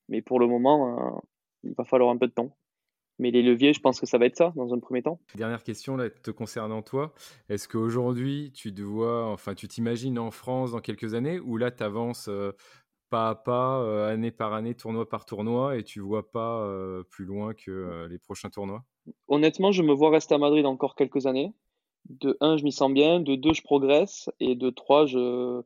Mais 0.08 0.22
pour 0.22 0.40
le 0.40 0.48
moment, 0.48 1.22
il 1.62 1.72
va 1.78 1.84
falloir 1.84 2.10
un 2.10 2.16
peu 2.16 2.26
de 2.26 2.32
temps. 2.32 2.56
Mais 3.20 3.30
les 3.30 3.42
leviers, 3.42 3.74
je 3.74 3.80
pense 3.80 4.00
que 4.00 4.06
ça 4.06 4.16
va 4.16 4.24
être 4.24 4.36
ça 4.36 4.52
dans 4.56 4.72
un 4.72 4.78
premier 4.78 5.02
temps. 5.02 5.20
Dernière 5.34 5.62
question 5.62 5.94
là, 5.94 6.08
te 6.08 6.30
concernant 6.30 6.80
toi. 6.80 7.12
Est-ce 7.50 7.68
qu'aujourd'hui, 7.68 8.50
tu 8.54 8.72
te 8.72 8.80
vois, 8.80 9.26
enfin, 9.26 9.54
tu 9.54 9.68
t'imagines 9.68 10.18
en 10.18 10.30
France 10.30 10.72
dans 10.72 10.80
quelques 10.80 11.12
années 11.12 11.38
ou 11.38 11.58
là, 11.58 11.70
tu 11.70 11.82
avances 11.82 12.28
euh, 12.28 12.52
pas 13.10 13.28
à 13.28 13.34
pas, 13.34 13.82
euh, 13.82 14.10
année 14.10 14.30
par 14.30 14.54
année, 14.54 14.74
tournoi 14.74 15.06
par 15.06 15.26
tournoi 15.26 15.76
et 15.76 15.84
tu 15.84 16.00
vois 16.00 16.30
pas 16.30 16.62
euh, 16.62 17.02
plus 17.10 17.26
loin 17.26 17.52
que 17.52 18.06
les 18.08 18.18
prochains 18.18 18.48
tournois? 18.48 18.84
Honnêtement, 19.28 19.70
je 19.70 19.82
me 19.82 19.92
vois 19.92 20.10
rester 20.10 20.34
à 20.34 20.38
Madrid 20.38 20.64
encore 20.64 20.94
quelques 20.94 21.26
années. 21.26 21.52
De 22.08 22.38
un, 22.40 22.56
je 22.56 22.64
m'y 22.64 22.72
sens 22.72 22.90
bien. 22.90 23.20
De 23.20 23.34
deux, 23.34 23.52
je 23.52 23.62
progresse. 23.62 24.30
Et 24.40 24.54
de 24.54 24.70
trois, 24.70 25.04
je 25.04 25.60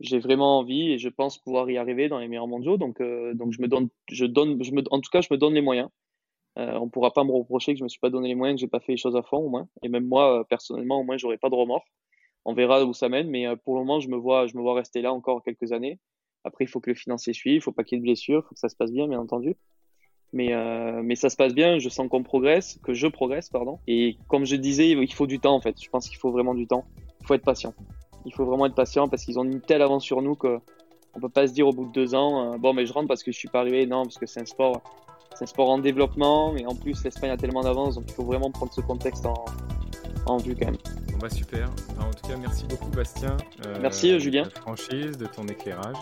j'ai 0.00 0.18
vraiment 0.18 0.58
envie 0.58 0.92
et 0.92 0.98
je 0.98 1.08
pense 1.08 1.38
pouvoir 1.38 1.70
y 1.70 1.76
arriver 1.76 2.08
dans 2.08 2.18
les 2.18 2.28
meilleurs 2.28 2.46
mondiaux. 2.46 2.76
Donc, 2.76 3.00
donc 3.00 3.52
je 3.52 3.62
me 3.62 3.68
donne, 3.68 3.88
je 4.10 4.26
donne, 4.26 4.62
je 4.62 4.72
me, 4.72 4.82
en 4.90 5.00
tout 5.00 5.10
cas, 5.10 5.20
je 5.22 5.28
me 5.30 5.38
donne 5.38 5.54
les 5.54 5.62
moyens. 5.62 5.88
Euh, 6.58 6.74
on 6.74 6.88
pourra 6.88 7.12
pas 7.12 7.24
me 7.24 7.32
reprocher 7.32 7.72
que 7.72 7.78
je 7.78 7.84
me 7.84 7.88
suis 7.88 8.00
pas 8.00 8.10
donné 8.10 8.28
les 8.28 8.34
moyens, 8.34 8.58
que 8.58 8.60
j'ai 8.60 8.68
pas 8.68 8.80
fait 8.80 8.92
les 8.92 8.98
choses 8.98 9.16
à 9.16 9.22
fond 9.22 9.38
au 9.38 9.48
moins. 9.48 9.68
Et 9.82 9.88
même 9.88 10.06
moi, 10.06 10.40
euh, 10.40 10.44
personnellement, 10.44 11.00
au 11.00 11.04
moins, 11.04 11.16
j'aurais 11.16 11.38
pas 11.38 11.48
de 11.48 11.54
remords. 11.54 11.84
On 12.44 12.54
verra 12.54 12.84
où 12.84 12.92
ça 12.92 13.08
mène, 13.08 13.28
mais 13.28 13.46
euh, 13.46 13.56
pour 13.56 13.74
le 13.74 13.80
moment, 13.80 14.00
je 14.00 14.08
me 14.08 14.16
vois, 14.16 14.46
je 14.46 14.56
me 14.56 14.62
vois 14.62 14.74
rester 14.74 15.02
là 15.02 15.12
encore 15.12 15.42
quelques 15.42 15.72
années. 15.72 15.98
Après, 16.44 16.64
il 16.64 16.68
faut 16.68 16.80
que 16.80 16.90
le 16.90 16.96
financier 16.96 17.32
suive, 17.32 17.56
il 17.56 17.60
faut 17.60 17.72
pas 17.72 17.84
qu'il 17.84 17.96
y 17.96 17.98
ait 17.98 18.00
de 18.00 18.06
blessures, 18.06 18.42
il 18.44 18.48
faut 18.48 18.54
que 18.54 18.60
ça 18.60 18.68
se 18.68 18.76
passe 18.76 18.90
bien, 18.90 19.06
bien 19.06 19.20
entendu. 19.20 19.56
Mais, 20.32 20.54
mais 21.02 21.16
ça 21.16 21.28
se 21.28 21.36
passe 21.36 21.54
bien, 21.54 21.80
je 21.80 21.88
sens 21.88 22.08
qu'on 22.08 22.22
progresse, 22.22 22.78
que 22.84 22.94
je 22.94 23.08
progresse, 23.08 23.50
pardon. 23.50 23.80
Et 23.88 24.16
comme 24.28 24.46
je 24.46 24.54
disais, 24.54 24.88
il 24.88 25.12
faut 25.12 25.26
du 25.26 25.40
temps 25.40 25.54
en 25.56 25.60
fait. 25.60 25.74
Je 25.82 25.90
pense 25.90 26.08
qu'il 26.08 26.18
faut 26.18 26.30
vraiment 26.30 26.54
du 26.54 26.68
temps. 26.68 26.84
Il 27.20 27.26
faut 27.26 27.34
être 27.34 27.44
patient. 27.44 27.74
Il 28.24 28.32
faut 28.32 28.46
vraiment 28.46 28.64
être 28.66 28.76
patient 28.76 29.08
parce 29.08 29.24
qu'ils 29.24 29.40
ont 29.40 29.44
une 29.44 29.60
telle 29.60 29.82
avance 29.82 30.04
sur 30.04 30.22
nous 30.22 30.36
que 30.36 30.60
on 31.14 31.20
peut 31.20 31.28
pas 31.28 31.48
se 31.48 31.52
dire 31.52 31.66
au 31.66 31.72
bout 31.72 31.86
de 31.86 31.92
deux 31.92 32.14
ans, 32.14 32.56
bon, 32.58 32.72
mais 32.72 32.86
je 32.86 32.92
rentre 32.92 33.08
parce 33.08 33.24
que 33.24 33.32
je 33.32 33.36
suis 33.38 33.48
pas 33.48 33.60
arrivé. 33.60 33.84
Non, 33.84 34.04
parce 34.04 34.16
que 34.16 34.26
c'est 34.26 34.40
un 34.40 34.46
sport 34.46 34.80
c'est 35.34 35.44
un 35.44 35.46
sport 35.46 35.70
en 35.70 35.78
développement, 35.78 36.52
mais 36.52 36.66
en 36.66 36.74
plus 36.74 37.02
l'Espagne 37.04 37.30
a 37.30 37.36
tellement 37.36 37.62
d'avance, 37.62 37.94
donc 37.94 38.04
il 38.08 38.14
faut 38.14 38.24
vraiment 38.24 38.50
prendre 38.50 38.72
ce 38.72 38.80
contexte 38.80 39.26
en, 39.26 39.44
en 40.26 40.36
vue 40.38 40.54
quand 40.54 40.66
même. 40.66 40.76
Bon 41.12 41.18
bah 41.18 41.30
super. 41.30 41.68
en 42.00 42.10
tout 42.10 42.28
cas, 42.28 42.36
merci 42.36 42.64
beaucoup 42.68 42.88
Bastien. 42.90 43.36
Euh, 43.66 43.78
merci 43.80 44.18
Julien. 44.20 44.44
De 44.44 44.48
ta 44.48 44.60
franchise, 44.60 45.18
de 45.18 45.26
ton 45.26 45.46
éclairage. 45.46 45.96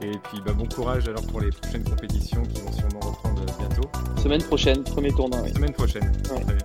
Et 0.00 0.10
puis 0.10 0.40
bah, 0.44 0.52
bon 0.52 0.66
courage 0.66 1.08
alors 1.08 1.24
pour 1.26 1.40
les 1.40 1.50
prochaines 1.50 1.84
compétitions 1.84 2.42
qui 2.42 2.60
vont 2.60 2.72
sûrement 2.72 3.00
reprendre 3.00 3.42
bientôt. 3.58 3.88
Semaine 4.20 4.42
prochaine, 4.42 4.82
premier 4.84 5.12
tournoi. 5.12 5.46
Semaine 5.48 5.72
prochaine. 5.72 6.12
Très 6.22 6.44
bien. 6.44 6.56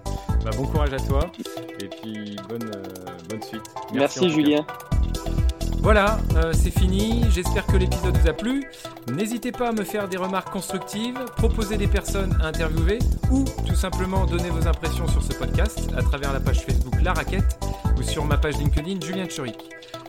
Bah, 0.43 0.51
bon 0.57 0.65
courage 0.65 0.93
à 0.93 0.99
toi 0.99 1.31
et 1.81 1.87
puis 1.87 2.35
bonne, 2.49 2.63
euh, 2.63 3.05
bonne 3.29 3.41
suite. 3.41 3.63
Merci, 3.93 4.19
merci 4.21 4.29
Julien. 4.29 4.65
Voilà, 5.84 6.17
euh, 6.38 6.54
c'est 6.54 6.72
fini. 6.72 7.26
J'espère 7.30 7.65
que 7.65 7.76
l'épisode 7.76 8.17
vous 8.17 8.30
a 8.30 8.32
plu. 8.32 8.63
N'hésitez 9.12 9.52
pas 9.52 9.67
à 9.67 9.72
me 9.74 9.84
faire 9.84 10.08
des 10.08 10.15
remarques 10.15 10.50
constructives, 10.50 11.19
proposer 11.36 11.76
des 11.76 11.88
personnes 11.88 12.38
à 12.41 12.48
interviewer 12.48 13.00
ou 13.30 13.43
tout 13.67 13.76
simplement 13.76 14.26
donner 14.26 14.50
vos 14.50 14.65
impressions 14.65 15.10
sur 15.10 15.22
ce 15.22 15.34
podcast 15.34 15.89
à 15.98 16.02
travers 16.02 16.32
la 16.32 16.39
page 16.39 16.62
Facebook 16.62 16.93
La 17.04 17.12
Raquette 17.12 17.60
ou 17.98 18.02
sur 18.02 18.24
ma 18.24 18.38
page 18.38 18.58
LinkedIn 18.60 19.06
Julien 19.06 19.26
Tchoric. 19.26 19.60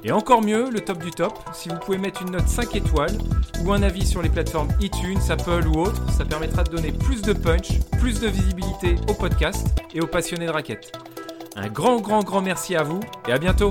Et 0.05 0.13
encore 0.13 0.43
mieux, 0.43 0.71
le 0.71 0.81
top 0.81 1.03
du 1.03 1.11
top, 1.11 1.37
si 1.53 1.71
vous 1.71 1.79
pouvez 1.79 1.99
mettre 1.99 2.23
une 2.23 2.31
note 2.31 2.47
5 2.47 2.77
étoiles 2.77 3.19
ou 3.65 3.73
un 3.73 3.83
avis 3.83 4.07
sur 4.07 4.23
les 4.23 4.29
plateformes 4.29 4.69
iTunes, 4.81 5.19
Apple 5.29 5.67
ou 5.67 5.81
autres, 5.81 6.09
ça 6.13 6.25
permettra 6.25 6.63
de 6.63 6.71
donner 6.71 6.93
plus 6.93 7.21
de 7.21 7.33
punch, 7.33 7.81
plus 7.99 8.21
de 8.21 8.29
visibilité 8.29 8.95
au 9.09 9.15
podcast 9.15 9.67
et 9.93 10.01
aux 10.01 10.07
passionnés 10.07 10.47
de 10.47 10.53
raquettes. 10.53 10.93
Un 11.57 11.67
grand, 11.67 12.01
grand, 12.01 12.23
grand 12.23 12.43
merci 12.43 12.77
à 12.77 12.85
vous 12.85 13.01
et 13.27 13.33
à 13.33 13.39
bientôt 13.39 13.71